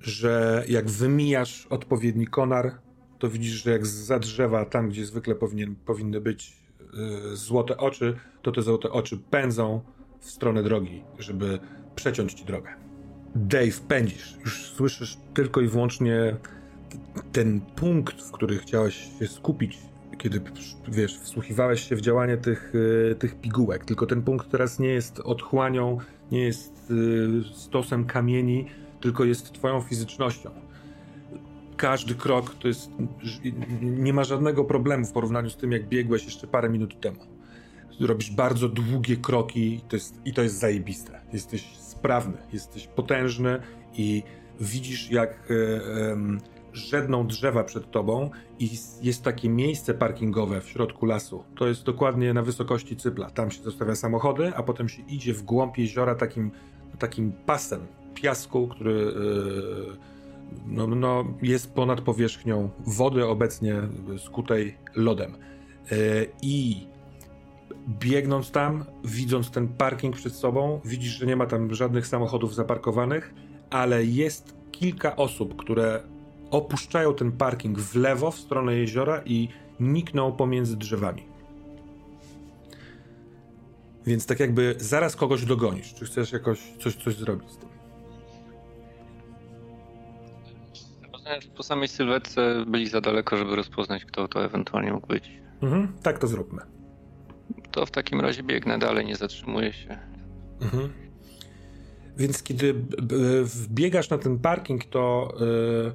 że 0.00 0.64
jak 0.68 0.90
wymijasz 0.90 1.66
odpowiedni 1.66 2.26
konar, 2.26 2.78
to 3.18 3.28
widzisz, 3.28 3.64
że 3.64 3.70
jak 3.70 3.86
za 3.86 4.18
drzewa, 4.18 4.64
tam 4.64 4.88
gdzie 4.88 5.06
zwykle 5.06 5.34
powinien, 5.34 5.76
powinny 5.76 6.20
być 6.20 6.56
yy, 6.92 7.36
złote 7.36 7.76
oczy, 7.76 8.16
to 8.42 8.52
te 8.52 8.62
złote 8.62 8.90
oczy 8.90 9.18
pędzą 9.30 9.80
w 10.20 10.30
stronę 10.30 10.62
drogi, 10.62 11.02
żeby 11.18 11.58
przeciąć 11.94 12.34
ci 12.34 12.44
drogę. 12.44 12.70
Dave, 13.34 13.80
pędzisz. 13.88 14.36
Już 14.44 14.70
słyszysz 14.70 15.18
tylko 15.34 15.60
i 15.60 15.68
wyłącznie 15.68 16.36
ten 17.32 17.60
punkt, 17.60 18.22
w 18.22 18.30
który 18.30 18.58
chciałeś 18.58 19.18
się 19.18 19.26
skupić, 19.26 19.78
kiedy, 20.18 20.40
wiesz, 20.88 21.18
wsłuchiwałeś 21.18 21.88
się 21.88 21.96
w 21.96 22.00
działanie 22.00 22.36
tych, 22.36 22.72
yy, 22.74 23.14
tych 23.14 23.40
pigułek. 23.40 23.84
Tylko 23.84 24.06
ten 24.06 24.22
punkt 24.22 24.50
teraz 24.50 24.78
nie 24.78 24.88
jest 24.88 25.20
otchłanią, 25.20 25.98
nie 26.32 26.44
jest 26.44 26.90
yy, 26.90 27.44
stosem 27.54 28.04
kamieni, 28.04 28.66
tylko 29.00 29.24
jest 29.24 29.52
twoją 29.52 29.80
fizycznością. 29.80 30.50
Każdy 31.76 32.14
krok 32.14 32.54
to 32.54 32.68
jest. 32.68 32.90
Nie 33.82 34.12
ma 34.12 34.24
żadnego 34.24 34.64
problemu 34.64 35.06
w 35.06 35.12
porównaniu 35.12 35.50
z 35.50 35.56
tym, 35.56 35.72
jak 35.72 35.88
biegłeś 35.88 36.24
jeszcze 36.24 36.46
parę 36.46 36.68
minut 36.68 37.00
temu. 37.00 37.18
Robisz 38.00 38.30
bardzo 38.30 38.68
długie 38.68 39.16
kroki 39.16 39.80
to 39.88 39.96
jest, 39.96 40.20
i 40.24 40.32
to 40.32 40.42
jest 40.42 40.58
zajebiste. 40.58 41.20
Jesteś 41.32 41.76
sprawny, 41.76 42.36
jesteś 42.52 42.86
potężny 42.86 43.60
i 43.94 44.22
widzisz, 44.60 45.10
jak. 45.10 45.48
Yy, 45.50 46.56
żedną 46.76 47.26
drzewa 47.26 47.64
przed 47.64 47.90
tobą 47.90 48.30
i 48.58 48.70
jest 49.02 49.22
takie 49.22 49.48
miejsce 49.48 49.94
parkingowe 49.94 50.60
w 50.60 50.68
środku 50.68 51.06
lasu. 51.06 51.44
To 51.56 51.68
jest 51.68 51.84
dokładnie 51.84 52.34
na 52.34 52.42
wysokości 52.42 52.96
cypla. 52.96 53.30
Tam 53.30 53.50
się 53.50 53.62
zostawia 53.62 53.94
samochody, 53.94 54.52
a 54.56 54.62
potem 54.62 54.88
się 54.88 55.02
idzie 55.02 55.34
w 55.34 55.42
głąb 55.42 55.78
jeziora 55.78 56.14
takim, 56.14 56.50
takim 56.98 57.32
pasem 57.32 57.86
piasku, 58.20 58.68
który 58.68 58.92
yy, 58.92 59.96
no, 60.66 60.86
no, 60.86 61.24
jest 61.42 61.74
ponad 61.74 62.00
powierzchnią 62.00 62.70
wody 62.86 63.26
obecnie 63.26 63.74
skutej 64.18 64.76
lodem. 64.94 65.36
Yy, 65.90 65.96
I 66.42 66.86
biegnąc 67.88 68.50
tam, 68.50 68.84
widząc 69.04 69.50
ten 69.50 69.68
parking 69.68 70.16
przed 70.16 70.34
sobą, 70.34 70.80
widzisz, 70.84 71.12
że 71.12 71.26
nie 71.26 71.36
ma 71.36 71.46
tam 71.46 71.74
żadnych 71.74 72.06
samochodów 72.06 72.54
zaparkowanych, 72.54 73.34
ale 73.70 74.04
jest 74.04 74.54
kilka 74.72 75.16
osób, 75.16 75.56
które 75.56 76.02
opuszczają 76.50 77.14
ten 77.14 77.32
parking 77.32 77.78
w 77.78 77.94
lewo 77.94 78.30
w 78.30 78.38
stronę 78.38 78.74
jeziora 78.74 79.22
i 79.24 79.48
nikną 79.80 80.32
pomiędzy 80.32 80.76
drzewami. 80.76 81.22
Więc 84.06 84.26
tak 84.26 84.40
jakby 84.40 84.74
zaraz 84.78 85.16
kogoś 85.16 85.44
dogonisz. 85.44 85.94
Czy 85.94 86.04
chcesz 86.04 86.32
jakoś 86.32 86.58
coś, 86.80 86.96
coś 86.96 87.16
zrobić 87.16 87.50
z 87.50 87.56
tym? 87.56 87.65
Po 91.56 91.62
samej 91.62 91.88
sylwetce 91.88 92.64
byli 92.66 92.88
za 92.88 93.00
daleko, 93.00 93.36
żeby 93.36 93.56
rozpoznać, 93.56 94.04
kto 94.04 94.28
to 94.28 94.44
ewentualnie 94.44 94.92
mógł 94.92 95.06
być. 95.06 95.30
Mhm, 95.62 95.92
tak 96.02 96.18
to 96.18 96.26
zróbmy. 96.26 96.62
To 97.70 97.86
w 97.86 97.90
takim 97.90 98.20
razie 98.20 98.42
biegnę 98.42 98.78
dalej, 98.78 99.06
nie 99.06 99.16
zatrzymuję 99.16 99.72
się. 99.72 99.98
Mhm. 100.60 100.92
Więc 102.16 102.42
kiedy 102.42 102.74
wbiegasz 103.44 104.10
na 104.10 104.18
ten 104.18 104.38
parking, 104.38 104.84
to 104.84 105.34
yy, 105.40 105.92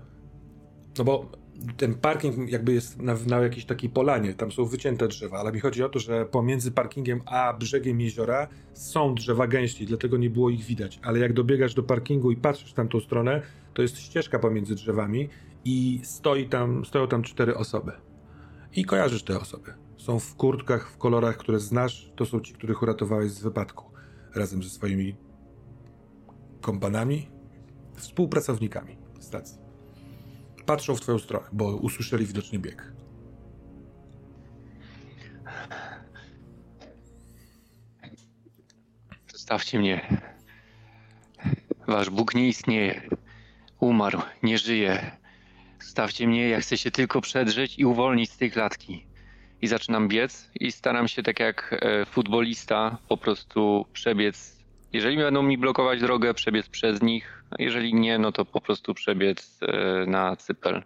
no 0.97 1.03
bo 1.03 1.31
ten 1.77 1.93
parking 1.93 2.49
jakby 2.49 2.73
jest 2.73 3.01
na, 3.01 3.15
na 3.27 3.39
jakiejś 3.39 3.65
takiej 3.65 3.89
polanie, 3.89 4.33
tam 4.33 4.51
są 4.51 4.65
wycięte 4.65 5.07
drzewa, 5.07 5.39
ale 5.39 5.51
mi 5.51 5.59
chodzi 5.59 5.83
o 5.83 5.89
to, 5.89 5.99
że 5.99 6.25
pomiędzy 6.25 6.71
parkingiem 6.71 7.21
a 7.25 7.53
brzegiem 7.53 8.01
jeziora 8.01 8.47
są 8.73 9.15
drzewa 9.15 9.47
gęściej, 9.47 9.87
dlatego 9.87 10.17
nie 10.17 10.29
było 10.29 10.49
ich 10.49 10.63
widać. 10.63 10.99
Ale 11.03 11.19
jak 11.19 11.33
dobiegasz 11.33 11.73
do 11.73 11.83
parkingu 11.83 12.31
i 12.31 12.35
patrzysz 12.35 12.71
w 12.71 12.73
tamtą 12.73 12.99
stronę, 12.99 13.41
to 13.73 13.81
jest 13.81 13.99
ścieżka 13.99 14.39
pomiędzy 14.39 14.75
drzewami 14.75 15.29
i 15.65 15.99
stoi 16.03 16.49
tam, 16.49 16.85
stoją 16.85 17.07
tam 17.07 17.23
cztery 17.23 17.55
osoby. 17.55 17.91
I 18.75 18.85
kojarzysz 18.85 19.23
te 19.23 19.39
osoby. 19.39 19.73
Są 19.97 20.19
w 20.19 20.35
kurtkach, 20.35 20.89
w 20.89 20.97
kolorach, 20.97 21.37
które 21.37 21.59
znasz. 21.59 22.11
To 22.15 22.25
są 22.25 22.39
ci, 22.39 22.53
których 22.53 22.81
uratowałeś 22.81 23.31
z 23.31 23.43
wypadku. 23.43 23.91
Razem 24.35 24.63
ze 24.63 24.69
swoimi 24.69 25.15
kompanami, 26.61 27.29
współpracownikami 27.95 28.97
stacji 29.19 29.60
patrzą 30.71 30.95
w 30.95 31.01
twoją 31.01 31.19
stronę, 31.19 31.47
bo 31.51 31.75
usłyszeli 31.75 32.25
widocznie 32.25 32.59
bieg. 32.59 32.93
Zostawcie 39.31 39.79
mnie. 39.79 40.21
Wasz 41.87 42.09
Bóg 42.09 42.35
nie 42.35 42.47
istnieje. 42.47 43.01
Umarł, 43.79 44.21
nie 44.43 44.57
żyje. 44.57 45.17
Zostawcie 45.79 46.27
mnie, 46.27 46.49
ja 46.49 46.61
chcę 46.61 46.77
się 46.77 46.91
tylko 46.91 47.21
przedrzeć 47.21 47.79
i 47.79 47.85
uwolnić 47.85 48.31
z 48.31 48.37
tej 48.37 48.51
klatki. 48.51 49.07
I 49.61 49.67
zaczynam 49.67 50.07
biec 50.07 50.51
i 50.55 50.71
staram 50.71 51.07
się 51.07 51.23
tak 51.23 51.39
jak 51.39 51.79
e, 51.81 52.05
futbolista 52.05 52.97
po 53.07 53.17
prostu 53.17 53.85
przebiec. 53.93 54.60
Jeżeli 54.93 55.17
będą 55.17 55.43
mi 55.43 55.57
blokować 55.57 55.99
drogę, 56.01 56.33
przebiec 56.33 56.69
przez 56.69 57.01
nich, 57.01 57.43
jeżeli 57.59 57.93
nie, 57.93 58.19
no 58.19 58.31
to 58.31 58.45
po 58.45 58.61
prostu 58.61 58.93
przebiec 58.93 59.59
e, 59.61 60.05
na 60.05 60.35
cypel 60.35 60.83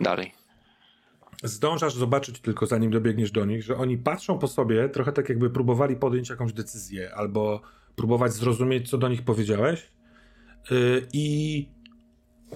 dalej. 0.00 0.32
Zdążasz 1.42 1.94
zobaczyć 1.94 2.40
tylko 2.40 2.66
zanim 2.66 2.90
dobiegniesz 2.90 3.30
do 3.30 3.44
nich, 3.44 3.62
że 3.62 3.76
oni 3.76 3.98
patrzą 3.98 4.38
po 4.38 4.48
sobie 4.48 4.88
trochę 4.88 5.12
tak 5.12 5.28
jakby 5.28 5.50
próbowali 5.50 5.96
podjąć 5.96 6.30
jakąś 6.30 6.52
decyzję 6.52 7.14
albo 7.14 7.60
próbować 7.96 8.32
zrozumieć, 8.32 8.90
co 8.90 8.98
do 8.98 9.08
nich 9.08 9.22
powiedziałeś 9.22 9.90
yy, 10.70 11.06
i 11.12 11.68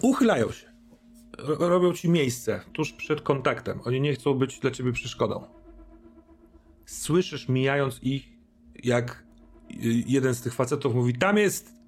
uchylają 0.02 0.52
się. 0.52 0.68
Robią 1.58 1.92
ci 1.92 2.10
miejsce 2.10 2.60
tuż 2.72 2.92
przed 2.92 3.20
kontaktem. 3.20 3.80
Oni 3.84 4.00
nie 4.00 4.14
chcą 4.14 4.34
być 4.34 4.58
dla 4.58 4.70
ciebie 4.70 4.92
przeszkodą. 4.92 5.44
Słyszysz, 6.86 7.48
mijając 7.48 8.02
ich, 8.02 8.28
jak 8.84 9.24
y, 9.24 9.27
jeden 10.06 10.34
z 10.34 10.42
tych 10.42 10.54
facetów 10.54 10.94
mówi: 10.94 11.18
Tam 11.18 11.38
jest 11.38 11.78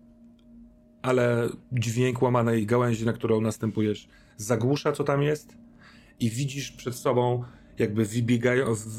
ale 1.03 1.49
dźwięk 1.73 2.23
łamanej 2.23 2.67
gałęzi, 2.67 3.07
na 3.07 3.13
którą 3.13 3.41
następujesz, 3.41 4.09
zagłusza, 4.37 4.93
co 4.93 5.05
tam 5.05 5.23
jest 5.23 5.57
i 6.21 6.31
widzisz 6.31 6.73
przed 6.73 6.95
sobą 6.95 7.45
jakby 7.79 8.07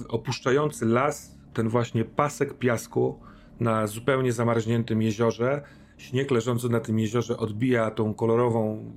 opuszczający 0.10 0.86
las, 0.86 1.38
ten 1.54 1.70
właśnie 1.70 2.06
pasek 2.06 2.58
piasku 2.58 3.20
na 3.60 3.88
zupełnie 3.88 4.34
zamarzniętym 4.34 5.02
jeziorze. 5.02 5.62
Śnieg 5.98 6.32
leżący 6.32 6.70
na 6.70 6.80
tym 6.80 7.00
jeziorze 7.00 7.38
odbija 7.38 7.92
tą 7.92 8.14
kolorową, 8.14 8.92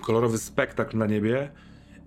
kolorowy 0.00 0.38
spektakl 0.38 0.98
na 0.98 1.06
niebie 1.06 1.52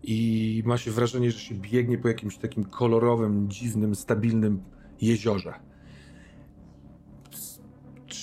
i 0.04 0.64
ma 0.66 0.78
się 0.78 0.92
wrażenie, 0.92 1.32
że 1.32 1.40
się 1.40 1.56
biegnie 1.56 1.98
po 1.98 2.08
jakimś 2.08 2.38
takim 2.38 2.64
kolorowym, 2.64 3.50
dziwnym, 3.50 3.96
stabilnym 3.96 4.64
jeziorze. 5.02 5.54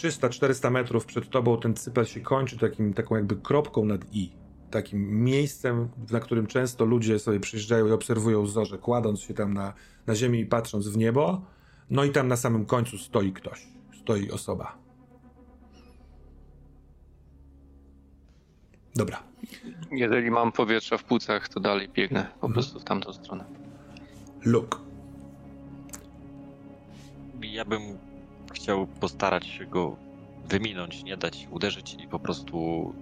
300-400 0.01 0.71
metrów 0.71 1.07
przed 1.07 1.31
tobą 1.31 1.61
ten 1.61 1.75
cypel 1.75 2.05
się 2.05 2.21
kończy 2.21 2.59
takim, 2.59 2.95
taką 2.95 3.15
jakby 3.15 3.37
kropką 3.37 3.85
nad 3.85 4.15
i. 4.15 4.33
Takim 4.71 5.25
miejscem, 5.25 5.89
na 6.11 6.21
którym 6.21 6.47
często 6.47 6.85
ludzie 6.85 7.19
sobie 7.19 7.41
przyjeżdżają 7.41 7.87
i 7.87 7.93
obserwują 7.93 8.47
zorze, 8.47 8.79
kładąc 8.79 9.21
się 9.21 9.35
tam 9.35 9.55
na, 9.55 9.73
na 10.07 10.15
ziemi 10.15 10.41
i 10.41 10.47
patrząc 10.47 10.89
w 10.89 10.97
niebo. 10.97 11.43
No 11.91 12.05
i 12.05 12.11
tam 12.11 12.29
na 12.29 12.37
samym 12.37 12.67
końcu 12.67 12.99
stoi 12.99 13.33
ktoś, 13.33 13.67
stoi 14.01 14.31
osoba. 14.31 14.79
Dobra. 18.95 19.23
Jeżeli 19.93 20.31
mam 20.31 20.53
powietrza 20.53 20.99
w 20.99 21.05
płucach, 21.05 21.49
to 21.49 21.61
dalej 21.61 21.89
biegnę 21.89 22.23
po 22.23 22.47
mhm. 22.47 22.53
prostu 22.53 22.81
w 22.81 22.85
tamtą 22.85 23.13
stronę. 23.13 23.45
Luke. 24.45 24.79
Ja 27.43 27.65
bym 27.65 28.10
chciał 28.51 28.87
postarać 28.87 29.47
się 29.47 29.67
go 29.67 29.97
wyminąć, 30.49 31.05
nie 31.05 31.17
dać 31.17 31.49
uderzyć 31.51 31.97
i 32.05 32.09
po 32.09 32.19
prostu 32.19 32.93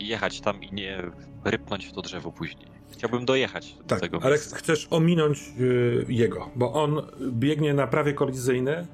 jechać 0.00 0.40
tam 0.40 0.62
i 0.62 0.74
nie 0.74 1.02
rypnąć 1.44 1.86
w 1.86 1.92
to 1.92 2.02
drzewo 2.02 2.32
później. 2.32 2.66
Chciałbym 2.90 3.24
dojechać 3.24 3.74
do 3.74 3.84
tak, 3.84 4.00
tego 4.00 4.18
ale 4.22 4.38
chcesz 4.38 4.86
ominąć 4.90 5.52
y, 5.60 6.06
jego, 6.08 6.50
bo 6.56 6.72
on 6.72 7.02
biegnie 7.32 7.74
na 7.74 7.86
prawie 7.86 8.12
kolizyjny, 8.12 8.86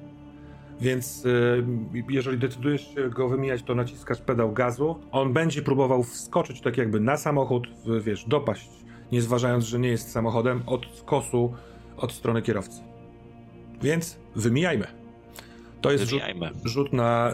Więc 0.81 1.25
y, 1.25 1.63
jeżeli 2.09 2.37
decydujesz 2.37 2.93
się 2.95 3.09
go 3.09 3.29
wymijać, 3.29 3.63
to 3.63 3.75
naciskasz 3.75 4.21
pedał 4.21 4.53
gazu. 4.53 4.99
On 5.11 5.33
będzie 5.33 5.61
próbował 5.61 6.03
wskoczyć 6.03 6.61
tak 6.61 6.77
jakby 6.77 6.99
na 6.99 7.17
samochód, 7.17 7.67
wiesz, 8.01 8.25
dopaść, 8.25 8.69
nie 9.11 9.21
zważając, 9.21 9.65
że 9.65 9.79
nie 9.79 9.89
jest 9.89 10.11
samochodem, 10.11 10.63
od 10.65 11.03
kosu, 11.05 11.53
od 11.97 12.11
strony 12.11 12.41
kierowcy. 12.41 12.81
Więc 13.81 14.17
wymijajmy. 14.35 15.02
To 15.83 15.91
jest 15.91 16.09
rzut, 16.09 16.21
rzut, 16.63 16.93
na 16.93 17.33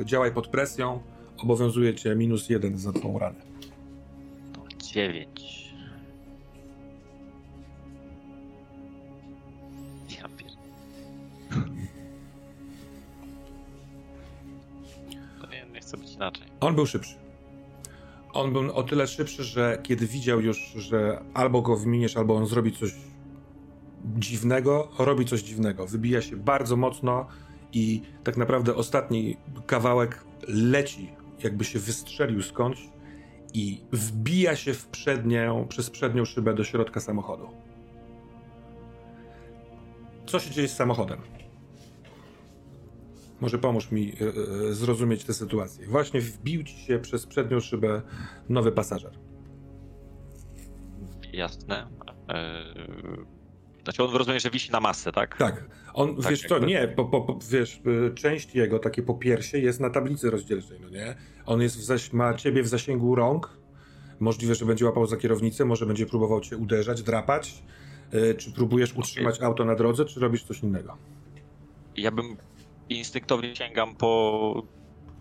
y, 0.00 0.04
działaj 0.04 0.32
pod 0.32 0.48
presją. 0.48 1.00
Obowiązuje 1.38 1.94
cię 1.94 2.14
minus 2.14 2.48
jeden 2.48 2.78
za 2.78 2.92
tą 2.92 3.18
ranę. 3.18 3.40
Dziewięć. 4.82 5.74
chce 15.80 15.96
być 15.96 16.12
inaczej. 16.12 16.46
On 16.60 16.74
był 16.74 16.86
szybszy. 16.86 17.14
On 18.32 18.52
był 18.52 18.72
o 18.72 18.82
tyle 18.82 19.06
szybszy, 19.06 19.44
że 19.44 19.78
kiedy 19.82 20.06
widział 20.06 20.40
już, 20.40 20.58
że 20.58 21.24
albo 21.34 21.62
go 21.62 21.76
wyminiesz, 21.76 22.16
albo 22.16 22.36
on 22.36 22.46
zrobi 22.46 22.72
coś 22.72 22.94
dziwnego, 24.04 24.88
robi 24.98 25.24
coś 25.24 25.42
dziwnego. 25.42 25.86
Wybija 25.86 26.22
się 26.22 26.36
bardzo 26.36 26.76
mocno 26.76 27.26
i 27.74 28.02
tak 28.24 28.36
naprawdę 28.36 28.74
ostatni 28.74 29.36
kawałek 29.66 30.24
leci, 30.48 31.12
jakby 31.42 31.64
się 31.64 31.78
wystrzelił 31.78 32.42
skądś 32.42 32.88
i 33.54 33.80
wbija 33.92 34.56
się 34.56 34.74
w 34.74 34.86
przednią, 34.86 35.66
przez 35.68 35.90
przednią 35.90 36.24
szybę 36.24 36.54
do 36.54 36.64
środka 36.64 37.00
samochodu. 37.00 37.48
Co 40.26 40.40
się 40.40 40.50
dzieje 40.50 40.68
z 40.68 40.76
samochodem? 40.76 41.20
Może 43.40 43.58
pomóż 43.58 43.90
mi 43.90 44.12
e, 44.12 44.68
e, 44.68 44.72
zrozumieć 44.72 45.24
tę 45.24 45.34
sytuację. 45.34 45.86
Właśnie 45.86 46.20
wbił 46.20 46.62
ci 46.62 46.76
się 46.76 46.98
przez 46.98 47.26
przednią 47.26 47.60
szybę 47.60 48.02
nowy 48.48 48.72
pasażer. 48.72 49.18
Jasne. 51.32 51.88
E, 52.28 52.64
znaczy 53.84 54.04
on 54.04 54.16
rozumie, 54.16 54.40
że 54.40 54.50
wisi 54.50 54.72
na 54.72 54.80
masę, 54.80 55.12
tak? 55.12 55.36
Tak. 55.36 55.64
On, 55.94 56.16
tak, 56.16 56.30
wiesz 56.30 56.42
co, 56.42 56.58
nie, 56.58 56.88
po, 56.88 57.04
po, 57.04 57.38
wiesz, 57.50 57.80
część 58.14 58.54
jego, 58.54 58.78
takie 58.78 59.02
popiersie 59.02 59.58
jest 59.58 59.80
na 59.80 59.90
tablicy 59.90 60.30
rozdzielczej, 60.30 60.78
no 60.80 60.88
nie? 60.88 61.14
On 61.46 61.62
jest 61.62 61.78
w 61.78 61.82
zaś, 61.82 62.12
ma 62.12 62.34
ciebie 62.34 62.62
w 62.62 62.68
zasięgu 62.68 63.14
rąk, 63.14 63.50
możliwe, 64.20 64.54
że 64.54 64.64
będzie 64.66 64.84
łapał 64.84 65.06
za 65.06 65.16
kierownicę, 65.16 65.64
może 65.64 65.86
będzie 65.86 66.06
próbował 66.06 66.40
cię 66.40 66.56
uderzać, 66.56 67.02
drapać, 67.02 67.62
czy 68.38 68.52
próbujesz 68.52 68.92
utrzymać 68.94 69.36
okay. 69.36 69.48
auto 69.48 69.64
na 69.64 69.74
drodze, 69.74 70.04
czy 70.04 70.20
robisz 70.20 70.44
coś 70.44 70.62
innego? 70.62 70.96
Ja 71.96 72.10
bym 72.10 72.36
instynktownie 72.88 73.56
sięgam 73.56 73.96
po 73.96 74.62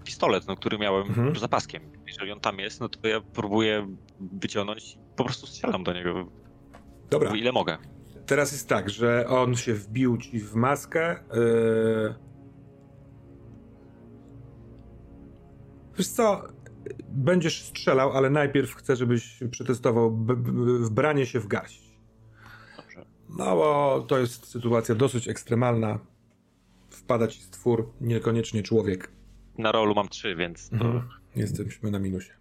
pistolet, 0.04 0.48
no, 0.48 0.56
który 0.56 0.78
miałem 0.78 1.08
mhm. 1.08 1.36
za 1.36 1.48
paskiem. 1.48 1.84
Jeżeli 2.08 2.32
on 2.32 2.40
tam 2.40 2.60
jest, 2.60 2.80
no 2.80 2.90
to 2.90 3.08
ja 3.08 3.22
próbuję 3.34 3.88
wyciągnąć 4.20 4.98
po 5.16 5.24
prostu 5.24 5.48
strzelam 5.48 5.84
do 5.84 5.94
niego. 5.94 6.28
Dobra. 7.10 7.36
Ile 7.36 7.52
mogę. 7.52 7.78
Teraz 8.26 8.52
jest 8.52 8.70
tak, 8.70 8.90
że 8.90 9.28
on 9.28 9.56
się 9.56 9.74
wbił 9.74 10.18
ci 10.18 10.40
w 10.40 10.56
maskę. 10.56 11.16
Yy... 11.34 12.16
Wiesz 15.98 16.08
co, 16.08 16.44
będziesz 17.10 17.64
strzelał, 17.64 18.12
ale 18.12 18.30
najpierw 18.30 18.76
chcę, 18.76 18.96
żebyś 18.96 19.40
przetestował 19.52 20.18
wbranie 20.80 21.26
się 21.26 21.40
w 21.40 21.48
garść. 21.48 21.98
Dobrze. 22.78 23.06
No 23.30 23.56
bo 23.56 24.06
to 24.08 24.20
jest 24.20 24.46
sytuacja 24.46 24.96
dosyć 24.96 25.28
ekstremalna 25.28 26.00
wpada 26.90 27.28
ci 27.28 27.42
stwór, 27.42 27.90
niekoniecznie 28.02 28.64
człowiek. 28.64 29.12
Na 29.58 29.72
rolu 29.72 29.96
mam 29.96 30.10
trzy, 30.10 30.36
więc 30.36 30.70
to... 30.70 30.76
Mhm. 30.76 31.10
Jesteśmy 31.36 31.92
na 31.92 32.00
minusie. 32.00 32.32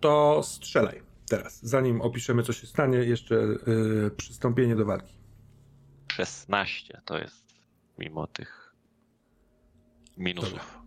To 0.00 0.40
strzelaj 0.42 1.02
teraz. 1.28 1.66
Zanim 1.66 2.00
opiszemy, 2.00 2.42
co 2.42 2.52
się 2.52 2.66
stanie, 2.66 2.98
jeszcze 2.98 3.34
yy, 3.34 4.10
przystąpienie 4.16 4.76
do 4.76 4.84
walki. 4.84 5.14
16 6.12 7.00
to 7.04 7.18
jest 7.18 7.44
mimo 7.98 8.26
tych 8.26 8.74
minusów. 10.16 10.50
Dobra. 10.50 10.82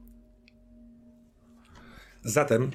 Zatem 2.24 2.72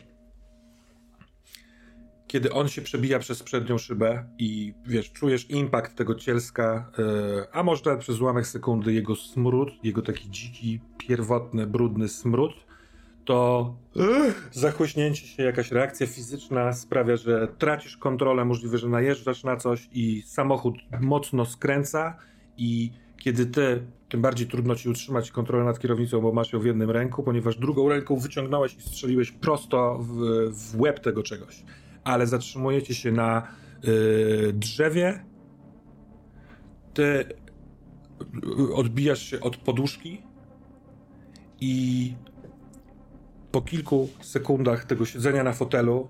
kiedy 2.34 2.52
on 2.52 2.68
się 2.68 2.82
przebija 2.82 3.18
przez 3.18 3.42
przednią 3.42 3.78
szybę 3.78 4.28
i 4.38 4.74
wiesz, 4.86 5.12
czujesz 5.12 5.50
impact 5.50 5.96
tego 5.96 6.14
cielska, 6.14 6.90
yy, 6.98 7.46
a 7.52 7.62
może 7.62 7.82
nawet 7.84 8.00
przez 8.00 8.20
ułamek 8.20 8.46
sekundy 8.46 8.92
jego 8.92 9.16
smród, 9.16 9.70
jego 9.82 10.02
taki 10.02 10.30
dziki, 10.30 10.80
pierwotny, 10.98 11.66
brudny 11.66 12.08
smród, 12.08 12.52
to 13.24 13.74
zachłyśnięcie 14.52 15.26
się, 15.26 15.42
jakaś 15.42 15.72
reakcja 15.72 16.06
fizyczna 16.06 16.72
sprawia, 16.72 17.16
że 17.16 17.48
tracisz 17.58 17.96
kontrolę, 17.96 18.44
możliwe, 18.44 18.78
że 18.78 18.88
najeżdżasz 18.88 19.44
na 19.44 19.56
coś 19.56 19.88
i 19.92 20.22
samochód 20.22 20.74
mocno 21.00 21.44
skręca 21.44 22.16
i 22.56 22.90
kiedy 23.16 23.46
ty, 23.46 23.82
tym 24.08 24.22
bardziej 24.22 24.46
trudno 24.46 24.74
ci 24.74 24.88
utrzymać 24.88 25.30
kontrolę 25.30 25.64
nad 25.64 25.78
kierownicą, 25.78 26.20
bo 26.20 26.32
masz 26.32 26.52
ją 26.52 26.60
w 26.60 26.64
jednym 26.64 26.90
ręku, 26.90 27.22
ponieważ 27.22 27.56
drugą 27.56 27.88
ręką 27.88 28.16
wyciągnąłeś 28.16 28.74
i 28.74 28.80
strzeliłeś 28.82 29.32
prosto 29.32 29.98
w, 30.00 30.14
w 30.52 30.80
łeb 30.80 31.00
tego 31.00 31.22
czegoś 31.22 31.64
ale 32.04 32.26
zatrzymujecie 32.26 32.94
się 32.94 33.12
na 33.12 33.48
yy, 33.82 34.52
drzewie. 34.52 35.24
Ty 36.94 37.24
odbijasz 38.74 39.22
się 39.22 39.40
od 39.40 39.56
poduszki 39.56 40.22
i 41.60 42.14
po 43.54 43.62
kilku 43.62 44.08
sekundach 44.20 44.84
tego 44.84 45.04
siedzenia 45.06 45.44
na 45.44 45.52
fotelu 45.52 46.08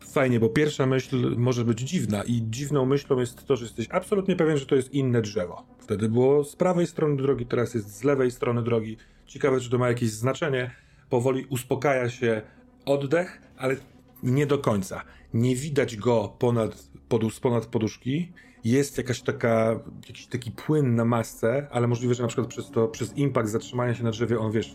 fajnie, 0.00 0.40
bo 0.40 0.48
pierwsza 0.48 0.86
myśl 0.86 1.36
może 1.36 1.64
być 1.64 1.80
dziwna 1.80 2.22
i 2.22 2.42
dziwną 2.50 2.86
myślą 2.86 3.20
jest 3.20 3.46
to, 3.46 3.56
że 3.56 3.64
jesteś 3.64 3.88
absolutnie 3.90 4.36
pewien, 4.36 4.56
że 4.56 4.66
to 4.66 4.76
jest 4.76 4.94
inne 4.94 5.22
drzewo. 5.22 5.66
Wtedy 5.78 6.08
było 6.08 6.44
z 6.44 6.56
prawej 6.56 6.86
strony 6.86 7.16
drogi, 7.16 7.46
teraz 7.46 7.74
jest 7.74 7.96
z 7.96 8.04
lewej 8.04 8.30
strony 8.30 8.62
drogi. 8.62 8.96
Ciekawe, 9.26 9.60
czy 9.60 9.70
to 9.70 9.78
ma 9.78 9.88
jakieś 9.88 10.10
znaczenie. 10.10 10.70
Powoli 11.10 11.46
uspokaja 11.48 12.10
się 12.10 12.42
oddech, 12.84 13.42
ale 13.56 13.76
nie 14.22 14.46
do 14.46 14.58
końca. 14.58 15.02
Nie 15.32 15.56
widać 15.56 15.96
go 15.96 16.36
ponad, 16.38 16.88
pod, 17.08 17.40
ponad 17.40 17.66
poduszki. 17.66 18.32
Jest 18.64 18.98
jakaś 18.98 19.20
taka, 19.20 19.80
jakiś 20.08 20.26
taki 20.26 20.50
płyn 20.50 20.94
na 20.94 21.04
masce, 21.04 21.68
ale 21.70 21.86
możliwe, 21.86 22.14
że 22.14 22.22
na 22.22 22.28
przykład 22.28 22.48
przez 22.48 22.70
to, 22.70 22.88
przez 22.88 23.16
impact 23.16 23.48
zatrzymania 23.48 23.94
się 23.94 24.04
na 24.04 24.10
drzewie 24.10 24.38
on, 24.38 24.52
wiesz, 24.52 24.74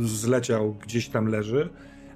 zleciał, 0.00 0.74
gdzieś 0.74 1.08
tam 1.08 1.26
leży, 1.26 1.68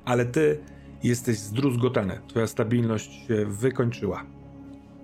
ale 0.04 0.24
ty 0.26 0.58
jesteś 1.02 1.38
zdruzgotany. 1.38 2.20
Twoja 2.28 2.46
stabilność 2.46 3.26
się 3.26 3.46
wykończyła. 3.46 4.26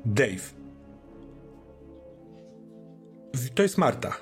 Dave. 0.05 0.55
To 3.55 3.63
jest 3.63 3.79
Marta. 3.79 4.17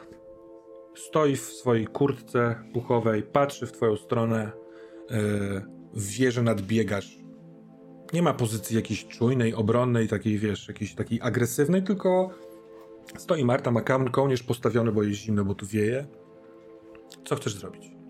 Stoi 0.94 1.36
w 1.36 1.40
swojej 1.40 1.86
kurtce 1.86 2.54
puchowej, 2.72 3.22
patrzy 3.22 3.66
w 3.66 3.72
twoją 3.72 3.96
stronę, 3.96 4.52
yy, 5.10 5.16
wie, 5.94 6.32
że 6.32 6.42
nadbiegasz 6.42 7.22
nie 8.12 8.22
ma 8.22 8.34
pozycji 8.34 8.76
jakiejś 8.76 9.06
czujnej, 9.06 9.54
obronnej, 9.54 10.08
takiej, 10.08 10.38
wiesz, 10.38 10.68
jakiejś 10.68 10.94
takiej 10.94 11.20
agresywnej, 11.22 11.82
tylko 11.82 12.30
stoi 13.16 13.44
Marta, 13.44 13.70
ma 13.70 13.80
kołnierz 14.12 14.42
postawiony, 14.42 14.92
bo 14.92 15.02
jest 15.02 15.20
zimno, 15.20 15.44
bo 15.44 15.54
tu 15.54 15.66
wieje. 15.66 16.06
Co 17.24 17.36
chcesz 17.36 17.54
zrobić? 17.54 18.01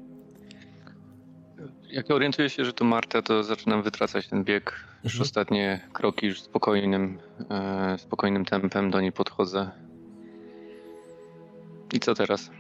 Jak 1.93 2.11
orientuję 2.11 2.51
się, 2.51 2.65
że 2.65 2.73
to 2.73 2.85
Marta, 2.85 3.23
to 3.23 3.45
zaczynam 3.45 3.83
wytracać 3.83 4.29
ten 4.29 4.45
bieg. 4.45 4.85
Już 5.05 5.13
mhm. 5.13 5.23
ostatnie 5.23 5.89
kroki 5.93 6.27
już 6.27 6.43
spokojnym, 6.43 7.19
e, 7.51 7.99
spokojnym 7.99 8.45
tempem 8.45 8.91
do 8.91 9.01
niej 9.01 9.13
podchodzę. 9.13 9.71
I 11.93 12.01
co 12.01 12.15
teraz? 12.15 12.51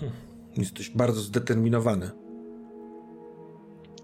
Hm. 0.00 0.12
Jesteś 0.56 0.90
bardzo 0.90 1.20
zdeterminowany. 1.20 2.10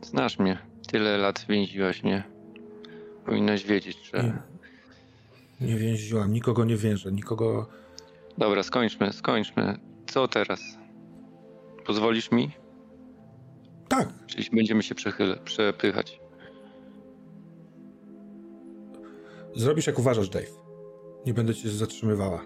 Znasz 0.02 0.38
mnie. 0.38 0.58
Tyle 0.86 1.18
lat 1.18 1.46
więziłaś 1.48 2.02
mnie. 2.02 2.22
Powinnaś 3.26 3.64
wiedzieć, 3.64 4.10
że... 4.12 4.42
Nie, 5.60 5.66
nie 5.66 5.76
więziłam. 5.76 6.32
Nikogo 6.32 6.64
nie 6.64 6.76
więżę. 6.76 7.12
Nikogo... 7.12 7.68
Dobra, 8.38 8.62
skończmy, 8.62 9.12
skończmy. 9.12 9.78
Co 10.06 10.28
teraz? 10.28 10.83
Pozwolisz 11.86 12.30
mi? 12.30 12.50
Tak. 13.88 14.26
Czyli 14.26 14.48
będziemy 14.52 14.82
się 14.82 14.94
przechyle, 14.94 15.36
przepychać. 15.36 16.20
Zrobisz 19.54 19.86
jak 19.86 19.98
uważasz, 19.98 20.28
Dave. 20.28 20.50
Nie 21.26 21.34
będę 21.34 21.54
cię 21.54 21.68
zatrzymywała. 21.68 22.44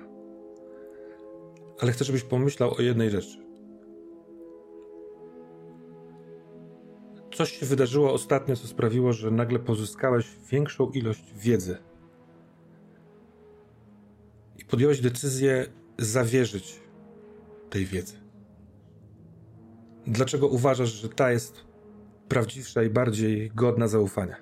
Ale 1.80 1.92
chcę, 1.92 2.04
żebyś 2.04 2.22
pomyślał 2.22 2.74
o 2.74 2.82
jednej 2.82 3.10
rzeczy. 3.10 3.48
Coś 7.34 7.58
się 7.58 7.66
wydarzyło 7.66 8.12
ostatnio, 8.12 8.56
co 8.56 8.66
sprawiło, 8.66 9.12
że 9.12 9.30
nagle 9.30 9.58
pozyskałeś 9.58 10.26
większą 10.50 10.90
ilość 10.90 11.34
wiedzy. 11.34 11.78
I 14.58 14.64
podjąłeś 14.64 15.00
decyzję 15.00 15.66
zawierzyć 15.98 16.80
tej 17.70 17.86
wiedzy. 17.86 18.27
Dlaczego 20.08 20.48
uważasz, 20.48 20.88
że 20.88 21.08
ta 21.08 21.30
jest 21.30 21.64
prawdziwsza 22.28 22.82
i 22.82 22.90
bardziej 22.90 23.50
godna 23.54 23.88
zaufania? 23.88 24.36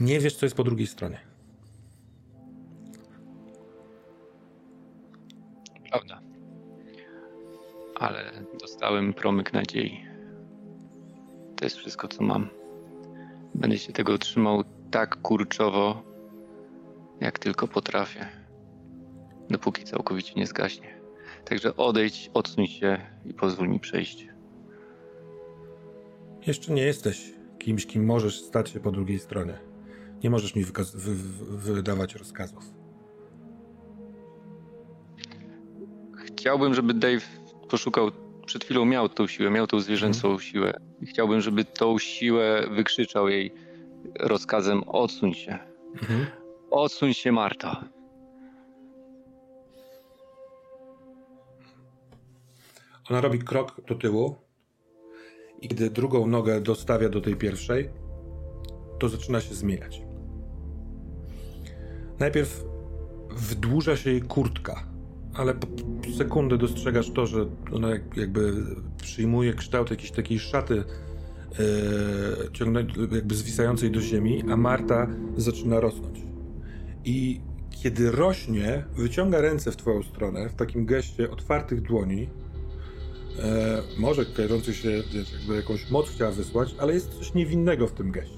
Nie 0.00 0.20
wiesz, 0.20 0.36
co 0.36 0.46
jest 0.46 0.56
po 0.56 0.64
drugiej 0.64 0.86
stronie. 0.86 1.20
Prawda. 5.90 6.20
Ale 7.94 8.32
dostałem 8.60 9.14
promyk 9.14 9.52
nadziei. 9.52 10.04
To 11.56 11.64
jest 11.64 11.76
wszystko, 11.76 12.08
co 12.08 12.22
mam. 12.22 12.50
Będę 13.54 13.78
się 13.78 13.92
tego 13.92 14.18
trzymał 14.18 14.64
tak 14.90 15.22
kurczowo, 15.22 16.02
jak 17.20 17.38
tylko 17.38 17.68
potrafię. 17.68 18.28
Dopóki 19.50 19.84
całkowicie 19.84 20.32
nie 20.36 20.46
zgaśnie. 20.46 20.99
Także 21.44 21.76
odejdź, 21.76 22.30
odsuń 22.34 22.66
się 22.66 23.00
i 23.24 23.34
pozwól 23.34 23.68
mi 23.68 23.80
przejść. 23.80 24.28
Jeszcze 26.46 26.72
nie 26.72 26.82
jesteś 26.82 27.32
kimś, 27.58 27.86
kim 27.86 28.04
możesz 28.04 28.40
stać 28.40 28.70
się 28.70 28.80
po 28.80 28.90
drugiej 28.90 29.18
stronie. 29.18 29.58
Nie 30.24 30.30
możesz 30.30 30.54
mi 30.54 30.64
wy 30.64 30.72
wydawać 31.74 32.14
rozkazów. 32.14 32.64
Chciałbym, 36.26 36.74
żeby 36.74 36.94
Dave 36.94 37.26
poszukał. 37.68 38.10
Przed 38.46 38.64
chwilą 38.64 38.84
miał 38.84 39.08
tą 39.08 39.26
siłę, 39.26 39.50
miał 39.50 39.66
tą 39.66 39.80
zwierzęcą 39.80 40.22
hmm. 40.22 40.40
siłę. 40.40 40.80
I 41.00 41.06
chciałbym, 41.06 41.40
żeby 41.40 41.64
tą 41.64 41.98
siłę 41.98 42.66
wykrzyczał 42.70 43.28
jej 43.28 43.54
rozkazem: 44.20 44.82
odsuń 44.82 45.34
się. 45.34 45.58
Mhm. 45.92 46.26
Odsuń 46.70 47.14
się, 47.14 47.32
Marta. 47.32 47.84
Ona 53.10 53.20
robi 53.20 53.38
krok 53.38 53.80
do 53.88 53.94
tyłu 53.94 54.34
i 55.60 55.68
gdy 55.68 55.90
drugą 55.90 56.26
nogę 56.26 56.60
dostawia 56.60 57.08
do 57.08 57.20
tej 57.20 57.36
pierwszej, 57.36 57.90
to 58.98 59.08
zaczyna 59.08 59.40
się 59.40 59.54
zmieniać. 59.54 60.02
Najpierw 62.18 62.64
wydłuża 63.30 63.96
się 63.96 64.10
jej 64.10 64.22
kurtka, 64.22 64.86
ale 65.34 65.54
po 65.54 65.66
sekundę 66.18 66.58
dostrzegasz 66.58 67.10
to, 67.10 67.26
że 67.26 67.46
ona 67.72 67.88
jakby 68.16 68.52
przyjmuje 69.02 69.54
kształt 69.54 69.90
jakiejś 69.90 70.10
takiej 70.10 70.38
szaty 70.38 70.84
ciągnę, 72.52 72.84
jakby 73.12 73.34
zwisającej 73.34 73.90
do 73.90 74.00
ziemi, 74.00 74.42
a 74.50 74.56
Marta 74.56 75.06
zaczyna 75.36 75.80
rosnąć. 75.80 76.18
I 77.04 77.40
kiedy 77.70 78.10
rośnie, 78.10 78.84
wyciąga 78.96 79.40
ręce 79.40 79.72
w 79.72 79.76
twoją 79.76 80.02
stronę 80.02 80.48
w 80.48 80.54
takim 80.54 80.86
geście 80.86 81.30
otwartych 81.30 81.82
dłoni, 81.82 82.28
e, 83.40 83.82
może 83.98 84.24
kojarzący 84.26 84.74
się, 84.74 84.90
jakby 84.90 85.56
jakąś 85.56 85.90
moc 85.90 86.10
chciała 86.10 86.30
wysłać, 86.30 86.74
ale 86.78 86.94
jest 86.94 87.14
coś 87.14 87.34
niewinnego 87.34 87.86
w 87.86 87.92
tym 87.92 88.10
geście. 88.10 88.36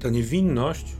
Ta 0.00 0.10
niewinność 0.10 0.96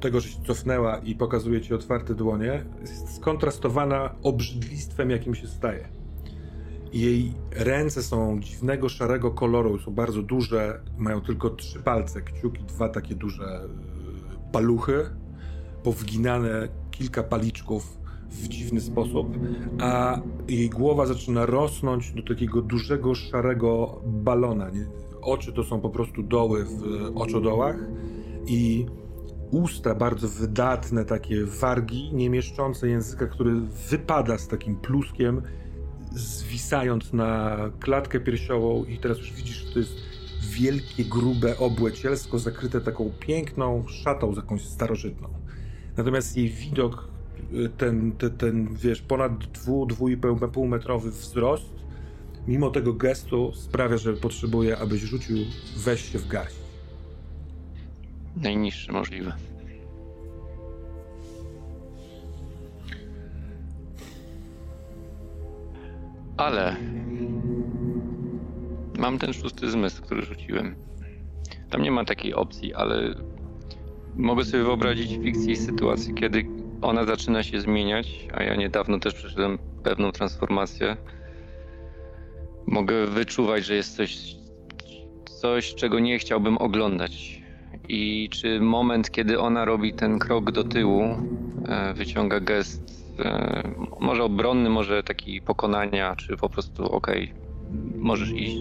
tego, 0.00 0.20
że 0.20 0.28
się 0.28 0.42
cofnęła 0.46 0.98
i 0.98 1.14
pokazuje 1.14 1.60
ci 1.60 1.74
otwarte 1.74 2.14
dłonie, 2.14 2.64
jest 2.80 3.16
skontrastowana 3.16 4.14
obrzydlistwem, 4.22 5.10
jakim 5.10 5.34
się 5.34 5.46
staje. 5.46 5.88
Jej 6.92 7.32
ręce 7.50 8.02
są 8.02 8.40
dziwnego, 8.40 8.88
szarego 8.88 9.30
koloru, 9.30 9.78
są 9.78 9.94
bardzo 9.94 10.22
duże, 10.22 10.80
mają 10.98 11.20
tylko 11.20 11.50
trzy 11.50 11.78
palce, 11.78 12.22
kciuki, 12.22 12.64
dwa 12.64 12.88
takie 12.88 13.14
duże 13.14 13.44
e, 13.44 13.68
paluchy, 14.52 15.06
powginane 15.82 16.68
kilka 16.90 17.22
paliczków 17.22 18.03
w 18.34 18.48
dziwny 18.48 18.80
sposób, 18.80 19.38
a 19.80 20.20
jej 20.48 20.70
głowa 20.70 21.06
zaczyna 21.06 21.46
rosnąć 21.46 22.12
do 22.12 22.22
takiego 22.22 22.62
dużego, 22.62 23.14
szarego 23.14 24.00
balona. 24.06 24.70
Oczy 25.22 25.52
to 25.52 25.64
są 25.64 25.80
po 25.80 25.90
prostu 25.90 26.22
doły 26.22 26.64
w 26.64 26.82
oczodołach 27.14 27.76
i 28.46 28.86
usta 29.50 29.94
bardzo 29.94 30.28
wydatne, 30.28 31.04
takie 31.04 31.44
wargi, 31.44 32.10
nie 32.14 32.30
mieszczące 32.30 32.88
języka, 32.88 33.26
który 33.26 33.60
wypada 33.90 34.38
z 34.38 34.48
takim 34.48 34.76
pluskiem, 34.76 35.42
zwisając 36.12 37.12
na 37.12 37.58
klatkę 37.80 38.20
piersiową 38.20 38.84
i 38.84 38.98
teraz 38.98 39.18
już 39.18 39.32
widzisz, 39.32 39.56
że 39.66 39.72
to 39.72 39.78
jest 39.78 39.96
wielkie, 40.42 41.04
grube 41.04 41.58
obłe 41.58 41.92
cielsko 41.92 42.38
zakryte 42.38 42.80
taką 42.80 43.10
piękną 43.20 43.84
szatą, 43.88 44.32
jakąś 44.32 44.64
starożytną. 44.64 45.28
Natomiast 45.96 46.36
jej 46.36 46.50
widok 46.50 47.13
ten, 47.76 48.12
ten, 48.12 48.30
ten 48.30 48.74
wiesz, 48.74 49.02
ponad 49.02 49.44
dwu, 49.44 49.86
dwu 49.86 50.08
i 50.08 50.16
pół 50.52 50.66
metrowy 50.66 51.10
wzrost, 51.10 51.74
mimo 52.48 52.70
tego 52.70 52.92
gestu 52.92 53.52
sprawia, 53.54 53.96
że 53.96 54.12
potrzebuje, 54.12 54.78
abyś 54.78 55.00
rzucił 55.00 55.36
weź 55.76 56.12
się 56.12 56.18
w 56.18 56.28
garść. 56.28 56.56
Najniższy 58.36 58.92
możliwy. 58.92 59.32
Ale 66.36 66.76
mam 68.98 69.18
ten 69.18 69.32
szósty 69.32 69.70
zmysł, 69.70 70.02
który 70.02 70.22
rzuciłem. 70.22 70.74
Tam 71.70 71.82
nie 71.82 71.90
ma 71.90 72.04
takiej 72.04 72.34
opcji, 72.34 72.74
ale 72.74 73.14
mogę 74.16 74.44
sobie 74.44 74.62
wyobrazić 74.62 75.18
w 75.18 75.22
fikcji 75.22 75.56
sytuacji, 75.56 76.14
kiedy 76.14 76.44
ona 76.84 77.04
zaczyna 77.04 77.42
się 77.42 77.60
zmieniać, 77.60 78.28
a 78.32 78.42
ja 78.42 78.54
niedawno 78.54 78.98
też 78.98 79.14
przeszedłem 79.14 79.58
pewną 79.84 80.12
transformację. 80.12 80.96
Mogę 82.66 83.06
wyczuwać, 83.06 83.64
że 83.64 83.74
jest 83.74 83.96
coś, 83.96 84.36
coś, 85.40 85.74
czego 85.74 85.98
nie 86.00 86.18
chciałbym 86.18 86.58
oglądać. 86.58 87.42
I 87.88 88.28
czy 88.32 88.60
moment, 88.60 89.10
kiedy 89.10 89.40
ona 89.40 89.64
robi 89.64 89.94
ten 89.94 90.18
krok 90.18 90.50
do 90.50 90.64
tyłu, 90.64 91.02
e, 91.68 91.94
wyciąga 91.94 92.40
gest, 92.40 92.82
e, 93.18 93.62
może 94.00 94.24
obronny, 94.24 94.70
może 94.70 95.02
taki 95.02 95.40
pokonania, 95.40 96.16
czy 96.16 96.36
po 96.36 96.48
prostu 96.48 96.84
okej, 96.84 97.24
okay, 97.24 97.44
możesz 97.98 98.30
iść. 98.30 98.58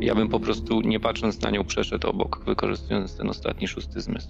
Ja 0.00 0.14
bym 0.14 0.28
po 0.28 0.40
prostu, 0.40 0.80
nie 0.80 1.00
patrząc 1.00 1.40
na 1.42 1.50
nią, 1.50 1.64
przeszedł 1.64 2.08
obok, 2.08 2.44
wykorzystując 2.46 3.16
ten 3.16 3.30
ostatni 3.30 3.68
szósty 3.68 4.00
zmysł. 4.00 4.28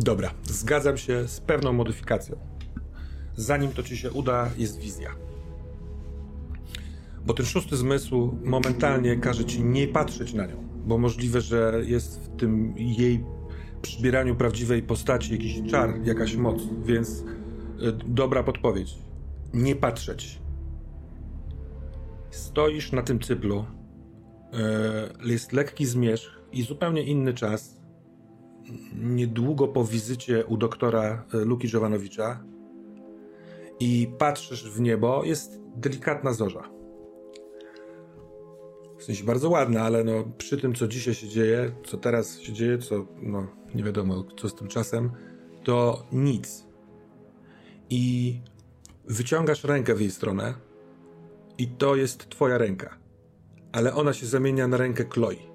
Dobra, 0.00 0.30
zgadzam 0.44 0.96
się 0.96 1.28
z 1.28 1.40
pewną 1.40 1.72
modyfikacją. 1.72 2.36
Zanim 3.36 3.72
to 3.72 3.82
ci 3.82 3.96
się 3.96 4.10
uda, 4.10 4.50
jest 4.58 4.78
wizja. 4.80 5.10
Bo 7.26 7.34
ten 7.34 7.46
szósty 7.46 7.76
zmysł 7.76 8.38
momentalnie 8.44 9.16
każe 9.16 9.44
ci 9.44 9.64
nie 9.64 9.88
patrzeć 9.88 10.34
na 10.34 10.46
nią, 10.46 10.68
bo 10.86 10.98
możliwe, 10.98 11.40
że 11.40 11.82
jest 11.86 12.20
w 12.20 12.36
tym 12.36 12.74
jej 12.76 13.24
przybieraniu 13.82 14.36
prawdziwej 14.36 14.82
postaci 14.82 15.32
jakiś 15.32 15.70
czar, 15.70 15.94
jakaś 16.04 16.36
moc, 16.36 16.62
więc 16.84 17.08
y, 17.10 17.24
dobra 18.06 18.42
podpowiedź. 18.42 18.94
Nie 19.54 19.76
patrzeć. 19.76 20.38
Stoisz 22.30 22.92
na 22.92 23.02
tym 23.02 23.20
cyklu, 23.20 23.64
y, 25.24 25.28
jest 25.28 25.52
lekki 25.52 25.86
zmierzch 25.86 26.42
i 26.52 26.62
zupełnie 26.62 27.02
inny 27.02 27.34
czas, 27.34 27.75
niedługo 29.02 29.68
po 29.68 29.84
wizycie 29.84 30.46
u 30.46 30.56
doktora 30.56 31.24
e, 31.34 31.38
Luki 31.38 31.68
Żowanowicza 31.68 32.44
i 33.80 34.10
patrzysz 34.18 34.70
w 34.70 34.80
niebo, 34.80 35.24
jest 35.24 35.60
delikatna 35.76 36.32
zorza. 36.32 36.70
W 38.98 39.02
sensie 39.02 39.24
bardzo 39.24 39.50
ładna, 39.50 39.82
ale 39.82 40.04
no, 40.04 40.24
przy 40.38 40.60
tym, 40.60 40.74
co 40.74 40.88
dzisiaj 40.88 41.14
się 41.14 41.28
dzieje, 41.28 41.72
co 41.86 41.96
teraz 41.96 42.40
się 42.40 42.52
dzieje, 42.52 42.78
co 42.78 43.06
no, 43.22 43.46
nie 43.74 43.84
wiadomo, 43.84 44.24
co 44.36 44.48
z 44.48 44.54
tym 44.54 44.68
czasem, 44.68 45.10
to 45.64 46.06
nic. 46.12 46.66
I 47.90 48.40
wyciągasz 49.04 49.64
rękę 49.64 49.94
w 49.94 50.00
jej 50.00 50.10
stronę 50.10 50.54
i 51.58 51.68
to 51.68 51.96
jest 51.96 52.28
twoja 52.28 52.58
ręka. 52.58 52.98
Ale 53.72 53.94
ona 53.94 54.12
się 54.12 54.26
zamienia 54.26 54.68
na 54.68 54.76
rękę 54.76 55.04
Chloe 55.04 55.45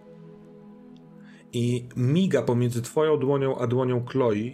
i 1.53 1.87
miga 1.95 2.41
pomiędzy 2.41 2.81
twoją 2.81 3.17
dłonią 3.17 3.57
a 3.57 3.67
dłonią 3.67 4.05
Chloe, 4.05 4.51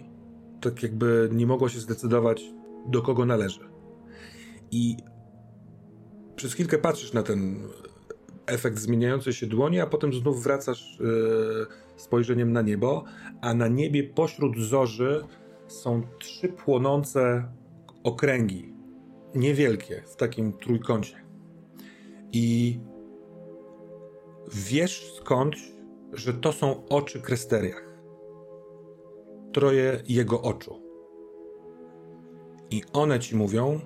tak 0.60 0.82
jakby 0.82 1.28
nie 1.32 1.46
mogło 1.46 1.68
się 1.68 1.80
zdecydować, 1.80 2.44
do 2.86 3.02
kogo 3.02 3.26
należy. 3.26 3.60
I 4.70 4.96
przez 6.36 6.52
chwilkę 6.52 6.78
patrzysz 6.78 7.12
na 7.12 7.22
ten 7.22 7.68
efekt 8.46 8.78
zmieniającej 8.78 9.32
się 9.32 9.46
dłoni, 9.46 9.80
a 9.80 9.86
potem 9.86 10.12
znów 10.12 10.42
wracasz 10.42 10.98
yy, 11.00 11.66
spojrzeniem 11.96 12.52
na 12.52 12.62
niebo, 12.62 13.04
a 13.40 13.54
na 13.54 13.68
niebie 13.68 14.04
pośród 14.04 14.58
zorzy 14.58 15.24
są 15.66 16.02
trzy 16.18 16.48
płonące 16.48 17.48
okręgi, 18.04 18.72
niewielkie, 19.34 20.02
w 20.06 20.16
takim 20.16 20.52
trójkącie. 20.52 21.16
I 22.32 22.78
wiesz 24.52 25.12
skąd 25.16 25.54
że 26.12 26.34
to 26.34 26.52
są 26.52 26.88
oczy 26.88 27.20
Kresteriach. 27.20 27.88
troje 29.52 30.02
jego 30.08 30.42
oczu. 30.42 30.82
I 32.70 32.82
one 32.92 33.20
ci 33.20 33.36
mówią, 33.36 33.80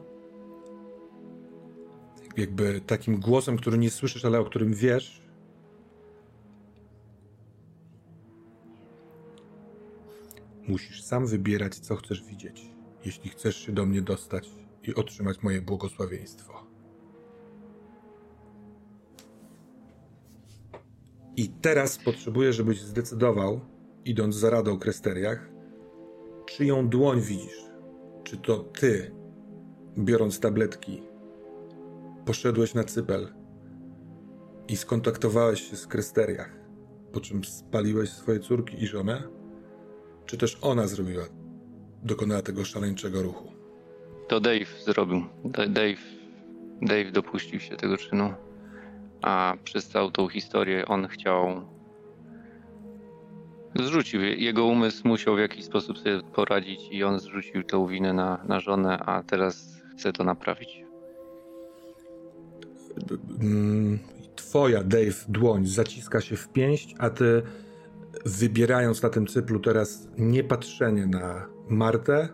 jakby 2.36 2.80
takim 2.80 3.20
głosem, 3.20 3.56
który 3.56 3.78
nie 3.78 3.90
słyszysz, 3.90 4.24
ale 4.24 4.40
o 4.40 4.44
którym 4.44 4.74
wiesz. 4.74 5.22
Musisz 10.68 11.02
sam 11.02 11.26
wybierać, 11.26 11.74
co 11.74 11.96
chcesz 11.96 12.24
widzieć, 12.24 12.70
jeśli 13.04 13.30
chcesz 13.30 13.56
się 13.66 13.72
do 13.72 13.86
mnie 13.86 14.02
dostać 14.02 14.50
i 14.82 14.94
otrzymać 14.94 15.42
moje 15.42 15.62
błogosławieństwo. 15.62 16.71
I 21.36 21.48
teraz 21.48 21.98
potrzebuję, 21.98 22.52
żebyś 22.52 22.80
zdecydował, 22.80 23.60
idąc 24.04 24.34
za 24.34 24.50
radą 24.50 24.78
Kresteriach, 24.78 25.50
czyją 26.46 26.88
dłoń 26.88 27.20
widzisz. 27.20 27.62
Czy 28.24 28.36
to 28.36 28.58
ty, 28.58 29.14
biorąc 29.98 30.40
tabletki, 30.40 31.02
poszedłeś 32.26 32.74
na 32.74 32.84
cypel 32.84 33.28
i 34.68 34.76
skontaktowałeś 34.76 35.70
się 35.70 35.76
z 35.76 35.86
Kresteriach, 35.86 36.58
po 37.12 37.20
czym 37.20 37.44
spaliłeś 37.44 38.10
swoje 38.10 38.40
córki 38.40 38.82
i 38.82 38.86
żonę? 38.86 39.22
Czy 40.26 40.38
też 40.38 40.58
ona 40.62 40.86
zrobiła, 40.86 41.24
dokonała 42.02 42.42
tego 42.42 42.64
szaleńczego 42.64 43.22
ruchu? 43.22 43.52
To 44.28 44.40
Dave 44.40 44.84
zrobił. 44.84 45.22
Dave, 45.68 46.02
Dave 46.82 47.12
dopuścił 47.12 47.60
się 47.60 47.76
tego 47.76 47.96
czynu 47.96 48.34
a 49.22 49.54
przez 49.64 49.88
całą 49.88 50.10
tą 50.10 50.28
historię 50.28 50.86
on 50.86 51.08
chciał. 51.08 51.72
Zrzucił. 53.74 54.22
Jego 54.22 54.64
umysł 54.64 55.08
musiał 55.08 55.36
w 55.36 55.38
jakiś 55.38 55.64
sposób 55.64 55.98
sobie 55.98 56.20
poradzić 56.34 56.88
i 56.90 57.04
on 57.04 57.20
zrzucił 57.20 57.62
tą 57.62 57.86
winę 57.86 58.12
na, 58.12 58.44
na 58.48 58.60
żonę, 58.60 58.98
a 58.98 59.22
teraz 59.22 59.82
chce 59.92 60.12
to 60.12 60.24
naprawić. 60.24 60.84
Mm, 63.40 63.98
twoja, 64.36 64.84
Dave, 64.84 65.24
dłoń 65.28 65.66
zaciska 65.66 66.20
się 66.20 66.36
w 66.36 66.48
pięść, 66.48 66.94
a 66.98 67.10
ty 67.10 67.42
wybierając 68.24 69.02
na 69.02 69.08
tym 69.08 69.26
cyplu 69.26 69.60
teraz 69.60 70.08
niepatrzenie 70.18 71.06
na 71.06 71.48
Martę, 71.68 72.14
e, 72.18 72.28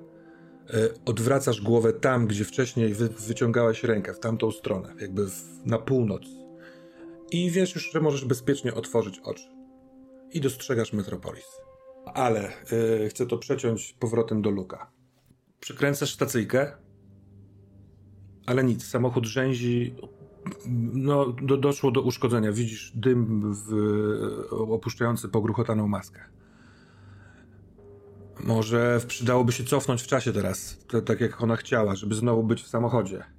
odwracasz 1.05 1.61
głowę 1.61 1.93
tam, 1.93 2.27
gdzie 2.27 2.45
wcześniej 2.45 2.95
wy, 2.95 3.09
rękę, 3.83 4.15
w 4.15 4.21
tamtą 4.21 4.51
stronę, 4.51 4.95
jakby 5.01 5.27
w, 5.27 5.67
na 5.67 5.79
północ 5.79 6.39
i 7.31 7.51
wiesz 7.51 7.75
już, 7.75 7.93
że 7.93 8.01
możesz 8.01 8.25
bezpiecznie 8.25 8.75
otworzyć 8.75 9.19
oczy. 9.19 9.49
I 10.33 10.41
dostrzegasz 10.41 10.93
Metropolis. 10.93 11.47
Ale 12.15 12.53
yy, 13.01 13.09
chcę 13.09 13.27
to 13.27 13.39
przeciąć 13.39 13.93
powrotem 13.93 14.43
do 14.43 14.51
Luka. 14.51 14.91
Przykręcasz 15.61 16.15
stacyjkę, 16.15 16.73
ale 18.47 18.65
nic, 18.65 18.87
samochód 18.87 19.27
rzęzi. 19.27 19.95
No, 20.93 21.33
do, 21.33 21.57
doszło 21.57 21.91
do 21.91 22.03
uszkodzenia. 22.03 22.53
Widzisz 22.53 22.93
dym 22.95 23.55
w, 23.55 23.73
opuszczający 24.51 25.29
pogruchotaną 25.29 25.89
maskę. 25.89 26.21
Może 28.45 29.01
przydałoby 29.07 29.53
się 29.53 29.65
cofnąć 29.65 30.03
w 30.03 30.07
czasie 30.07 30.33
teraz, 30.33 30.79
tak 31.07 31.21
jak 31.21 31.43
ona 31.43 31.57
chciała, 31.57 31.95
żeby 31.95 32.15
znowu 32.15 32.43
być 32.43 32.63
w 32.63 32.69
samochodzie 32.69 33.38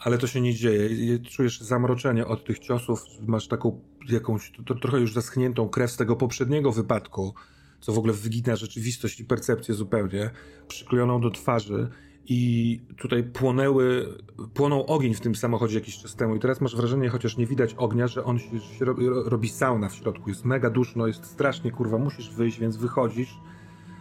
ale 0.00 0.18
to 0.18 0.26
się 0.26 0.40
nie 0.40 0.54
dzieje. 0.54 1.18
Czujesz 1.18 1.60
zamroczenie 1.60 2.26
od 2.26 2.44
tych 2.44 2.58
ciosów, 2.58 3.04
masz 3.26 3.48
taką 3.48 3.80
jakąś 4.08 4.52
to, 4.66 4.74
trochę 4.74 5.00
już 5.00 5.12
zaschniętą 5.12 5.68
krew 5.68 5.90
z 5.90 5.96
tego 5.96 6.16
poprzedniego 6.16 6.72
wypadku, 6.72 7.34
co 7.80 7.92
w 7.92 7.98
ogóle 7.98 8.12
wygina 8.12 8.56
rzeczywistość 8.56 9.20
i 9.20 9.24
percepcję 9.24 9.74
zupełnie, 9.74 10.30
przyklejoną 10.68 11.20
do 11.20 11.30
twarzy. 11.30 11.88
I 12.32 12.80
tutaj 12.96 13.24
płonęły, 13.24 14.06
płonął 14.54 14.84
ogień 14.86 15.14
w 15.14 15.20
tym 15.20 15.34
samochodzie 15.34 15.74
jakiś 15.74 15.98
czas 15.98 16.14
temu. 16.14 16.36
I 16.36 16.40
teraz 16.40 16.60
masz 16.60 16.76
wrażenie, 16.76 17.08
chociaż 17.08 17.36
nie 17.36 17.46
widać 17.46 17.74
ognia, 17.74 18.06
że 18.06 18.24
on 18.24 18.38
się, 18.38 18.60
się 18.60 18.84
robi, 18.84 19.06
robi 19.08 19.48
sauna 19.48 19.88
w 19.88 19.94
środku, 19.94 20.28
jest 20.28 20.44
mega 20.44 20.70
duszno, 20.70 21.06
jest 21.06 21.24
strasznie, 21.24 21.70
kurwa, 21.70 21.98
musisz 21.98 22.30
wyjść, 22.30 22.60
więc 22.60 22.76
wychodzisz 22.76 23.38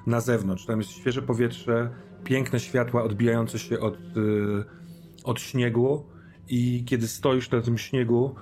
na 0.08 0.22
zewnątrz, 0.22 0.66
tam 0.66 0.80
jest 0.80 0.92
świeże 0.92 1.22
powietrze, 1.22 1.90
piękne 2.24 2.60
światła 2.60 3.04
odbijające 3.04 3.60
się 3.60 3.80
od... 3.80 4.16
Yy, 4.16 4.78
od 5.24 5.41
śniegu 5.41 6.06
i 6.48 6.84
kiedy 6.86 7.08
stoisz 7.08 7.52
na 7.52 7.62
tym 7.62 7.78
śniegu, 7.78 8.36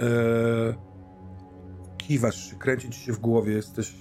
e, 0.00 0.74
kiwasz 1.98 2.54
kręci 2.58 2.90
ci 2.90 3.00
się 3.00 3.12
w 3.12 3.18
głowie, 3.18 3.52
jesteś, 3.52 3.94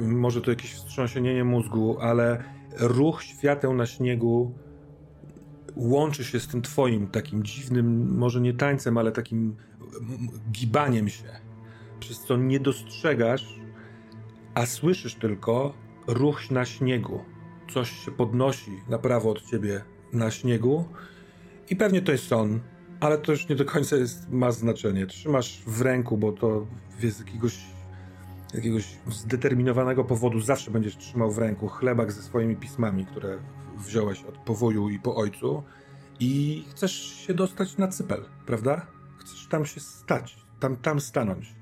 może 0.00 0.40
to 0.40 0.50
jakieś 0.50 0.74
wstrząsienie 0.74 1.44
mózgu, 1.44 1.96
ale 2.00 2.44
ruch 2.78 3.22
świateł 3.22 3.74
na 3.74 3.86
śniegu 3.86 4.54
łączy 5.76 6.24
się 6.24 6.40
z 6.40 6.48
tym 6.48 6.62
twoim 6.62 7.06
takim 7.06 7.42
dziwnym, 7.42 8.16
może 8.18 8.40
nie 8.40 8.54
tańcem, 8.54 8.98
ale 8.98 9.12
takim 9.12 9.56
gibaniem 10.52 11.08
się, 11.08 11.24
przez 12.00 12.20
co 12.20 12.36
nie 12.36 12.60
dostrzegasz, 12.60 13.60
a 14.54 14.66
słyszysz 14.66 15.14
tylko 15.14 15.74
ruch 16.06 16.50
na 16.50 16.64
śniegu. 16.64 17.24
Coś 17.74 17.90
się 17.90 18.10
podnosi 18.10 18.70
na 18.88 18.98
prawo 18.98 19.30
od 19.30 19.42
ciebie 19.42 19.84
na 20.12 20.30
śniegu 20.30 20.84
i 21.70 21.76
pewnie 21.76 22.02
to 22.02 22.12
jest 22.12 22.32
on, 22.32 22.60
ale 23.00 23.18
to 23.18 23.32
już 23.32 23.48
nie 23.48 23.56
do 23.56 23.64
końca 23.64 23.96
jest, 23.96 24.30
ma 24.30 24.50
znaczenie. 24.50 25.06
Trzymasz 25.06 25.62
w 25.66 25.80
ręku, 25.80 26.16
bo 26.18 26.32
to 26.32 26.66
z 27.00 27.18
jakiegoś, 27.18 27.58
jakiegoś 28.54 28.84
zdeterminowanego 29.10 30.04
powodu 30.04 30.40
zawsze 30.40 30.70
będziesz 30.70 30.96
trzymał 30.96 31.30
w 31.30 31.38
ręku 31.38 31.68
chlebak 31.68 32.12
ze 32.12 32.22
swoimi 32.22 32.56
pismami, 32.56 33.06
które 33.06 33.38
wziąłeś 33.78 34.24
od 34.24 34.38
powoju 34.38 34.88
i 34.88 34.98
po 34.98 35.16
ojcu 35.16 35.62
i 36.20 36.64
chcesz 36.70 36.92
się 36.92 37.34
dostać 37.34 37.76
na 37.76 37.88
cypel, 37.88 38.24
prawda? 38.46 38.86
Chcesz 39.18 39.46
tam 39.46 39.66
się 39.66 39.80
stać, 39.80 40.36
tam, 40.60 40.76
tam 40.76 41.00
stanąć. 41.00 41.54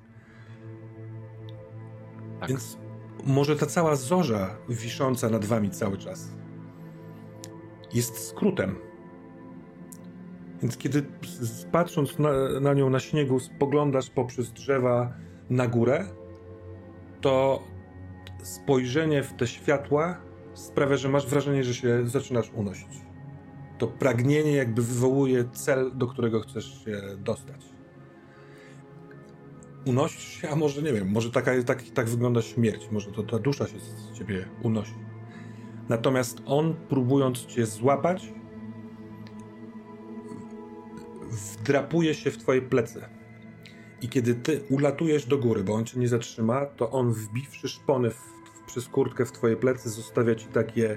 Tak. 2.41 2.49
Więc 2.49 2.79
może 3.25 3.57
ta 3.57 3.67
cała 3.67 3.97
zorza 3.97 4.57
wisząca 4.69 5.31
nad 5.31 5.45
wami 5.45 5.71
cały 5.71 5.99
czas 5.99 6.29
jest 7.95 8.29
skrótem 8.29 8.88
więc 10.63 10.77
kiedy 10.77 11.03
patrząc 11.73 12.19
na, 12.19 12.61
na 12.61 12.75
nią 12.75 12.91
na 12.91 13.01
śniegu, 13.01 13.41
spoglądasz 13.41 14.11
poprzez 14.11 14.53
drzewa 14.53 15.13
na 15.51 15.67
górę, 15.67 16.05
to 17.21 17.63
spojrzenie 18.43 19.23
w 19.23 19.33
te 19.33 19.47
światła 19.47 20.21
sprawia, 20.55 20.97
że 20.97 21.09
masz 21.09 21.27
wrażenie, 21.27 21.65
że 21.65 21.75
się 21.75 22.07
zaczynasz 22.07 22.51
unosić. 22.55 22.89
To 23.79 23.87
pragnienie 23.87 24.53
jakby 24.53 24.83
wywołuje 24.83 25.45
cel, 25.53 25.91
do 25.95 26.07
którego 26.07 26.41
chcesz 26.41 26.85
się 26.85 27.01
dostać. 27.19 27.65
Unosisz 29.87 30.41
się, 30.41 30.49
a 30.49 30.57
może 30.57 30.83
nie 30.83 30.93
wiem, 30.93 31.09
może 31.11 31.31
taka, 31.31 31.63
tak, 31.63 31.83
tak 31.95 32.09
wygląda 32.09 32.43
śmierć, 32.43 32.89
może 32.91 33.13
to 33.13 33.23
ta 33.23 33.39
dusza 33.39 33.67
się 33.67 33.79
z 33.81 34.19
ciebie 34.19 34.49
unosi. 34.63 34.95
Natomiast 35.89 36.43
on, 36.47 36.75
próbując 36.89 37.47
cię 37.47 37.67
złapać, 37.67 38.33
wdrapuje 41.31 42.15
się 42.15 42.31
w 42.31 42.39
twoje 42.39 42.63
plecy. 42.63 43.01
I 44.03 44.09
kiedy 44.09 44.35
ty 44.35 44.61
ulatujesz 44.71 45.27
do 45.27 45.39
góry, 45.39 45.65
bo 45.65 45.75
on 45.75 45.85
cię 45.85 46.01
nie 46.01 46.09
zatrzyma, 46.09 46.67
to 46.67 46.91
on 46.91 47.13
wbiwszy 47.13 47.69
szpony 47.69 48.11
w, 48.11 48.15
w, 48.15 48.67
przez 48.67 48.89
kurtkę 48.89 49.25
w 49.25 49.33
twoje 49.33 49.57
plecy, 49.57 49.91
zostawia 49.91 50.35
ci 50.35 50.47
takie 50.47 50.97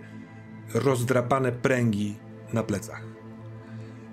rozdrapane 0.73 1.51
pręgi 1.51 2.15
na 2.53 2.63
plecach. 2.63 3.03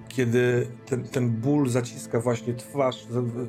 Kiedy 0.08 0.66
ten, 0.86 1.04
ten 1.04 1.30
ból 1.30 1.68
zaciska 1.68 2.20
właśnie 2.20 2.54
twarz, 2.54 3.06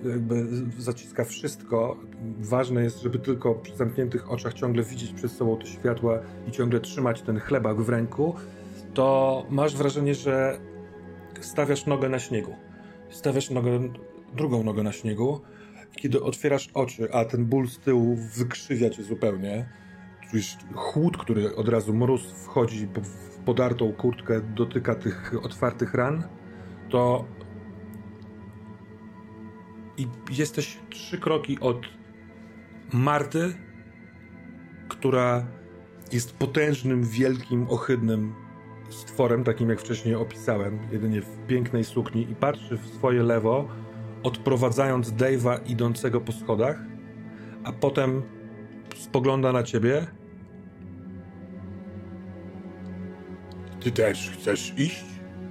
jakby 0.09 0.47
zaciska 0.77 1.25
wszystko, 1.25 1.97
ważne 2.39 2.83
jest, 2.83 3.01
żeby 3.01 3.19
tylko 3.19 3.55
przy 3.55 3.75
zamkniętych 3.75 4.31
oczach 4.31 4.53
ciągle 4.53 4.83
widzieć 4.83 5.13
przed 5.13 5.31
sobą 5.31 5.57
te 5.57 5.65
światła 5.65 6.19
i 6.47 6.51
ciągle 6.51 6.79
trzymać 6.79 7.21
ten 7.21 7.39
chlebak 7.39 7.81
w 7.81 7.89
ręku, 7.89 8.35
to 8.93 9.45
masz 9.49 9.75
wrażenie, 9.75 10.15
że 10.15 10.59
stawiasz 11.41 11.85
nogę 11.85 12.09
na 12.09 12.19
śniegu. 12.19 12.55
Stawiasz 13.09 13.49
nogę, 13.49 13.79
drugą 14.33 14.63
nogę 14.63 14.83
na 14.83 14.91
śniegu, 14.91 15.41
kiedy 15.95 16.23
otwierasz 16.23 16.69
oczy, 16.73 17.13
a 17.13 17.25
ten 17.25 17.45
ból 17.45 17.67
z 17.67 17.79
tyłu 17.79 18.15
wykrzywia 18.15 18.89
cię 18.89 19.03
zupełnie, 19.03 19.69
czujesz 20.29 20.57
chłód, 20.75 21.17
który 21.17 21.55
od 21.55 21.69
razu 21.69 21.93
mróz 21.93 22.31
wchodzi 22.31 22.87
w 22.87 23.37
podartą 23.45 23.93
kurtkę, 23.93 24.41
dotyka 24.41 24.95
tych 24.95 25.33
otwartych 25.43 25.93
ran, 25.93 26.23
to 26.89 27.25
i 29.97 30.07
jesteś 30.31 30.77
trzy 30.89 31.17
kroki 31.17 31.59
od 31.59 31.77
Marty, 32.93 33.53
która 34.89 35.47
jest 36.11 36.35
potężnym, 36.35 37.03
wielkim, 37.03 37.67
ohydnym 37.69 38.35
stworem, 38.89 39.43
takim 39.43 39.69
jak 39.69 39.79
wcześniej 39.79 40.15
opisałem, 40.15 40.79
jedynie 40.91 41.21
w 41.21 41.47
pięknej 41.47 41.83
sukni 41.83 42.31
i 42.31 42.35
patrzy 42.35 42.77
w 42.77 42.87
swoje 42.87 43.23
lewo, 43.23 43.67
odprowadzając 44.23 45.11
Dave'a 45.11 45.59
idącego 45.65 46.21
po 46.21 46.31
schodach, 46.31 46.79
a 47.63 47.71
potem 47.71 48.21
spogląda 48.95 49.51
na 49.51 49.63
ciebie. 49.63 50.07
Ty 53.79 53.91
też 53.91 54.31
chcesz 54.31 54.73
iść? 54.77 55.05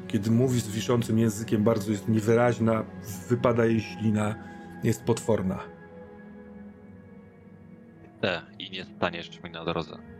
Kiedy 0.09 0.31
mówi 0.31 0.61
z 0.61 0.69
wiszącym 0.69 1.19
językiem, 1.19 1.65
bardzo 1.65 1.91
jest 1.91 2.09
niewyraźna, 2.09 2.85
wypada 3.29 3.67
jej 3.67 3.81
ślina, 3.81 4.35
jest 4.85 5.05
potworna. 5.05 5.59
Te, 8.21 8.43
i 8.59 8.71
nie 8.71 8.85
staniesz 8.85 9.43
mi 9.43 9.51
na 9.51 9.65
drodze. 9.65 10.18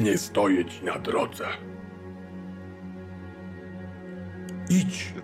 Nie 0.00 0.18
stoję 0.18 0.64
ci 0.64 0.84
na 0.84 0.98
drodze. 0.98 1.46
Idź, 4.70 5.14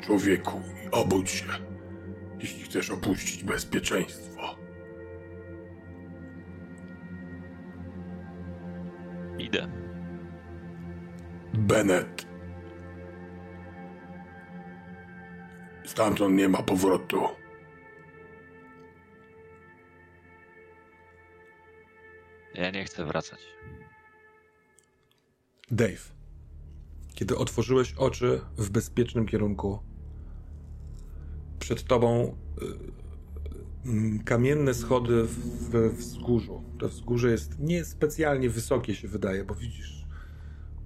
człowieku, 0.00 0.62
i 0.86 0.90
obudź 0.90 1.30
się, 1.30 1.46
jeśli 2.38 2.62
chcesz 2.62 2.90
opuścić 2.90 3.44
bezpieczeństwo. 3.44 4.56
Idę. 9.38 9.68
Bennett. 11.54 12.26
Stamtąd 15.84 16.36
nie 16.36 16.48
ma 16.48 16.62
powrotu. 16.62 17.22
Ja 22.54 22.70
nie 22.70 22.84
chcę 22.84 23.04
wracać. 23.04 23.40
Dave, 25.70 26.12
kiedy 27.14 27.36
otworzyłeś 27.36 27.94
oczy 27.94 28.40
w 28.58 28.70
bezpiecznym 28.70 29.26
kierunku, 29.26 29.78
przed 31.58 31.84
tobą 31.84 32.36
y, 33.86 33.90
y, 33.90 34.24
kamienne 34.24 34.74
schody 34.74 35.24
w, 35.24 35.38
w 35.70 35.96
wzgórzu. 35.96 36.62
To 36.78 36.88
wzgórze 36.88 37.30
jest 37.30 37.58
niespecjalnie 37.58 38.50
wysokie, 38.50 38.94
się 38.94 39.08
wydaje, 39.08 39.44
bo 39.44 39.54
widzisz, 39.54 40.06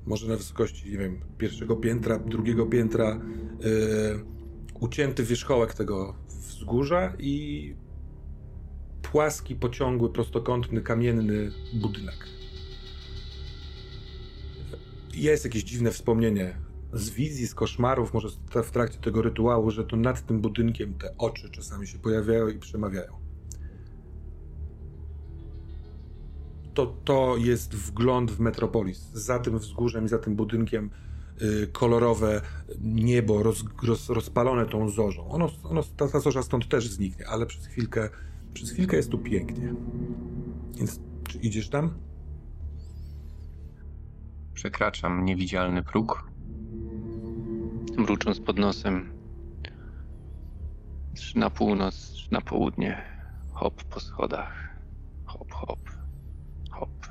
może 0.07 0.29
na 0.29 0.37
wysokości, 0.37 0.91
nie 0.91 0.99
wiem, 0.99 1.21
pierwszego 1.39 1.77
piętra, 1.77 2.19
drugiego 2.19 2.67
piętra, 2.67 3.21
y, 3.65 4.81
ucięty 4.81 5.25
wierzchołek 5.25 5.75
tego 5.75 6.15
wzgórza 6.29 7.13
i 7.19 7.75
płaski, 9.03 9.57
pociągły, 9.57 10.13
prostokątny, 10.13 10.83
kamienny 10.83 11.53
budynek. 11.75 12.40
Jest 15.15 15.45
jakieś 15.45 15.65
dziwne 15.65 15.91
wspomnienie 15.91 16.57
z 16.93 17.11
wizji, 17.11 17.47
z 17.47 17.55
koszmarów, 17.55 18.15
może 18.15 18.29
w 18.65 18.71
trakcie 18.71 18.99
tego 18.99 19.23
rytuału, 19.23 19.71
że 19.71 19.85
to 19.85 19.97
nad 19.97 20.27
tym 20.27 20.41
budynkiem 20.41 20.95
te 20.95 21.15
oczy 21.19 21.51
czasami 21.51 21.87
się 21.87 21.99
pojawiają 21.99 22.49
i 22.49 22.59
przemawiają. 22.59 23.13
To, 26.75 26.87
to 26.87 27.37
jest 27.39 27.75
wgląd 27.75 28.31
w 28.31 28.41
Metropolis. 28.41 28.99
Za 29.13 29.39
tym 29.39 29.59
wzgórzem 29.59 30.05
i 30.05 30.09
za 30.09 30.19
tym 30.19 30.37
budynkiem 30.37 30.91
y, 31.43 31.67
kolorowe 31.73 32.41
niebo 32.81 33.43
roz, 33.43 33.65
roz, 33.83 34.09
rozpalone 34.09 34.67
tą 34.67 34.89
zorzą. 34.89 35.29
Ono, 35.29 35.51
ono, 35.65 35.83
ta, 35.97 36.09
ta 36.09 36.21
zorza 36.21 36.43
stąd 36.43 36.69
też 36.69 36.89
zniknie, 36.89 37.29
ale 37.29 37.47
przez 37.47 37.67
chwilkę, 37.67 38.09
przez 38.55 38.71
chwilkę 38.71 38.97
jest 38.97 39.11
tu 39.11 39.19
pięknie. 39.19 39.75
Więc 40.75 41.01
czy 41.29 41.39
idziesz 41.39 41.69
tam? 41.69 41.95
Przekraczam 44.55 45.25
niewidzialny 45.25 45.83
próg. 45.83 46.31
Mrucząc 47.97 48.41
pod 48.41 48.59
nosem. 48.59 49.13
Trzy 51.15 51.39
na 51.39 51.51
północ, 51.51 52.11
trzy 52.11 52.33
na 52.33 52.41
południe. 52.41 53.03
Hop 53.53 53.85
po 53.85 54.01
schodach. 54.01 54.77
Hop, 55.25 55.53
hop. 55.53 55.91
Hop. 56.71 57.07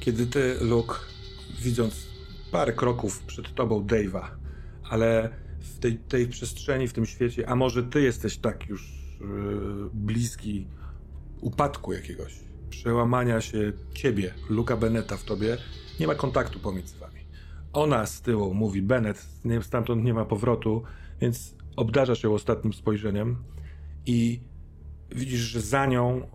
Kiedy 0.00 0.26
ty, 0.26 0.56
Luke, 0.60 0.94
widząc 1.62 2.06
parę 2.52 2.72
kroków 2.72 3.22
przed 3.22 3.54
tobą 3.54 3.86
Dave'a, 3.86 4.24
ale 4.90 5.30
w 5.60 5.78
tej, 5.78 5.98
tej 5.98 6.28
przestrzeni, 6.28 6.88
w 6.88 6.92
tym 6.92 7.06
świecie, 7.06 7.48
a 7.48 7.56
może 7.56 7.82
ty 7.82 8.00
jesteś 8.00 8.38
tak 8.38 8.68
już 8.68 8.92
yy, 9.20 9.26
bliski 9.92 10.66
upadku 11.40 11.92
jakiegoś, 11.92 12.38
przełamania 12.70 13.40
się 13.40 13.72
ciebie, 13.94 14.34
Luka 14.48 14.76
Beneta 14.76 15.16
w 15.16 15.24
tobie, 15.24 15.56
nie 16.00 16.06
ma 16.06 16.14
kontaktu 16.14 16.58
pomiędzy 16.58 16.98
wami. 16.98 17.20
Ona 17.72 18.06
z 18.06 18.20
tyłu 18.20 18.54
mówi, 18.54 18.82
Bennett, 18.82 19.26
stamtąd 19.60 20.04
nie 20.04 20.14
ma 20.14 20.24
powrotu, 20.24 20.82
więc 21.20 21.56
obdarzasz 21.76 22.22
ją 22.22 22.34
ostatnim 22.34 22.72
spojrzeniem 22.72 23.36
i 24.06 24.40
widzisz, 25.10 25.40
że 25.40 25.60
za 25.60 25.86
nią 25.86 26.26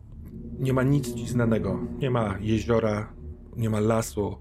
nie 0.59 0.73
ma 0.73 0.83
nic 0.83 1.13
ci 1.13 1.27
znanego. 1.27 1.79
Nie 1.99 2.09
ma 2.11 2.37
jeziora, 2.41 3.13
nie 3.57 3.69
ma 3.69 3.79
lasu, 3.79 4.37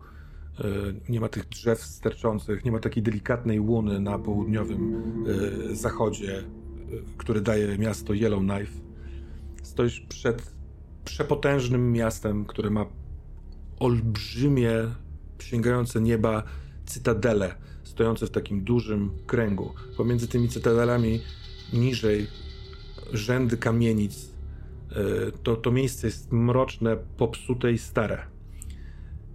yy, 0.59 1.01
nie 1.09 1.21
ma 1.21 1.29
tych 1.29 1.49
drzew 1.49 1.83
sterczących, 1.83 2.65
nie 2.65 2.73
ma 2.73 2.79
takiej 2.79 3.03
delikatnej 3.03 3.61
łuny 3.61 4.01
na 4.01 4.19
południowym 4.19 5.25
yy, 5.27 5.77
zachodzie, 5.77 6.45
yy, 6.91 7.03
który 7.17 7.41
daje 7.41 7.79
miasto 7.79 8.13
Yellowknife. 8.15 8.81
Stoisz 9.63 10.01
przed 10.01 10.54
przepotężnym 11.05 11.93
miastem, 11.93 12.45
które 12.45 12.71
ma 12.71 12.87
olbrzymie, 13.79 14.73
sięgające 15.39 16.01
nieba 16.01 16.43
cytadele, 16.87 17.55
stojące 17.83 18.27
w 18.27 18.31
takim 18.31 18.65
dużym 18.65 19.11
kręgu. 19.27 19.75
Pomiędzy 19.97 20.29
tymi 20.29 20.49
cytadelami 20.49 21.21
niżej 21.73 22.27
rzędy 23.13 23.57
kamienic. 23.57 24.35
To, 25.43 25.57
to 25.57 25.71
miejsce 25.71 26.07
jest 26.07 26.33
mroczne, 26.33 26.97
popsute 27.17 27.73
i 27.73 27.79
stare. 27.79 28.27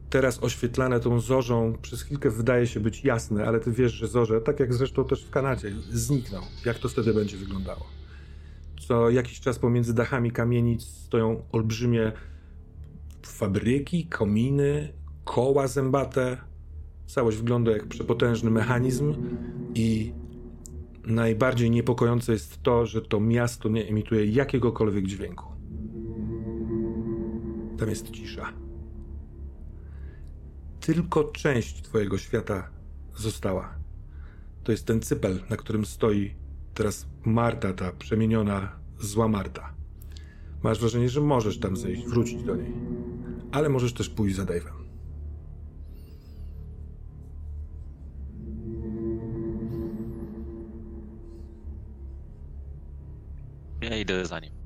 Teraz 0.10 0.44
oświetlane 0.44 1.00
tą 1.00 1.20
zorzą 1.20 1.78
przez 1.82 2.02
chwilkę 2.02 2.30
wydaje 2.30 2.68
się 2.68 2.80
być 2.80 3.04
jasne, 3.04 3.46
ale 3.46 3.60
ty 3.60 3.72
wiesz, 3.72 3.94
że 3.94 4.08
zorze, 4.08 4.42
tak 4.42 4.60
jak 4.60 4.74
zresztą 4.74 5.06
też 5.06 5.24
w 5.24 5.30
Kanadzie, 5.30 5.72
znikną. 5.92 6.42
Jak 6.66 6.80
to 6.80 6.90
wtedy 6.90 7.14
będzie 7.14 7.38
wyglądało? 7.38 7.99
Co 8.90 9.10
jakiś 9.10 9.40
czas 9.40 9.60
pomiędzy 9.60 9.94
dachami 9.94 10.32
kamienic 10.32 10.84
stoją 10.84 11.44
olbrzymie 11.52 12.12
fabryki, 13.26 14.08
kominy, 14.08 14.94
koła 15.24 15.68
zębate. 15.68 16.38
Całość 17.08 17.38
wygląda 17.38 17.72
jak 17.72 17.88
przepotężny 17.88 18.52
mechanizm 18.52 19.14
i 19.76 20.14
najbardziej 21.06 21.72
niepokojące 21.72 22.32
jest 22.32 22.64
to, 22.64 22.86
że 22.86 23.02
to 23.02 23.20
miasto 23.20 23.70
nie 23.70 23.88
emituje 23.88 24.26
jakiegokolwiek 24.26 25.08
dźwięku. 25.08 25.46
Tam 27.78 27.90
jest 27.90 28.12
cisza. 28.12 28.54
Tylko 30.80 31.24
część 31.24 31.82
twojego 31.82 32.18
świata 32.18 32.70
została. 33.16 33.76
To 34.64 34.72
jest 34.72 34.86
ten 34.86 35.02
cypel, 35.02 35.40
na 35.50 35.58
którym 35.58 35.86
stoi 35.86 36.36
teraz 36.74 37.08
Marta, 37.26 37.74
ta 37.74 37.92
przemieniona 37.92 38.79
zła 39.00 39.28
Marta. 39.28 39.74
Masz 40.64 40.80
wrażenie, 40.80 41.10
że 41.10 41.22
możesz 41.22 41.60
tam 41.60 41.78
zejść, 41.78 42.06
wrócić 42.06 42.44
do 42.44 42.56
niej. 42.56 42.74
Ale 43.52 43.70
możesz 43.70 43.94
też 43.94 44.10
pójść 44.10 44.36
za 44.36 44.44
Dave'em. 44.44 44.80
Ja 53.82 53.98
idę 53.98 54.26
za 54.26 54.40
nim. 54.40 54.59